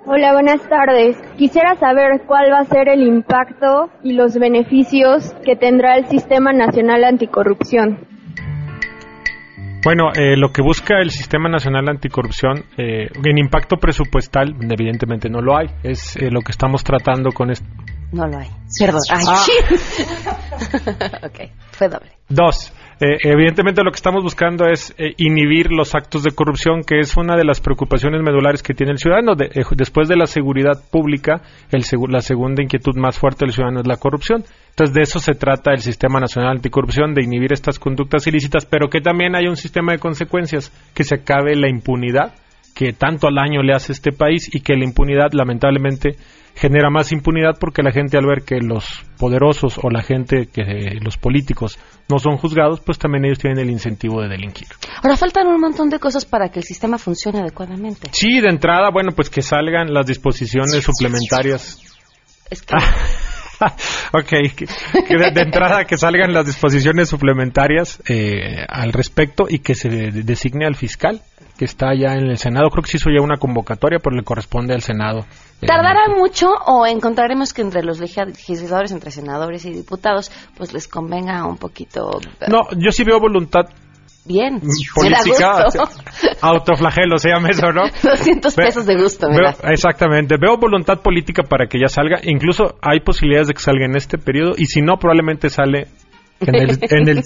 Hola, 0.07 0.33
buenas 0.33 0.67
tardes. 0.67 1.15
Quisiera 1.37 1.75
saber 1.75 2.23
cuál 2.25 2.51
va 2.51 2.61
a 2.61 2.65
ser 2.65 2.89
el 2.89 3.03
impacto 3.03 3.91
y 4.03 4.13
los 4.13 4.33
beneficios 4.39 5.35
que 5.45 5.55
tendrá 5.55 5.97
el 5.97 6.07
Sistema 6.07 6.51
Nacional 6.51 7.03
Anticorrupción. 7.03 8.07
Bueno, 9.83 10.09
eh, 10.15 10.35
lo 10.35 10.49
que 10.51 10.63
busca 10.63 10.99
el 10.99 11.11
Sistema 11.11 11.47
Nacional 11.47 11.87
Anticorrupción, 11.87 12.63
eh, 12.75 13.07
en 13.23 13.37
impacto 13.37 13.77
presupuestal, 13.77 14.55
evidentemente 14.61 15.29
no 15.29 15.41
lo 15.41 15.55
hay. 15.55 15.67
Es 15.83 16.15
eh, 16.15 16.31
lo 16.31 16.41
que 16.41 16.51
estamos 16.51 16.83
tratando 16.83 17.31
con 17.31 17.51
esto. 17.51 17.67
No 18.11 18.25
lo 18.27 18.39
hay. 18.39 18.47
Perdón. 18.79 19.01
Ay, 19.11 19.25
Ah. 19.27 19.45
ok, 21.27 21.51
fue 21.71 21.87
doble. 21.89 22.11
Dos, 22.29 22.73
eh, 22.99 23.17
evidentemente 23.23 23.83
lo 23.83 23.91
que 23.91 23.97
estamos 23.97 24.23
buscando 24.23 24.65
es 24.67 24.93
eh, 24.97 25.13
inhibir 25.17 25.71
los 25.71 25.95
actos 25.95 26.23
de 26.23 26.31
corrupción, 26.31 26.81
que 26.83 26.99
es 26.99 27.17
una 27.17 27.35
de 27.35 27.43
las 27.43 27.59
preocupaciones 27.59 28.21
medulares 28.21 28.63
que 28.63 28.73
tiene 28.73 28.93
el 28.93 28.97
ciudadano. 28.97 29.35
De- 29.35 29.45
eh, 29.47 29.63
después 29.75 30.07
de 30.07 30.15
la 30.15 30.25
seguridad 30.27 30.81
pública, 30.91 31.41
la 31.71 32.21
segunda 32.21 32.63
inquietud 32.63 32.95
más 32.95 33.19
fuerte 33.19 33.45
del 33.45 33.53
ciudadano 33.53 33.81
es 33.81 33.87
la 33.87 33.97
corrupción. 33.97 34.43
Entonces, 34.69 34.93
de 34.93 35.01
eso 35.01 35.19
se 35.19 35.33
trata 35.33 35.71
el 35.71 35.79
Sistema 35.79 36.19
Nacional 36.19 36.51
Anticorrupción, 36.57 37.13
de 37.13 37.23
inhibir 37.23 37.53
estas 37.53 37.79
conductas 37.79 38.27
ilícitas, 38.27 38.65
pero 38.65 38.89
que 38.89 39.01
también 39.01 39.35
haya 39.35 39.49
un 39.49 39.57
sistema 39.57 39.91
de 39.93 39.99
consecuencias, 39.99 40.71
que 40.93 41.03
se 41.03 41.15
acabe 41.15 41.55
la 41.55 41.69
impunidad 41.69 42.33
que 42.75 42.91
tanto 42.91 43.27
al 43.27 43.37
año 43.37 43.61
le 43.63 43.73
hace 43.73 43.93
este 43.93 44.11
país 44.11 44.53
y 44.53 44.59
que 44.59 44.75
la 44.75 44.83
impunidad, 44.83 45.31
lamentablemente, 45.31 46.17
genera 46.55 46.89
más 46.89 47.11
impunidad 47.11 47.57
porque 47.59 47.83
la 47.83 47.91
gente 47.91 48.17
al 48.17 48.25
ver 48.25 48.43
que 48.43 48.59
los 48.61 49.03
poderosos 49.17 49.77
o 49.83 49.89
la 49.89 50.01
gente 50.01 50.47
que 50.47 50.61
eh, 50.61 50.99
los 51.01 51.17
políticos 51.17 51.77
no 52.09 52.17
son 52.19 52.37
juzgados, 52.37 52.79
pues 52.79 52.97
también 52.97 53.25
ellos 53.25 53.39
tienen 53.39 53.59
el 53.59 53.69
incentivo 53.69 54.21
de 54.21 54.29
delinquir. 54.29 54.67
Ahora 55.03 55.17
faltan 55.17 55.47
un 55.47 55.59
montón 55.59 55.89
de 55.89 55.99
cosas 55.99 56.25
para 56.25 56.49
que 56.49 56.59
el 56.59 56.65
sistema 56.65 56.97
funcione 56.97 57.39
adecuadamente. 57.39 58.09
Sí, 58.13 58.39
de 58.39 58.49
entrada, 58.49 58.89
bueno, 58.91 59.11
pues 59.15 59.29
que 59.29 59.41
salgan 59.41 59.93
las 59.93 60.05
disposiciones 60.05 60.83
suplementarias. 60.83 61.77
Es 62.49 62.61
que 62.61 62.75
ok, 64.13 64.27
que, 64.55 64.65
que 65.07 65.17
de, 65.17 65.31
de 65.31 65.41
entrada 65.41 65.85
que 65.85 65.97
salgan 65.97 66.33
las 66.33 66.45
disposiciones 66.45 67.09
suplementarias 67.09 68.01
eh, 68.09 68.65
al 68.67 68.91
respecto 68.93 69.45
y 69.49 69.59
que 69.59 69.75
se 69.75 69.89
de- 69.89 70.11
designe 70.23 70.65
al 70.65 70.75
fiscal 70.75 71.21
que 71.57 71.65
está 71.65 71.95
ya 71.95 72.13
en 72.15 72.27
el 72.27 72.37
Senado. 72.37 72.69
Creo 72.69 72.83
que 72.83 72.91
se 72.91 72.97
hizo 72.97 73.09
ya 73.09 73.21
una 73.21 73.37
convocatoria, 73.37 73.99
pero 74.03 74.15
le 74.15 74.23
corresponde 74.23 74.73
al 74.73 74.81
Senado. 74.81 75.25
¿Tardará 75.61 76.09
mucho 76.15 76.47
o 76.67 76.85
encontraremos 76.85 77.53
que 77.53 77.61
entre 77.61 77.81
los 77.83 77.99
legisladores, 77.99 78.91
entre 78.91 79.09
senadores 79.11 79.65
y 79.65 79.71
diputados, 79.71 80.31
pues 80.57 80.73
les 80.73 80.87
convenga 80.87 81.45
un 81.45 81.57
poquito... 81.57 82.19
eh, 82.41 82.45
No, 82.49 82.63
yo 82.77 82.91
sí 82.91 83.03
veo 83.03 83.19
voluntad 83.19 83.63
Bien, 84.27 84.55
Mm, 84.55 84.69
política, 84.95 85.67
autoflagelo, 86.41 87.17
se 87.19 87.29
llama 87.29 87.49
eso, 87.49 87.71
¿no? 87.71 87.83
200 88.03 88.55
Ve- 88.55 88.63
pesos 88.65 88.85
de 88.87 88.95
gusto, 88.95 89.27
Veo- 89.29 89.53
da. 89.61 89.71
exactamente. 89.71 90.35
Veo 90.39 90.57
voluntad 90.57 90.99
política 91.01 91.43
para 91.43 91.67
que 91.67 91.79
ya 91.79 91.87
salga. 91.87 92.19
Incluso 92.23 92.75
hay 92.81 93.01
posibilidades 93.01 93.47
de 93.49 93.53
que 93.53 93.61
salga 93.61 93.85
en 93.85 93.95
este 93.95 94.17
periodo 94.17 94.53
y 94.57 94.65
si 94.65 94.81
no, 94.81 94.97
probablemente 94.97 95.49
sale 95.51 95.87
en 96.39 96.55
el, 96.55 96.69
en 96.81 97.07
el, 97.09 97.17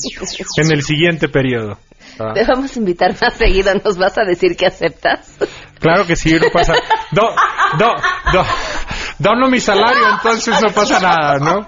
en 0.57 0.71
el 0.71 0.81
siguiente 0.83 1.29
periodo. 1.29 1.77
Ah. 2.19 2.33
Te 2.33 2.43
vamos 2.45 2.75
a 2.75 2.79
invitar 2.79 3.15
más 3.21 3.33
seguido, 3.35 3.71
¿nos 3.83 3.97
vas 3.97 4.17
a 4.17 4.23
decir 4.25 4.57
que 4.57 4.65
aceptas? 4.65 5.37
Claro 5.79 6.05
que 6.05 6.17
sí, 6.17 6.33
no 6.33 6.49
pasa. 6.51 6.73
Do, 7.11 7.29
do, 7.77 7.95
dono 9.17 9.49
mi 9.49 9.59
salario, 9.59 10.09
entonces 10.15 10.61
no 10.61 10.69
pasa 10.71 10.99
nada, 10.99 11.37
¿no? 11.39 11.67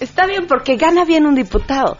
Está 0.00 0.26
bien, 0.26 0.46
porque 0.46 0.76
gana 0.76 1.04
bien 1.04 1.26
un 1.26 1.34
diputado. 1.34 1.96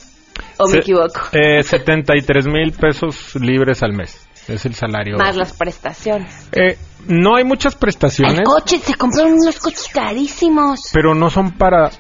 ¿O 0.59 0.69
me 0.69 0.79
equivoco? 0.79 1.21
Eh, 1.33 1.63
73 1.63 2.47
mil 2.47 2.73
pesos 2.73 3.35
libres 3.37 3.83
al 3.83 3.93
mes. 3.93 4.27
Es 4.49 4.65
el 4.65 4.75
salario. 4.75 5.17
Más 5.19 5.37
las 5.37 5.53
prestaciones. 5.53 6.49
Eh, 6.53 6.79
no 7.09 7.37
hay 7.37 7.45
muchas 7.45 7.75
prestaciones. 7.75 8.39
El 8.39 8.45
coche, 8.45 8.79
se 8.79 8.95
compraron 8.95 9.35
unos 9.35 9.59
coches 9.59 9.89
carísimos. 9.93 10.91
pero 10.93 11.15
no 11.15 11.31
son 11.31 11.53
para 11.53 11.91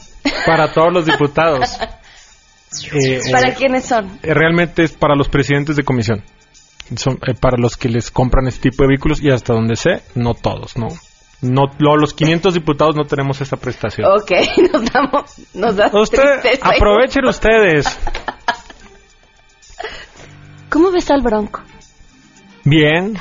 para 0.44 0.72
todos 0.72 0.92
los 0.92 1.06
diputados. 1.06 1.78
Eh, 2.92 3.20
¿Para 3.32 3.50
eh, 3.50 3.54
quiénes 3.56 3.86
son? 3.86 4.18
realmente 4.22 4.82
es 4.82 4.92
para 4.92 5.14
los 5.14 5.28
presidentes 5.28 5.76
de 5.76 5.82
comisión. 5.84 6.22
Son 6.94 7.18
eh, 7.26 7.34
para 7.34 7.56
los 7.58 7.76
que 7.76 7.88
les 7.88 8.10
compran 8.10 8.46
este 8.46 8.70
tipo 8.70 8.82
de 8.84 8.88
vehículos 8.90 9.20
y 9.20 9.30
hasta 9.30 9.52
donde 9.54 9.74
sé, 9.76 10.02
no 10.14 10.34
todos, 10.34 10.76
no. 10.76 10.88
No, 11.42 11.64
lo- 11.78 11.96
los 11.96 12.14
500 12.14 12.54
diputados 12.54 12.94
no 12.96 13.04
tenemos 13.04 13.40
esa 13.40 13.56
prestación. 13.56 14.06
Ok, 14.10 14.30
nos 14.72 14.84
damos, 14.92 15.24
nos 15.54 15.76
da 15.76 15.90
Usted, 15.92 16.58
aprovechen 16.62 17.24
ustedes. 17.28 17.86
¿Cómo 20.70 20.90
ves 20.90 21.10
al 21.10 21.22
Bronco? 21.22 21.62
Bien. 22.64 23.16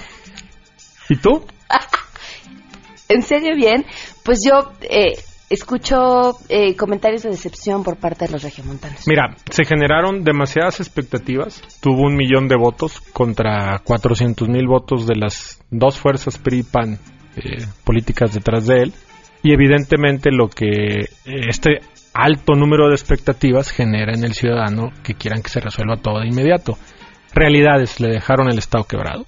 ¿Y 1.09 1.17
tú? 1.17 1.45
¿En 3.09 3.21
serio 3.21 3.55
bien? 3.55 3.85
Pues 4.23 4.39
yo 4.47 4.71
eh, 4.81 5.13
escucho 5.55 6.37
eh, 6.47 6.75
comentarios 6.75 7.23
de 7.23 7.29
decepción 7.31 7.83
por 7.83 7.97
parte 7.97 8.25
de 8.25 8.31
los 8.31 8.43
regiomontanos. 8.43 9.07
Mira, 9.07 9.35
se 9.49 9.65
generaron 9.65 10.23
demasiadas 10.23 10.79
expectativas. 10.79 11.61
Tuvo 11.81 12.03
un 12.03 12.15
millón 12.15 12.47
de 12.47 12.55
votos 12.55 13.01
contra 13.01 13.79
400 13.83 14.47
mil 14.47 14.67
votos 14.67 15.07
de 15.07 15.15
las 15.15 15.61
dos 15.71 15.99
fuerzas 15.99 16.37
PRI 16.37 16.59
y 16.59 16.63
PAN 16.63 16.99
eh, 17.37 17.65
políticas 17.83 18.33
detrás 18.33 18.67
de 18.67 18.83
él. 18.83 18.93
Y 19.43 19.53
evidentemente 19.53 20.31
lo 20.31 20.49
que 20.49 21.01
eh, 21.01 21.07
este 21.25 21.79
alto 22.13 22.53
número 22.53 22.87
de 22.87 22.95
expectativas 22.95 23.71
genera 23.71 24.13
en 24.13 24.23
el 24.23 24.33
ciudadano 24.33 24.91
que 25.03 25.15
quieran 25.15 25.41
que 25.41 25.49
se 25.49 25.59
resuelva 25.59 25.97
todo 25.97 26.19
de 26.19 26.27
inmediato. 26.27 26.77
Realidades, 27.33 27.99
le 27.99 28.07
dejaron 28.07 28.49
el 28.49 28.57
Estado 28.57 28.85
quebrado. 28.85 29.25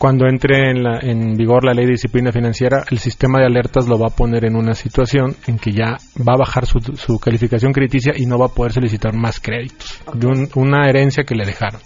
Cuando 0.00 0.26
entre 0.26 0.70
en, 0.70 0.82
la- 0.82 0.98
en 1.02 1.36
vigor 1.36 1.62
la 1.62 1.74
ley 1.74 1.84
de 1.84 1.90
disciplina 1.92 2.32
financiera, 2.32 2.84
el 2.90 2.98
sistema 2.98 3.38
de 3.38 3.44
alertas 3.44 3.86
lo 3.86 3.98
va 3.98 4.06
a 4.06 4.16
poner 4.16 4.46
en 4.46 4.56
una 4.56 4.72
situación 4.72 5.36
en 5.46 5.58
que 5.58 5.72
ya 5.72 5.98
va 6.26 6.32
a 6.32 6.38
bajar 6.38 6.64
su, 6.64 6.80
su 6.80 7.18
calificación 7.18 7.70
crediticia 7.74 8.14
y 8.16 8.24
no 8.24 8.38
va 8.38 8.46
a 8.46 8.54
poder 8.54 8.72
solicitar 8.72 9.14
más 9.14 9.40
créditos 9.40 10.00
de 10.14 10.26
un- 10.26 10.48
una 10.54 10.88
herencia 10.88 11.24
que 11.24 11.34
le 11.34 11.44
dejaron. 11.44 11.82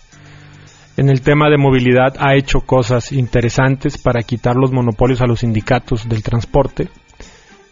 En 0.97 1.09
el 1.09 1.23
tema 1.23 1.51
de 1.51 1.59
movilidad 1.59 2.15
ha 2.21 2.37
hecho 2.37 2.61
cosas 2.61 3.11
interesantes 3.11 3.99
para 3.99 4.23
quitar 4.23 4.55
los 4.55 4.71
monopolios 4.71 5.21
a 5.21 5.27
los 5.27 5.41
sindicatos 5.41 6.09
del 6.09 6.23
transporte. 6.23 6.91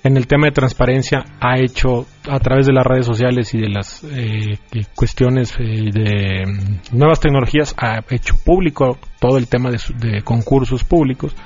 En 0.04 0.16
el 0.16 0.26
tema 0.26 0.46
de 0.46 0.52
transparencia 0.52 1.24
ha 1.40 1.58
hecho 1.58 2.06
a 2.28 2.40
través 2.40 2.66
de 2.66 2.72
las 2.72 2.84
redes 2.84 3.06
sociales 3.06 3.54
y 3.54 3.58
de 3.60 3.68
las 3.68 4.02
eh, 4.04 4.58
que- 4.70 4.84
cuestiones 4.96 5.54
eh, 5.60 5.90
de 5.92 6.44
mm, 6.46 6.98
nuevas 6.98 7.20
tecnologías 7.20 7.74
ha 7.78 8.00
hecho 8.10 8.34
público 8.44 8.98
todo 9.20 9.38
el 9.38 9.46
tema 9.46 9.70
de, 9.70 9.78
de 9.98 10.22
concursos 10.22 10.82
públicos. 10.82 11.36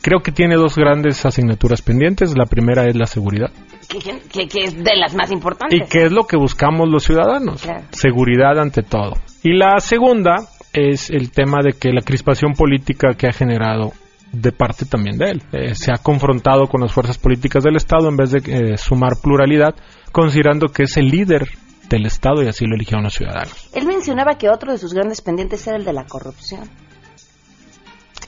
Creo 0.00 0.20
que 0.20 0.30
tiene 0.30 0.54
dos 0.54 0.76
grandes 0.76 1.26
asignaturas 1.26 1.82
pendientes. 1.82 2.36
La 2.38 2.46
primera 2.46 2.86
es 2.86 2.94
la 2.94 3.06
seguridad. 3.06 3.50
Que, 3.88 3.98
que- 3.98 4.46
que 4.46 4.64
es 4.64 4.76
de 4.76 4.96
las 4.96 5.12
más 5.16 5.32
importantes. 5.32 5.76
¿Y 5.80 5.88
qué 5.90 6.04
es 6.04 6.12
lo 6.12 6.24
que 6.24 6.36
buscamos 6.36 6.88
los 6.88 7.02
ciudadanos? 7.02 7.62
Claro. 7.62 7.82
Seguridad 7.90 8.60
ante 8.60 8.82
todo. 8.84 9.14
Y 9.42 9.54
la 9.56 9.80
segunda 9.80 10.36
es 10.72 11.10
el 11.10 11.32
tema 11.32 11.58
de 11.64 11.72
que 11.72 11.92
la 11.92 12.02
crispación 12.02 12.52
política 12.52 13.14
que 13.14 13.26
ha 13.26 13.32
generado 13.32 13.92
de 14.32 14.52
parte 14.52 14.84
también 14.86 15.16
de 15.18 15.30
él. 15.30 15.42
Eh, 15.52 15.74
se 15.74 15.90
ha 15.92 15.96
confrontado 16.02 16.66
con 16.68 16.80
las 16.82 16.92
fuerzas 16.92 17.18
políticas 17.18 17.64
del 17.64 17.76
Estado 17.76 18.08
en 18.08 18.16
vez 18.16 18.30
de 18.30 18.40
eh, 18.72 18.76
sumar 18.76 19.14
pluralidad, 19.22 19.74
considerando 20.12 20.68
que 20.68 20.84
es 20.84 20.96
el 20.96 21.06
líder 21.08 21.48
del 21.88 22.04
Estado 22.06 22.42
y 22.42 22.48
así 22.48 22.66
lo 22.66 22.74
eligieron 22.76 23.04
los 23.04 23.14
ciudadanos. 23.14 23.70
Él 23.74 23.86
mencionaba 23.86 24.34
que 24.36 24.48
otro 24.50 24.72
de 24.72 24.78
sus 24.78 24.92
grandes 24.92 25.22
pendientes 25.22 25.66
era 25.66 25.76
el 25.78 25.84
de 25.84 25.92
la 25.94 26.04
corrupción. 26.04 26.68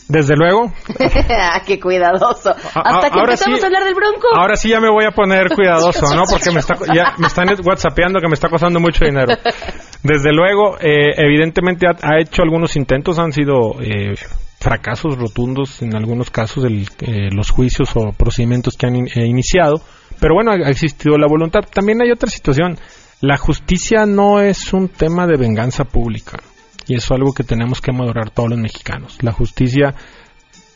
Desde 0.09 0.35
luego, 0.35 0.73
ah, 1.31 1.63
qué 1.65 1.79
cuidadoso. 1.79 2.51
A- 2.51 2.81
Hasta 2.81 3.11
que 3.11 3.21
empezamos 3.21 3.59
sí- 3.59 3.63
a 3.63 3.67
hablar 3.67 3.85
del 3.85 3.95
Bronco. 3.95 4.27
ahora 4.35 4.57
sí 4.57 4.69
ya 4.71 4.81
me 4.81 4.91
voy 4.91 5.05
a 5.05 5.13
poner 5.13 5.49
cuidadoso, 5.55 6.01
¿no? 6.17 6.23
Porque 6.29 6.51
me, 6.51 6.59
está, 6.61 6.75
ya 6.93 7.15
me 7.19 7.29
están 7.29 7.47
whatsappeando 7.65 8.19
que 8.21 8.27
me 8.27 8.35
está 8.35 8.49
costando 8.49 8.81
mucho 8.81 9.05
dinero. 9.05 9.33
Desde 10.03 10.33
luego, 10.33 10.79
eh, 10.81 11.13
evidentemente 11.17 11.87
ha, 11.87 11.91
ha 12.03 12.19
hecho 12.21 12.43
algunos 12.43 12.75
intentos, 12.75 13.21
han 13.21 13.31
sido 13.33 13.81
eh, 13.81 14.15
fracasos 14.61 15.17
rotundos 15.17 15.81
en 15.81 15.97
algunos 15.97 16.31
casos 16.31 16.65
el, 16.65 16.87
eh, 17.01 17.31
los 17.33 17.51
juicios 17.51 17.91
o 17.97 18.13
procedimientos 18.13 18.77
que 18.77 18.87
han 18.87 18.97
eh, 18.97 19.27
iniciado, 19.27 19.81
pero 20.21 20.35
bueno, 20.35 20.53
ha 20.53 20.71
existido 20.71 21.17
la 21.17 21.27
voluntad. 21.27 21.61
También 21.73 22.03
hay 22.03 22.11
otra 22.11 22.29
situación. 22.29 22.79
La 23.23 23.39
justicia 23.39 24.07
no 24.07 24.41
es 24.41 24.73
un 24.73 24.89
tema 24.89 25.27
de 25.27 25.37
venganza 25.37 25.85
pública 25.85 26.39
y 26.87 26.95
eso 26.95 27.15
es 27.15 27.21
algo 27.21 27.33
que 27.33 27.45
tenemos 27.45 27.81
que 27.81 27.93
madurar 27.93 28.31
todos 28.31 28.51
los 28.51 28.59
mexicanos. 28.59 29.19
La 29.23 29.33
justicia, 29.33 29.95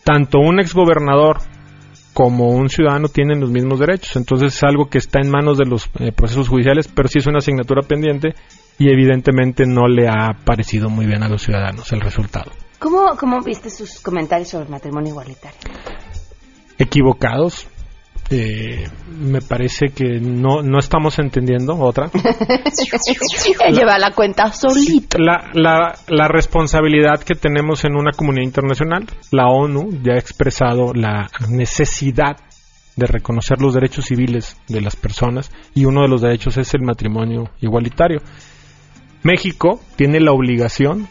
tanto 0.03 0.38
un 0.38 0.61
exgobernador 0.61 1.38
como 2.14 2.51
un 2.51 2.70
ciudadano 2.70 3.09
tienen 3.09 3.40
los 3.40 3.51
mismos 3.51 3.81
derechos. 3.81 4.16
Entonces 4.16 4.55
es 4.55 4.62
algo 4.62 4.88
que 4.88 4.99
está 4.99 5.20
en 5.20 5.31
manos 5.31 5.59
de 5.59 5.66
los 5.66 5.90
eh, 5.99 6.12
procesos 6.12 6.49
judiciales, 6.49 6.88
pero 6.88 7.09
sí 7.09 7.18
es 7.18 7.27
una 7.27 7.38
asignatura 7.38 7.83
pendiente 7.83 8.35
y 8.79 8.88
evidentemente 8.88 9.64
no 9.66 9.88
le 9.88 10.09
ha 10.09 10.33
parecido 10.44 10.88
muy 10.88 11.07
bien 11.07 11.23
a 11.23 11.29
los 11.29 11.42
ciudadanos 11.42 11.92
el 11.92 12.01
resultado. 12.01 12.51
¿Cómo, 12.79 13.17
cómo 13.19 13.40
viste 13.42 13.71
sus 13.71 14.01
comentarios 14.01 14.48
sobre 14.48 14.65
el 14.65 14.71
matrimonio 14.71 15.11
igualitario? 15.11 15.59
Equivocados. 16.79 17.67
Eh, 18.31 18.88
me 19.09 19.42
parece 19.42 19.88
que 19.94 20.19
no, 20.19 20.63
no 20.63 20.79
estamos 20.79 21.19
entendiendo 21.19 21.79
otra. 21.79 22.11
Lleva 23.71 23.98
la 23.98 24.13
cuenta 24.13 24.51
solito. 24.51 25.19
La, 25.19 25.51
la, 25.53 25.94
la 26.09 26.29
responsabilidad 26.29 27.23
que 27.23 27.35
tenemos 27.35 27.85
en 27.85 27.96
una 27.96 28.13
comunidad 28.13 28.44
internacional, 28.44 29.07
la 29.31 29.48
ONU 29.48 30.01
ya 30.03 30.15
ha 30.15 30.19
expresado 30.19 30.94
la 30.94 31.29
necesidad 31.48 32.37
de 32.96 33.07
reconocer 33.07 33.61
los 33.61 33.75
derechos 33.75 34.07
civiles 34.07 34.57
de 34.69 34.81
las 34.81 34.96
personas 34.96 35.51
y 35.75 35.85
uno 35.85 36.03
de 36.03 36.09
los 36.09 36.23
derechos 36.23 36.57
es 36.57 36.73
el 36.75 36.83
matrimonio 36.83 37.51
igualitario. 37.61 38.21
México 39.23 39.81
tiene 39.96 40.21
la 40.21 40.33
obligación 40.33 41.09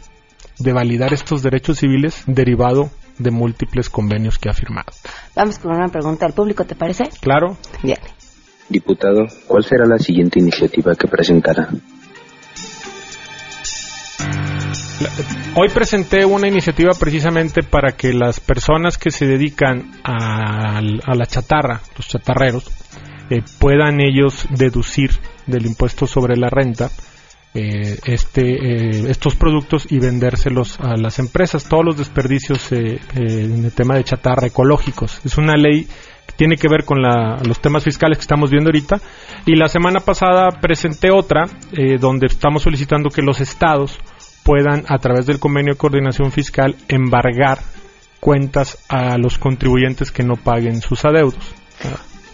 de 0.60 0.74
validar 0.74 1.14
estos 1.14 1.42
derechos 1.42 1.80
civiles 1.80 2.24
derivado 2.28 2.90
de 3.18 3.32
múltiples 3.32 3.90
convenios 3.90 4.38
que 4.38 4.50
ha 4.50 4.54
firmado. 4.54 4.92
Vamos 5.36 5.60
con 5.60 5.76
una 5.76 5.90
pregunta 5.90 6.26
al 6.26 6.34
público, 6.34 6.66
¿te 6.66 6.76
parece? 6.76 7.04
Claro. 7.22 7.58
Bien. 7.82 8.00
Diputado, 8.70 9.28
¿cuál 9.48 9.64
será 9.64 9.86
la 9.86 10.00
siguiente 10.00 10.40
iniciativa 10.40 10.96
que 10.96 11.08
presentará? 11.08 11.70
Hoy 15.56 15.70
presenté 15.70 16.26
una 16.26 16.48
iniciativa 16.48 16.94
precisamente 16.94 17.62
para 17.62 17.92
que 17.92 18.14
las 18.14 18.40
personas 18.40 18.98
que 18.98 19.12
se 19.12 19.28
dedican 19.28 19.92
a, 20.04 20.80
a 20.80 21.16
la 21.16 21.26
chatarra, 21.26 21.82
los 21.96 22.08
chatarreros, 22.08 22.72
eh, 23.30 23.44
puedan 23.60 24.00
ellos 24.00 24.48
deducir 24.50 25.12
del 25.46 25.66
impuesto 25.66 26.08
sobre 26.08 26.36
la 26.38 26.50
renta 26.50 26.90
eh, 27.56 28.00
este, 28.06 28.42
eh, 28.42 29.10
estos 29.10 29.36
productos 29.36 29.86
y 29.92 30.00
vendérselos 30.00 30.80
a 30.80 30.98
las 30.98 31.20
empresas. 31.20 31.66
Todos 31.66 31.86
los 31.86 31.98
desperdicios 31.98 32.72
eh, 32.72 33.00
en 33.16 33.66
el 33.66 33.72
tema 33.72 33.96
de 33.96 34.04
chatarra 34.04 34.48
ecológicos. 34.48 35.22
Es 35.24 35.38
una 35.38 35.56
ley 35.56 35.88
que 36.26 36.34
tiene 36.36 36.56
que 36.56 36.68
ver 36.68 36.84
con 36.84 37.02
los 37.02 37.60
temas 37.60 37.84
fiscales 37.84 38.18
que 38.18 38.24
estamos 38.24 38.50
viendo 38.50 38.70
ahorita. 38.70 39.00
Y 39.46 39.56
la 39.56 39.68
semana 39.68 40.00
pasada 40.00 40.50
presenté 40.62 41.12
otra 41.12 41.48
donde 42.00 42.28
estamos 42.28 42.64
solicitando 42.64 43.10
que 43.10 43.22
los 43.22 43.42
estados 43.42 44.00
puedan, 44.44 44.86
a 44.88 44.98
través 45.00 45.26
del 45.26 45.40
convenio 45.40 45.74
de 45.74 45.78
coordinación 45.78 46.32
fiscal, 46.32 46.76
embargar 46.88 47.60
cuentas 48.22 48.78
a 48.88 49.18
los 49.18 49.38
contribuyentes 49.38 50.12
que 50.12 50.24
no 50.24 50.36
paguen 50.36 50.80
sus 50.80 51.04
adeudos. 51.04 51.54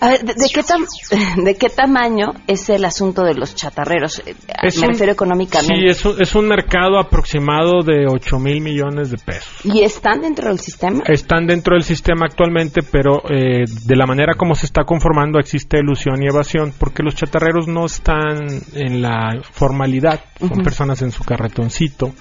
A 0.02 0.10
ver, 0.10 0.24
¿de, 0.24 0.34
qué 0.54 0.62
¿de 1.44 1.56
qué 1.56 1.70
tamaño 1.70 2.28
es 2.48 2.70
el 2.70 2.86
asunto 2.86 3.24
de 3.24 3.34
los 3.34 3.56
chatarreros? 3.56 4.22
Eh, 4.26 4.36
me 4.80 4.88
refiero 4.88 5.12
económicamente. 5.12 5.76
Sí, 5.76 5.86
es 5.88 6.06
un, 6.06 6.22
es 6.22 6.36
un 6.36 6.48
mercado 6.48 6.98
aproximado 6.98 7.84
de 7.84 8.06
8 8.08 8.40
mil 8.40 8.62
millones 8.62 9.12
de 9.12 9.18
pesos. 9.18 9.66
¿Y 9.66 9.82
están 9.82 10.22
dentro 10.22 10.50
del 10.50 10.60
sistema? 10.60 11.04
Están 11.06 11.48
dentro 11.48 11.76
del 11.76 11.84
sistema 11.84 12.28
actualmente, 12.28 12.82
pero 12.82 13.22
eh, 13.30 13.66
de 13.68 13.96
la 13.96 14.06
manera 14.06 14.36
como 14.36 14.56
se 14.56 14.68
está 14.68 14.84
conformando 14.84 15.40
existe 15.40 15.80
ilusión 15.80 16.24
y 16.24 16.28
evasión, 16.28 16.74
porque 16.78 17.04
los 17.04 17.16
chatarreros 17.16 17.68
no 17.68 17.86
están 17.86 18.48
en 18.74 19.02
la 19.02 19.42
formalidad, 19.52 20.22
son 20.40 20.64
personas 20.64 21.02
en 21.02 21.12
su 21.12 21.24
carretoncito, 21.24 22.14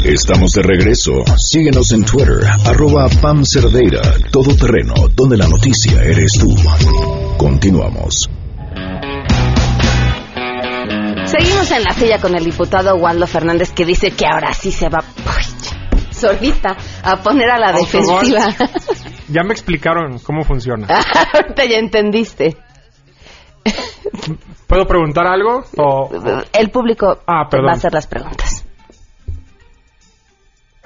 Estamos 0.04 0.52
de 0.52 0.62
regreso. 0.64 1.12
Síguenos 1.38 1.92
en 1.92 2.04
Twitter, 2.04 2.40
arroba 2.66 3.08
Pam 3.22 3.44
Cerdeira, 3.46 4.02
todo 4.32 4.56
terreno, 4.56 4.94
donde 5.14 5.38
la 5.38 5.48
noticia 5.48 6.02
eres 6.04 6.34
tú. 6.34 6.56
Continuamos. 7.38 8.30
Seguimos 11.26 11.72
en 11.72 11.84
la 11.84 11.94
silla 11.94 12.20
con 12.20 12.36
el 12.36 12.44
diputado 12.44 12.96
Waldo 12.96 13.28
Fernández 13.28 13.72
que 13.72 13.86
dice 13.86 14.12
que 14.12 14.26
ahora 14.26 14.54
sí 14.54 14.72
se 14.72 14.90
va 14.90 15.04
solita 16.12 16.76
a 17.04 17.18
poner 17.18 17.50
a 17.50 17.60
la 17.60 17.72
defensiva. 17.72 18.48
Ya 19.32 19.44
me 19.44 19.54
explicaron 19.54 20.18
cómo 20.18 20.44
funciona. 20.44 20.88
Ahorita 21.34 21.64
ya 21.66 21.78
entendiste. 21.78 22.58
¿Puedo 24.66 24.88
preguntar 24.88 25.28
algo? 25.28 25.64
El 26.52 26.72
público 26.72 27.20
ah, 27.28 27.48
va 27.48 27.72
a 27.72 27.76
hacer 27.76 27.94
las 27.94 28.08
preguntas. 28.08 28.49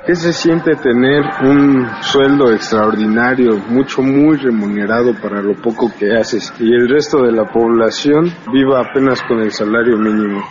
¿Qué 0.05 0.15
se 0.15 0.33
siente 0.33 0.75
tener 0.75 1.21
un 1.43 1.87
sueldo 2.01 2.51
extraordinario, 2.51 3.57
mucho, 3.69 4.01
muy 4.01 4.35
remunerado 4.35 5.13
para 5.21 5.41
lo 5.41 5.55
poco 5.61 5.89
que 5.97 6.11
haces 6.11 6.53
y 6.59 6.73
el 6.73 6.89
resto 6.89 7.21
de 7.21 7.31
la 7.31 7.45
población 7.45 8.25
viva 8.51 8.81
apenas 8.81 9.21
con 9.23 9.39
el 9.39 9.51
salario 9.51 9.97
mínimo? 9.97 10.43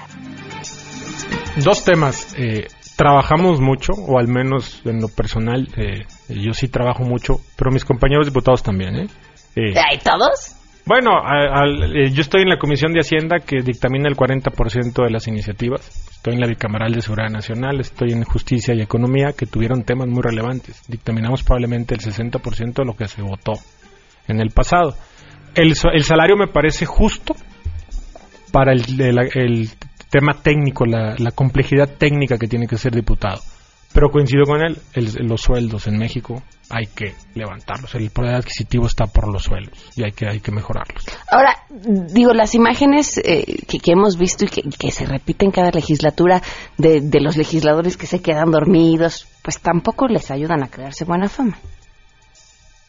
Dos 1.62 1.84
temas. 1.84 2.34
Eh, 2.38 2.66
trabajamos 2.96 3.60
mucho, 3.60 3.92
o 3.92 4.18
al 4.18 4.28
menos 4.28 4.80
en 4.86 5.02
lo 5.02 5.08
personal, 5.08 5.68
eh, 5.76 6.06
yo 6.28 6.54
sí 6.54 6.68
trabajo 6.68 7.02
mucho, 7.02 7.34
pero 7.58 7.70
mis 7.70 7.84
compañeros 7.84 8.26
diputados 8.26 8.62
también. 8.62 8.96
¿eh? 8.96 9.06
eh 9.56 9.74
¿Hay 9.76 9.98
todos? 9.98 10.56
Bueno, 10.86 11.10
eh, 11.94 12.10
yo 12.10 12.22
estoy 12.22 12.42
en 12.42 12.48
la 12.48 12.58
Comisión 12.58 12.94
de 12.94 13.00
Hacienda 13.00 13.38
que 13.38 13.60
dictamina 13.62 14.08
el 14.08 14.16
40% 14.16 15.04
de 15.04 15.10
las 15.10 15.28
iniciativas. 15.28 16.11
Estoy 16.22 16.34
en 16.34 16.40
la 16.40 16.46
Bicameral 16.46 16.92
de 16.92 17.02
Seguridad 17.02 17.30
Nacional, 17.30 17.80
estoy 17.80 18.12
en 18.12 18.22
Justicia 18.22 18.72
y 18.72 18.80
Economía, 18.80 19.32
que 19.36 19.44
tuvieron 19.44 19.82
temas 19.82 20.06
muy 20.06 20.22
relevantes. 20.22 20.80
Dictaminamos 20.86 21.42
probablemente 21.42 21.96
el 21.96 22.00
60% 22.00 22.74
de 22.74 22.84
lo 22.84 22.94
que 22.94 23.08
se 23.08 23.22
votó 23.22 23.54
en 24.28 24.40
el 24.40 24.50
pasado. 24.50 24.94
El, 25.56 25.74
salario 25.74 26.36
me 26.36 26.46
parece 26.46 26.86
justo 26.86 27.34
para 28.52 28.72
el, 28.72 29.68
tema 30.10 30.34
técnico, 30.40 30.86
la 30.86 31.32
complejidad 31.34 31.88
técnica 31.98 32.38
que 32.38 32.46
tiene 32.46 32.68
que 32.68 32.76
ser 32.76 32.94
diputado. 32.94 33.42
Pero 33.92 34.10
coincido 34.10 34.44
con 34.44 34.62
él, 34.64 34.78
los 34.94 35.42
sueldos 35.42 35.86
en 35.86 35.98
México 35.98 36.42
hay 36.70 36.86
que 36.86 37.14
levantarlos. 37.34 37.94
El 37.94 38.10
poder 38.10 38.36
adquisitivo 38.36 38.86
está 38.86 39.06
por 39.06 39.30
los 39.30 39.42
sueldos 39.42 39.78
y 39.94 40.04
hay 40.04 40.12
que, 40.12 40.26
hay 40.26 40.40
que 40.40 40.50
mejorarlos. 40.50 41.04
Ahora, 41.30 41.54
digo, 41.68 42.32
las 42.32 42.54
imágenes 42.54 43.18
eh, 43.18 43.44
que, 43.68 43.92
hemos 43.92 44.16
visto 44.16 44.46
y 44.46 44.48
que, 44.48 44.90
se 44.90 45.04
repiten 45.04 45.50
cada 45.50 45.70
legislatura 45.70 46.42
de, 46.78 47.02
de 47.02 47.20
los 47.20 47.36
legisladores 47.36 47.98
que 47.98 48.06
se 48.06 48.22
quedan 48.22 48.50
dormidos, 48.50 49.26
pues 49.42 49.60
tampoco 49.60 50.08
les 50.08 50.30
ayudan 50.30 50.62
a 50.62 50.68
crearse 50.68 51.04
buena 51.04 51.28
fama. 51.28 51.58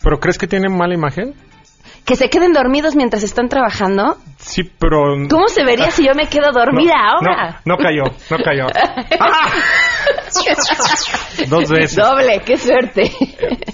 ¿Pero 0.02 0.20
crees 0.20 0.38
que 0.38 0.48
tienen 0.48 0.76
mala 0.78 0.94
imagen? 0.94 1.34
Que 2.06 2.16
se 2.16 2.30
queden 2.30 2.54
dormidos 2.54 2.96
mientras 2.96 3.24
están 3.24 3.50
trabajando. 3.50 4.18
Sí, 4.38 4.64
pero... 4.64 5.16
¿Cómo 5.30 5.48
se 5.48 5.64
vería 5.64 5.92
si 5.92 6.06
yo 6.06 6.14
me 6.16 6.28
quedo 6.28 6.52
dormida 6.54 6.96
ahora? 6.96 7.62
No, 7.66 7.78
cayó, 7.78 8.04
no 8.30 8.38
cayó. 8.44 8.68
¡Ah! 9.20 9.52
Dos 11.50 11.70
veces. 11.70 11.96
Doble, 11.96 12.42
qué 12.46 12.58
suerte. 12.58 13.12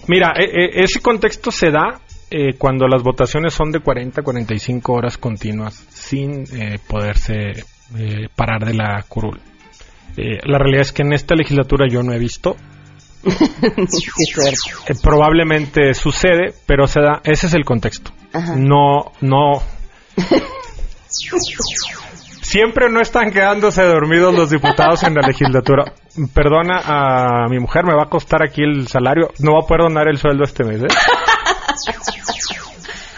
Mira, 0.08 0.34
e, 0.38 0.44
e, 0.44 0.84
ese 0.84 1.02
contexto 1.02 1.52
se 1.52 1.72
da 1.72 2.02
eh, 2.30 2.54
cuando 2.58 2.88
las 2.88 3.02
votaciones 3.02 3.54
son 3.54 3.72
de 3.72 3.80
40 3.80 4.22
45 4.22 4.94
horas 4.94 5.18
continuas 5.18 5.74
sin 5.90 6.44
eh, 6.54 6.78
poderse 6.88 7.64
eh, 7.98 8.28
parar 8.36 8.66
de 8.66 8.76
la 8.76 9.04
curul. 9.08 9.40
Eh, 10.18 10.40
la 10.44 10.58
realidad 10.58 10.82
es 10.82 10.92
que 10.92 11.02
en 11.02 11.14
esta 11.14 11.36
legislatura 11.36 11.88
yo 11.90 12.04
no 12.04 12.14
he 12.14 12.20
visto. 12.20 12.56
Qué 13.24 13.88
suerte. 14.32 14.94
Eh, 14.94 14.96
probablemente 15.02 15.94
sucede, 15.94 16.54
pero 16.66 16.88
se 16.88 17.02
da, 17.02 17.22
ese 17.24 17.48
es 17.48 17.54
el 17.54 17.66
contexto. 17.66 18.12
Ajá. 18.34 18.56
No, 18.56 19.12
no. 19.22 19.62
Siempre 22.42 22.90
no 22.90 23.00
están 23.00 23.32
quedándose 23.32 23.84
dormidos 23.84 24.34
los 24.34 24.50
diputados 24.50 25.04
en 25.04 25.14
la 25.14 25.22
legislatura. 25.22 25.94
Perdona 26.34 26.82
a 26.84 27.48
mi 27.48 27.60
mujer, 27.60 27.86
me 27.86 27.94
va 27.94 28.04
a 28.04 28.10
costar 28.10 28.42
aquí 28.44 28.64
el 28.64 28.88
salario. 28.88 29.30
No 29.40 29.54
va 29.54 29.60
a 29.64 29.68
poder 29.68 29.84
donar 29.84 30.08
el 30.08 30.18
sueldo 30.18 30.44
este 30.44 30.64
mes, 30.64 30.82
¿eh? 30.82 30.88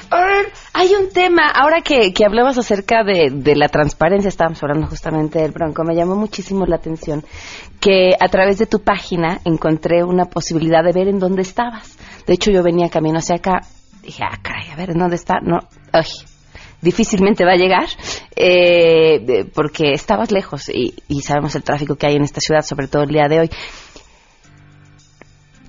A 0.10 0.26
ver, 0.26 0.52
hay 0.74 0.94
un 0.94 1.10
tema, 1.14 1.50
ahora 1.50 1.80
que, 1.80 2.12
que 2.12 2.26
hablabas 2.26 2.58
acerca 2.58 3.06
de, 3.06 3.30
de 3.32 3.56
la 3.56 3.70
transparencia, 3.70 4.28
estábamos 4.28 4.62
hablando 4.62 4.88
justamente 4.88 5.40
del 5.40 5.52
Bronco, 5.52 5.86
me 5.86 5.96
llamó 5.96 6.16
muchísimo 6.16 6.66
la 6.66 6.76
atención 6.76 7.24
que 7.80 8.18
a 8.20 8.28
través 8.28 8.58
de 8.58 8.66
tu 8.66 8.84
página 8.84 9.40
encontré 9.46 10.04
una 10.04 10.26
posibilidad 10.26 10.84
de 10.84 10.92
ver 10.92 11.08
en 11.08 11.20
dónde 11.20 11.44
estabas. 11.44 11.98
De 12.28 12.34
hecho, 12.34 12.52
yo 12.52 12.62
venía 12.62 12.90
camino 12.90 13.20
hacia 13.20 13.38
acá, 13.38 13.62
dije, 14.02 14.24
ah, 14.24 14.38
caray, 14.42 14.70
a 14.72 14.76
ver, 14.76 14.92
¿en 14.92 14.98
dónde 15.00 15.16
está? 15.16 15.40
No, 15.42 15.60
ay, 15.92 16.06
difícilmente 16.82 17.46
va 17.46 17.52
a 17.54 17.58
llegar, 17.58 17.88
eh, 18.36 19.46
porque 19.54 19.92
estabas 19.94 20.32
lejos 20.32 20.70
y, 20.70 20.96
y 21.08 21.22
sabemos 21.22 21.56
el 21.56 21.64
tráfico 21.64 21.96
que 21.96 22.08
hay 22.08 22.16
en 22.16 22.24
esta 22.24 22.40
ciudad, 22.42 22.62
sobre 22.64 22.88
todo 22.88 23.04
el 23.04 23.10
día 23.10 23.28
de 23.28 23.40
hoy. 23.42 23.50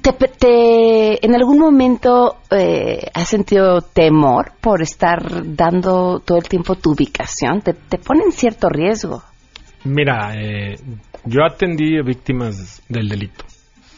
¿Te, 0.01 0.12
te- 0.14 1.24
en 1.24 1.35
algún 1.37 1.59
momento 1.61 2.39
eh, 2.51 3.07
has 3.14 3.28
sentido 3.28 3.83
temor 3.83 4.53
por 4.61 4.83
estar 4.83 5.22
dando 5.55 6.18
todo 6.18 6.39
el 6.39 6.49
tiempo 6.49 6.74
tu 6.74 6.91
ubicación? 6.93 7.61
Te, 7.62 7.72
te 7.74 7.99
pone 7.99 8.24
en 8.24 8.33
cierto 8.33 8.68
riesgo. 8.68 9.22
Mira, 9.85 10.33
eh, 10.35 10.76
yo 11.24 11.45
atendí 11.45 12.01
víctimas 12.03 12.83
del 12.89 13.09
delito, 13.09 13.45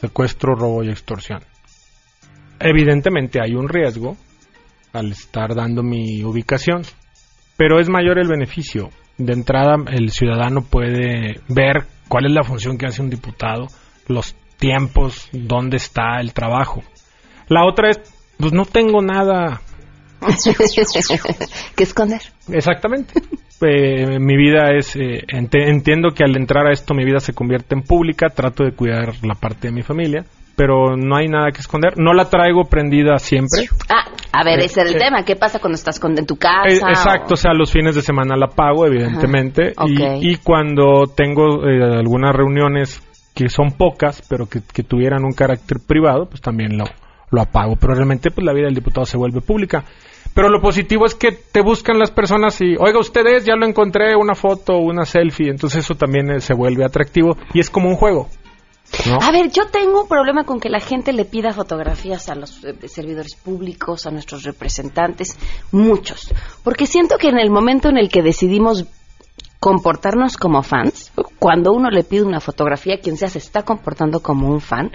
secuestro, 0.01 0.55
robo 0.55 0.82
y 0.85 0.91
extorsión. 0.91 1.41
Evidentemente 2.61 3.41
hay 3.43 3.55
un 3.55 3.68
riesgo 3.68 4.16
al 4.95 5.12
estar 5.12 5.55
dando 5.55 5.82
mi 5.82 6.22
ubicación, 6.22 6.82
pero 7.57 7.80
es 7.80 7.88
mayor 7.88 8.18
el 8.18 8.28
beneficio. 8.28 8.90
De 9.18 9.32
entrada, 9.32 9.76
el 9.92 10.11
ciudadano 10.11 10.62
puede 10.62 11.40
ver 11.49 11.84
cuál 12.09 12.26
es 12.26 12.32
la 12.32 12.42
función 12.42 12.78
que 12.78 12.86
hace 12.86 13.03
un 13.03 13.11
diputado, 13.11 13.66
los 14.09 14.34
tiempos, 14.59 15.28
dónde 15.32 15.76
está 15.76 16.20
el 16.20 16.32
trabajo. 16.32 16.82
La 17.49 17.66
otra 17.66 17.90
es, 17.90 18.01
pues 18.38 18.53
no 18.53 18.64
tengo 18.64 19.03
nada 19.03 19.61
que 21.76 21.82
esconder. 21.84 22.22
Exactamente. 22.49 23.20
Eh, 23.61 24.18
mi 24.18 24.36
vida 24.36 24.72
es, 24.76 24.97
eh, 24.97 25.22
entiendo 25.28 26.11
que 26.11 26.24
al 26.24 26.36
entrar 26.36 26.66
a 26.66 26.72
esto 26.72 26.95
mi 26.95 27.05
vida 27.05 27.20
se 27.20 27.32
convierte 27.32 27.74
en 27.74 27.82
pública, 27.82 28.28
trato 28.28 28.64
de 28.64 28.72
cuidar 28.72 29.14
la 29.22 29.34
parte 29.34 29.68
de 29.68 29.74
mi 29.74 29.82
familia, 29.82 30.24
pero 30.57 30.97
no 30.97 31.17
hay 31.17 31.29
nada 31.29 31.51
que 31.53 31.61
esconder. 31.61 31.95
No 31.99 32.13
la 32.13 32.29
traigo 32.31 32.65
prendida 32.65 33.19
siempre. 33.19 33.67
Ah, 33.89 34.05
a 34.33 34.45
ver, 34.45 34.61
Eh, 34.61 34.65
ese 34.67 34.81
era 34.81 34.91
el 34.91 34.97
eh, 34.97 34.99
tema. 34.99 35.25
¿Qué 35.25 35.37
pasa 35.37 35.59
cuando 35.59 35.75
estás 35.77 35.99
con- 36.01 36.17
en 36.19 36.27
tu 36.27 36.37
casa? 36.37 36.69
Eh, 36.69 36.77
exacto, 36.89 37.35
o 37.35 37.37
sea, 37.37 37.53
los 37.55 37.71
fines 37.73 37.95
de 37.95 38.03
semana 38.03 38.37
la 38.37 38.49
pago, 38.49 38.87
evidentemente, 38.87 39.73
y- 40.21 40.37
cuando 40.37 41.05
tengo 41.15 41.67
eh, 41.69 41.83
algunas 41.99 42.35
reuniones 42.35 43.03
que 43.35 43.49
son 43.49 43.73
pocas, 43.73 44.23
pero 44.29 44.47
que, 44.49 44.61
que 44.73 44.83
tuvieran 44.85 45.25
un 45.25 45.33
carácter 45.33 45.79
privado, 45.87 46.27
pues 46.27 46.41
también 46.41 46.77
lo, 46.79 46.85
lo 47.31 47.41
apago. 47.41 47.75
Pero 47.77 47.95
realmente, 47.95 48.31
pues 48.31 48.45
la 48.45 48.53
vida 48.53 48.67
del 48.67 48.75
diputado 48.75 49.05
se 49.07 49.17
vuelve 49.17 49.41
pública. 49.41 49.85
Pero 50.35 50.49
lo 50.49 50.61
positivo 50.61 51.05
es 51.07 51.15
que 51.15 51.31
te 51.33 51.61
buscan 51.63 51.99
las 51.99 52.11
personas 52.11 52.61
y, 52.61 52.75
oiga, 52.79 52.99
ustedes, 52.99 53.45
ya 53.45 53.55
lo 53.57 53.67
encontré, 53.67 54.17
una 54.17 54.35
foto, 54.35 54.79
una 54.79 55.05
selfie, 55.05 55.49
entonces 55.51 55.85
eso 55.85 55.95
también 55.95 56.41
se 56.41 56.55
vuelve 56.55 56.85
atractivo 56.85 57.37
y 57.53 57.61
es 57.61 57.71
como 57.71 57.89
un 57.89 57.95
juego. 57.95 58.29
¿No? 59.07 59.18
A 59.20 59.30
ver, 59.30 59.51
yo 59.51 59.66
tengo 59.66 60.03
un 60.03 60.09
problema 60.09 60.45
con 60.45 60.61
que 60.61 60.68
la 60.68 60.80
gente 60.80 61.12
le 61.12 61.24
pida 61.24 61.53
fotografías 61.53 62.28
a 62.28 62.34
los 62.34 62.64
eh, 62.64 62.74
servidores 62.88 63.34
públicos, 63.34 64.07
a 64.07 64.11
nuestros 64.11 64.42
representantes, 64.45 65.36
muchos. 65.72 66.32
Porque 66.62 66.86
siento 66.86 67.18
que 67.18 67.28
en 67.28 67.38
el 67.38 67.51
momento 67.51 67.88
en 67.88 67.99
el 67.99 68.09
que 68.09 68.22
decidimos 68.22 68.86
comportarnos 69.64 70.36
como 70.36 70.62
fans, 70.62 71.11
cuando 71.38 71.72
uno 71.72 71.88
le 71.88 72.05
pide 72.05 72.22
una 72.22 72.40
fotografía, 72.40 73.01
quien 73.01 73.16
sea 73.16 73.28
se 73.28 73.38
está 73.38 73.62
comportando 73.62 74.20
como 74.20 74.49
un 74.51 74.61
fan, 74.61 74.92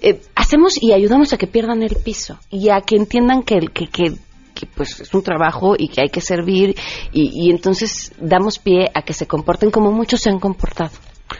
eh, 0.00 0.20
hacemos 0.34 0.82
y 0.82 0.92
ayudamos 0.92 1.32
a 1.32 1.36
que 1.36 1.46
pierdan 1.46 1.82
el 1.82 1.94
piso 1.94 2.38
y 2.50 2.70
a 2.70 2.80
que 2.80 2.96
entiendan 2.96 3.42
que, 3.42 3.60
que, 3.72 3.86
que, 3.86 4.16
pues 4.74 5.00
es 5.00 5.14
un 5.14 5.22
trabajo 5.22 5.74
y 5.78 5.88
que 5.88 6.02
hay 6.02 6.08
que 6.08 6.20
servir 6.20 6.74
y, 7.12 7.46
y 7.46 7.50
entonces 7.50 8.12
damos 8.20 8.58
pie 8.58 8.90
a 8.94 9.02
que 9.02 9.12
se 9.12 9.26
comporten 9.26 9.70
como 9.70 9.92
muchos 9.92 10.20
se 10.20 10.30
han 10.30 10.40
comportado. 10.40 10.90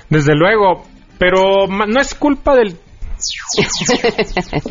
Desde 0.09 0.35
luego, 0.35 0.85
pero 1.21 1.67
no 1.69 2.01
es 2.01 2.15
culpa 2.15 2.57
del, 2.57 2.79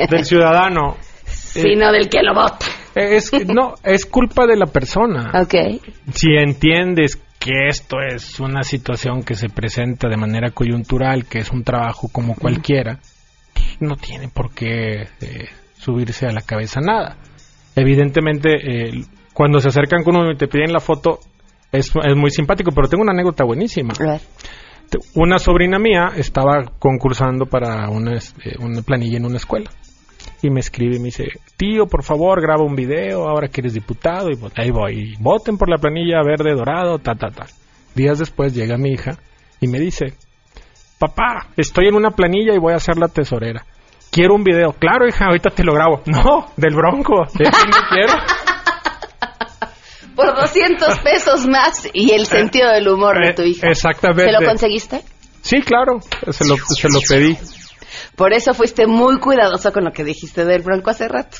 del 0.10 0.26
ciudadano. 0.26 0.98
Sino 1.24 1.92
del 1.92 2.10
que 2.10 2.24
lo 2.24 2.34
vota. 2.34 2.66
Es, 2.96 3.32
no, 3.46 3.76
es 3.84 4.08
culpa 4.08 4.48
de 4.48 4.58
la 4.58 4.66
persona. 4.66 5.32
Ok. 5.40 5.54
Si 6.12 6.32
entiendes 6.36 7.22
que 7.38 7.68
esto 7.68 7.98
es 8.02 8.40
una 8.40 8.64
situación 8.64 9.22
que 9.22 9.36
se 9.36 9.50
presenta 9.50 10.10
de 10.10 10.18
manera 10.18 10.50
coyuntural, 10.50 11.26
que 11.26 11.38
es 11.38 11.52
un 11.52 11.64
trabajo 11.64 12.10
como 12.12 12.34
cualquiera, 12.34 12.98
pues, 13.54 13.78
no 13.80 13.96
tiene 13.96 14.28
por 14.30 14.52
qué 14.52 15.04
eh, 15.22 15.50
subirse 15.78 16.26
a 16.26 16.32
la 16.32 16.42
cabeza 16.42 16.82
nada. 16.82 17.18
Evidentemente, 17.76 18.56
eh, 18.56 19.04
cuando 19.36 19.60
se 19.60 19.68
acercan 19.68 20.04
con 20.04 20.16
uno 20.16 20.32
y 20.32 20.36
te 20.36 20.48
piden 20.48 20.74
la 20.74 20.80
foto, 20.80 21.20
es, 21.72 21.92
es 22.04 22.16
muy 22.16 22.32
simpático, 22.32 22.72
pero 22.72 22.88
tengo 22.88 23.04
una 23.04 23.14
anécdota 23.14 23.44
buenísima. 23.44 23.94
Una 25.16 25.38
sobrina 25.40 25.78
mía 25.80 26.10
estaba 26.16 26.66
concursando 26.80 27.46
para 27.46 27.90
una, 27.90 28.16
es- 28.16 28.34
eh, 28.44 28.56
una 28.60 28.82
planilla 28.82 29.18
en 29.18 29.26
una 29.26 29.38
escuela. 29.38 29.70
Y 30.42 30.50
me 30.50 30.60
escribe 30.62 30.96
y 30.96 31.00
me 31.00 31.06
dice, 31.06 31.26
tío, 31.58 31.86
por 31.88 32.04
favor, 32.04 32.42
graba 32.42 32.64
un 32.64 32.76
video, 32.76 33.28
ahora 33.28 33.48
que 33.50 33.62
eres 33.62 33.74
diputado. 33.74 34.30
Y 34.30 34.38
ahí 34.56 34.72
voy, 34.72 35.16
voten 35.20 35.58
por 35.58 35.70
la 35.70 35.78
planilla 35.78 36.22
verde, 36.24 36.54
dorado, 36.56 36.98
ta, 37.00 37.14
ta, 37.16 37.30
ta. 37.30 37.46
Días 37.94 38.20
después 38.20 38.54
llega 38.54 38.78
mi 38.78 38.92
hija 38.92 39.18
y 39.60 39.68
me 39.68 39.80
dice, 39.80 40.14
papá, 40.98 41.48
estoy 41.58 41.88
en 41.88 41.96
una 41.96 42.12
planilla 42.12 42.54
y 42.54 42.60
voy 42.60 42.74
a 42.74 42.80
ser 42.80 42.98
la 42.98 43.08
tesorera. 43.10 43.66
Quiero 44.12 44.34
un 44.36 44.44
video. 44.44 44.72
Claro, 44.74 45.08
hija, 45.08 45.26
ahorita 45.26 45.50
te 45.52 45.64
lo 45.64 45.74
grabo. 45.74 46.02
No, 46.06 46.48
del 46.58 46.74
bronco. 46.76 47.26
No 47.26 47.88
quiero. 47.92 48.14
Por 50.26 50.36
200 50.36 51.00
pesos 51.04 51.48
más 51.48 51.88
y 51.94 52.12
el 52.12 52.26
sentido 52.26 52.70
del 52.72 52.88
humor 52.88 53.24
de 53.26 53.34
tu 53.34 53.44
hija. 53.44 53.68
Eh, 53.68 53.72
Exactamente. 53.72 54.26
¿Se 54.34 54.40
lo 54.42 54.48
conseguiste? 54.48 55.02
Sí, 55.42 55.62
claro, 55.62 56.00
se 56.32 56.46
lo, 56.48 56.56
se 56.58 56.90
lo 56.90 57.00
pedí. 57.08 57.38
Por 58.16 58.34
eso 58.34 58.54
fuiste 58.54 58.86
muy 58.86 59.18
cuidadoso 59.20 59.72
con 59.72 59.86
lo 59.86 59.92
que 59.92 60.04
dijiste 60.04 60.44
del 60.46 60.62
bronco 60.62 60.90
hace 60.90 61.08
rato. 61.08 61.38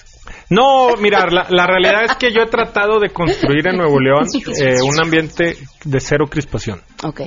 No, 0.50 0.96
mirar, 0.98 1.32
la, 1.34 1.46
la 1.50 1.68
realidad 1.68 2.06
es 2.06 2.16
que 2.16 2.32
yo 2.32 2.42
he 2.42 2.48
tratado 2.48 3.00
de 3.00 3.10
construir 3.10 3.68
en 3.68 3.78
Nuevo 3.78 4.00
León 4.00 4.26
eh, 4.62 4.76
un 4.84 5.00
ambiente 5.00 5.58
de 5.84 6.00
cero 6.00 6.26
crispación. 6.30 6.82
Ok. 7.04 7.22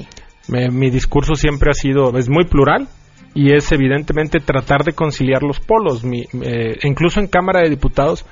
Me- 0.48 0.70
mi 0.70 0.90
discurso 0.90 1.34
siempre 1.34 1.70
ha 1.70 1.74
sido, 1.74 2.16
es 2.18 2.28
muy 2.28 2.46
plural 2.46 2.88
y 3.34 3.54
es 3.54 3.70
evidentemente 3.72 4.40
tratar 4.40 4.82
de 4.84 4.92
conciliar 4.92 5.42
los 5.42 5.60
polos. 5.60 6.02
Mi- 6.04 6.24
eh, 6.42 6.78
incluso 6.82 7.20
en 7.20 7.26
Cámara 7.28 7.60
de 7.60 7.68
Diputados 7.70 8.24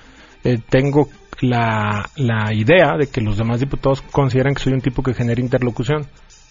eh, 0.43 0.59
tengo 0.71 1.09
la, 1.41 2.09
la 2.17 2.53
idea 2.55 2.97
de 2.99 3.07
que 3.09 3.21
los 3.21 3.37
demás 3.37 3.61
diputados 3.61 4.03
consideran 4.03 4.55
que 4.55 4.63
soy 4.63 4.73
un 4.73 4.81
tipo 4.81 5.03
que 5.03 5.15
genera 5.15 5.41
interlocución. 5.41 6.07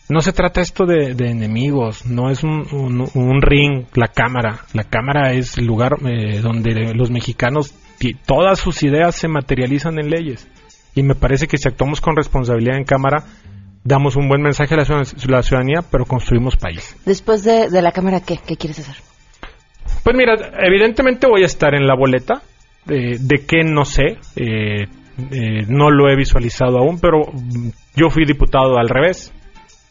No 0.09 0.21
se 0.21 0.33
trata 0.33 0.61
esto 0.61 0.85
de, 0.85 1.13
de 1.13 1.29
enemigos, 1.29 2.05
no 2.07 2.31
es 2.31 2.43
un, 2.43 2.65
un- 2.71 3.07
un 3.13 3.41
ring, 3.43 3.85
la 3.93 4.07
Cámara. 4.07 4.61
La 4.73 4.83
Cámara 4.83 5.33
es 5.33 5.57
el 5.59 5.65
lugar 5.65 5.97
eh, 6.05 6.39
donde 6.41 6.93
los 6.95 7.11
mexicanos, 7.11 7.75
todas 8.25 8.59
sus 8.59 8.81
ideas 8.81 9.15
se 9.15 9.27
materializan 9.27 9.99
en 9.99 10.09
leyes. 10.09 10.47
Y 10.95 11.03
me 11.03 11.13
parece 11.13 11.47
que 11.47 11.59
si 11.59 11.67
actuamos 11.69 12.01
con 12.01 12.15
responsabilidad 12.15 12.77
en 12.77 12.85
Cámara, 12.85 13.23
damos 13.83 14.15
un 14.15 14.27
buen 14.27 14.41
mensaje 14.41 14.73
a 14.73 14.77
la 14.77 15.41
ciudadanía, 15.41 15.81
pero 15.91 16.05
construimos 16.05 16.57
país. 16.57 16.97
Después 17.05 17.43
de, 17.43 17.69
de 17.69 17.81
la 17.83 17.91
cámara, 17.91 18.19
¿qué? 18.21 18.37
¿Qué 18.43 18.57
quieres 18.57 18.79
hacer? 18.79 18.95
Pues 20.03 20.15
mira, 20.15 20.33
evidentemente 20.59 21.27
voy 21.27 21.43
a 21.43 21.45
estar 21.45 21.75
en 21.75 21.85
la 21.85 21.95
boleta. 21.95 22.41
Eh, 22.87 23.17
de 23.19 23.45
qué 23.45 23.63
no 23.63 23.85
sé. 23.85 24.17
eh, 24.35 24.87
eh, 25.31 25.65
no 25.67 25.91
lo 25.91 26.09
he 26.09 26.15
visualizado 26.15 26.77
aún, 26.77 26.99
pero 26.99 27.19
yo 27.95 28.09
fui 28.09 28.25
diputado 28.25 28.77
al 28.77 28.87
revés. 28.87 29.33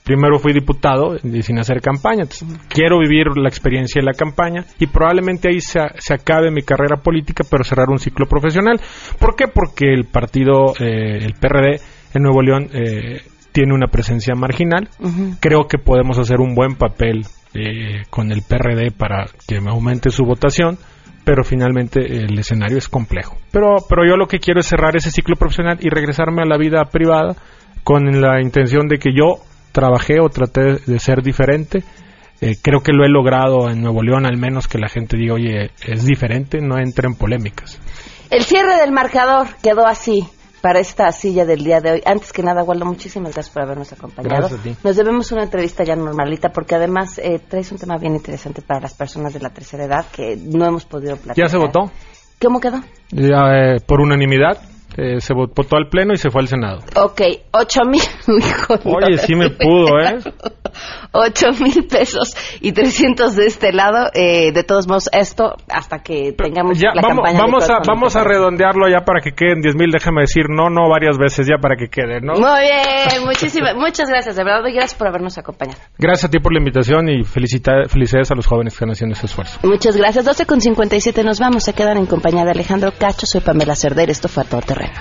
Primero 0.05 0.39
fui 0.39 0.55
diputado 0.55 1.19
sin 1.19 1.59
hacer 1.59 1.83
campaña. 1.83 2.23
Entonces, 2.23 2.49
quiero 2.69 2.99
vivir 2.99 3.27
la 3.37 3.51
experiencia 3.51 4.01
de 4.01 4.07
la 4.07 4.15
campaña 4.15 4.65
y 4.79 4.87
probablemente 4.87 5.49
ahí 5.51 5.61
se, 5.61 5.81
se 5.99 6.15
acabe 6.15 6.51
mi 6.51 6.63
carrera 6.63 6.97
política, 6.97 7.45
pero 7.49 7.63
cerrar 7.63 7.91
un 7.91 7.99
ciclo 7.99 8.25
profesional. 8.27 8.81
¿Por 9.19 9.37
qué? 9.37 9.45
Porque 9.53 9.93
el 9.93 10.07
partido, 10.07 10.73
eh, 10.81 11.19
el 11.21 11.35
PRD 11.35 11.81
en 12.15 12.23
Nuevo 12.23 12.41
León, 12.41 12.71
tiene 13.53 13.75
una 13.75 13.89
presencia 13.89 14.35
marginal. 14.35 14.89
Creo 15.41 15.67
que 15.67 15.77
podemos 15.77 16.19
hacer 16.19 16.41
un 16.41 16.55
buen 16.55 16.77
papel 16.77 17.27
eh, 17.55 18.05
con 18.11 18.31
el 18.31 18.43
PRD 18.43 18.91
para 18.91 19.27
que 19.47 19.61
me 19.61 19.71
aumente 19.71 20.11
su 20.11 20.25
votación, 20.25 20.79
pero 21.29 21.45
finalmente 21.45 22.01
el 22.01 22.39
escenario 22.39 22.79
es 22.79 22.89
complejo. 22.89 23.37
Pero, 23.53 23.77
pero 23.87 24.03
yo 24.09 24.17
lo 24.17 24.27
que 24.27 24.39
quiero 24.39 24.61
es 24.61 24.67
cerrar 24.67 24.97
ese 24.97 25.11
ciclo 25.11 25.37
profesional 25.37 25.77
y 25.79 25.91
regresarme 25.91 26.41
a 26.41 26.47
la 26.47 26.57
vida 26.57 26.83
privada 26.91 27.37
con 27.85 28.19
la 28.19 28.41
intención 28.41 28.89
de 28.89 28.97
que 28.97 29.11
yo 29.15 29.35
trabajé 29.73 30.21
o 30.21 30.31
traté 30.31 30.79
de 30.87 30.99
ser 30.99 31.23
diferente 31.23 31.85
Eh, 32.41 32.55
creo 32.63 32.81
que 32.81 32.93
lo 32.93 33.05
he 33.05 33.09
logrado 33.09 33.69
en 33.69 33.83
Nuevo 33.83 34.01
León, 34.01 34.25
al 34.25 34.39
menos 34.39 34.69
que 34.69 34.79
la 34.79 34.89
gente 34.89 35.17
diga, 35.17 35.35
oye, 35.35 35.73
es 35.85 36.07
diferente, 36.07 36.61
no 36.61 36.79
entre 36.79 37.09
en 37.09 37.17
polémicas. 37.17 37.81
El 38.31 38.45
cierre 38.45 38.77
del 38.77 38.93
marcador 38.93 39.49
quedó 39.61 39.85
así 39.85 40.23
para 40.61 40.81
esta 40.81 41.11
silla 41.13 41.45
del 41.45 41.63
día 41.65 41.81
de 41.81 41.93
hoy. 41.93 42.03
Antes 42.05 42.33
que 42.33 42.43
nada, 42.43 42.63
Waldo, 42.63 42.85
muchísimas 42.85 43.33
gracias 43.35 43.53
por 43.53 43.63
habernos 43.63 43.93
acompañado. 43.93 44.37
Gracias 44.49 44.61
a 44.61 44.63
ti. 44.63 44.77
Nos 44.83 44.97
debemos 44.97 45.31
una 45.33 45.45
entrevista 45.45 45.85
ya 45.85 45.97
normalita 45.97 46.51
porque 46.51 46.75
además 46.75 47.19
eh, 47.19 47.41
traes 47.47 47.71
un 47.73 47.79
tema 47.79 47.97
bien 47.99 48.15
interesante 48.15 48.63
para 48.63 48.81
las 48.81 48.95
personas 48.95 49.33
de 49.35 49.41
la 49.41 49.51
tercera 49.51 49.85
edad 49.85 50.07
que 50.13 50.37
no 50.37 50.67
hemos 50.67 50.85
podido 50.85 51.17
platicar. 51.17 51.47
¿Ya 51.47 51.49
se 51.49 51.59
votó? 51.59 51.91
¿Cómo 52.41 52.61
quedó? 52.61 52.81
Ya, 53.11 53.51
eh, 53.53 53.81
por 53.85 54.01
unanimidad. 54.01 54.59
eh, 54.97 55.21
se 55.21 55.35
votó 55.35 55.77
al 55.77 55.89
Pleno 55.89 56.13
y 56.15 56.17
se 56.17 56.31
fue 56.31 56.41
al 56.41 56.49
Senado. 56.49 56.79
Ok, 56.97 57.21
ocho 57.53 57.83
mil. 57.85 58.01
Oye, 58.85 59.19
sí 59.19 59.35
me 59.35 59.51
pudo, 59.51 59.99
¿eh? 60.01 60.19
Ocho 61.13 61.49
mil 61.61 61.87
pesos 61.87 62.35
y 62.61 62.73
trescientos 62.73 63.37
de 63.37 63.47
este 63.47 63.73
lado. 63.73 64.11
Eh, 64.15 64.53
de 64.53 64.65
todos 64.65 64.87
modos, 64.89 65.09
esto 65.13 65.55
hasta 65.69 65.99
que 66.01 66.33
tengamos 66.33 66.79
Ya, 66.79 66.91
la 66.95 67.03
vamos, 67.03 67.25
campaña. 67.25 67.39
vamos, 67.41 67.71
a, 67.71 67.79
vamos 67.87 68.17
a 68.17 68.25
redondearlo 68.25 68.89
ya 68.89 69.05
para 69.05 69.21
que 69.21 69.33
queden 69.33 69.61
10 69.61 69.75
mil. 69.77 69.91
Déjame 69.91 70.23
decir 70.23 70.45
no, 70.49 70.71
no 70.71 70.89
varias 70.89 71.17
veces 71.19 71.47
ya 71.47 71.57
para 71.61 71.77
que 71.77 71.89
quede, 71.89 72.21
¿no? 72.21 72.35
Muy 72.35 72.61
bien, 72.61 73.25
muchísimas, 73.25 73.75
muchas 73.75 74.09
gracias, 74.09 74.37
de 74.37 74.45
verdad, 74.45 74.63
gracias 74.73 74.95
por 74.95 75.09
habernos 75.09 75.39
acompañado. 75.39 75.79
Gracias 75.99 76.25
a 76.27 76.31
ti 76.31 76.39
por 76.39 76.53
la 76.53 76.59
invitación 76.59 77.09
y 77.09 77.25
felicita- 77.25 77.89
felicidades 77.89 78.31
a 78.31 78.35
los 78.35 78.47
jóvenes 78.47 78.73
que 78.75 78.77
están 78.77 78.91
haciendo 78.91 79.15
ese 79.15 79.27
esfuerzo. 79.27 79.59
Muchas 79.63 79.97
gracias. 79.97 80.25
12 80.25 80.47
con 80.47 80.61
57 80.61 81.23
nos 81.25 81.41
vamos. 81.41 81.65
Se 81.65 81.73
quedan 81.73 81.97
en 81.99 82.07
compañía 82.07 82.45
de 82.45 82.51
Alejandro 82.53 82.93
Cacho. 82.99 83.27
Soy 83.27 83.41
Pamela 83.41 83.75
Cerder. 83.75 84.11
Esto 84.11 84.29
fue 84.29 84.43
a 84.43 84.47
todo 84.47 84.61
terreno. 84.63 84.93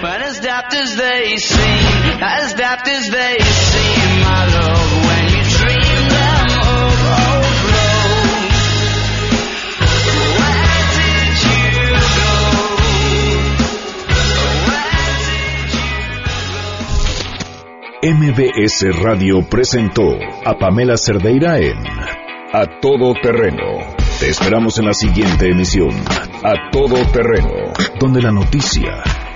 But 0.00 0.22
as 0.22 0.40
daft 0.40 0.72
as 0.72 0.96
they 0.96 1.36
seem, 1.36 2.20
as 2.22 2.54
daft 2.54 2.88
as 2.88 3.06
they 3.10 3.36
seem, 3.38 4.20
my 4.24 4.46
love, 4.46 5.04
when 5.04 5.28
you 5.28 5.44
dream 5.44 6.08
them 6.08 6.48
overflow. 6.72 8.00
Where 10.40 10.84
did 10.96 11.36
you 11.44 11.92
go? 12.16 12.32
MBS 18.24 19.04
Radio 19.04 19.42
presentó 19.42 20.16
a 20.46 20.56
Pamela 20.56 20.96
Cerdeira 20.96 21.58
en 21.58 21.76
A 22.54 22.80
Todo 22.80 23.12
Terreno. 23.20 23.96
Te 24.18 24.30
esperamos 24.30 24.78
en 24.78 24.86
la 24.86 24.94
siguiente 24.94 25.50
emisión, 25.50 25.90
A 26.42 26.70
Todo 26.72 27.04
Terreno, 27.12 27.74
donde 27.98 28.22
la 28.22 28.32
noticia 28.32 29.02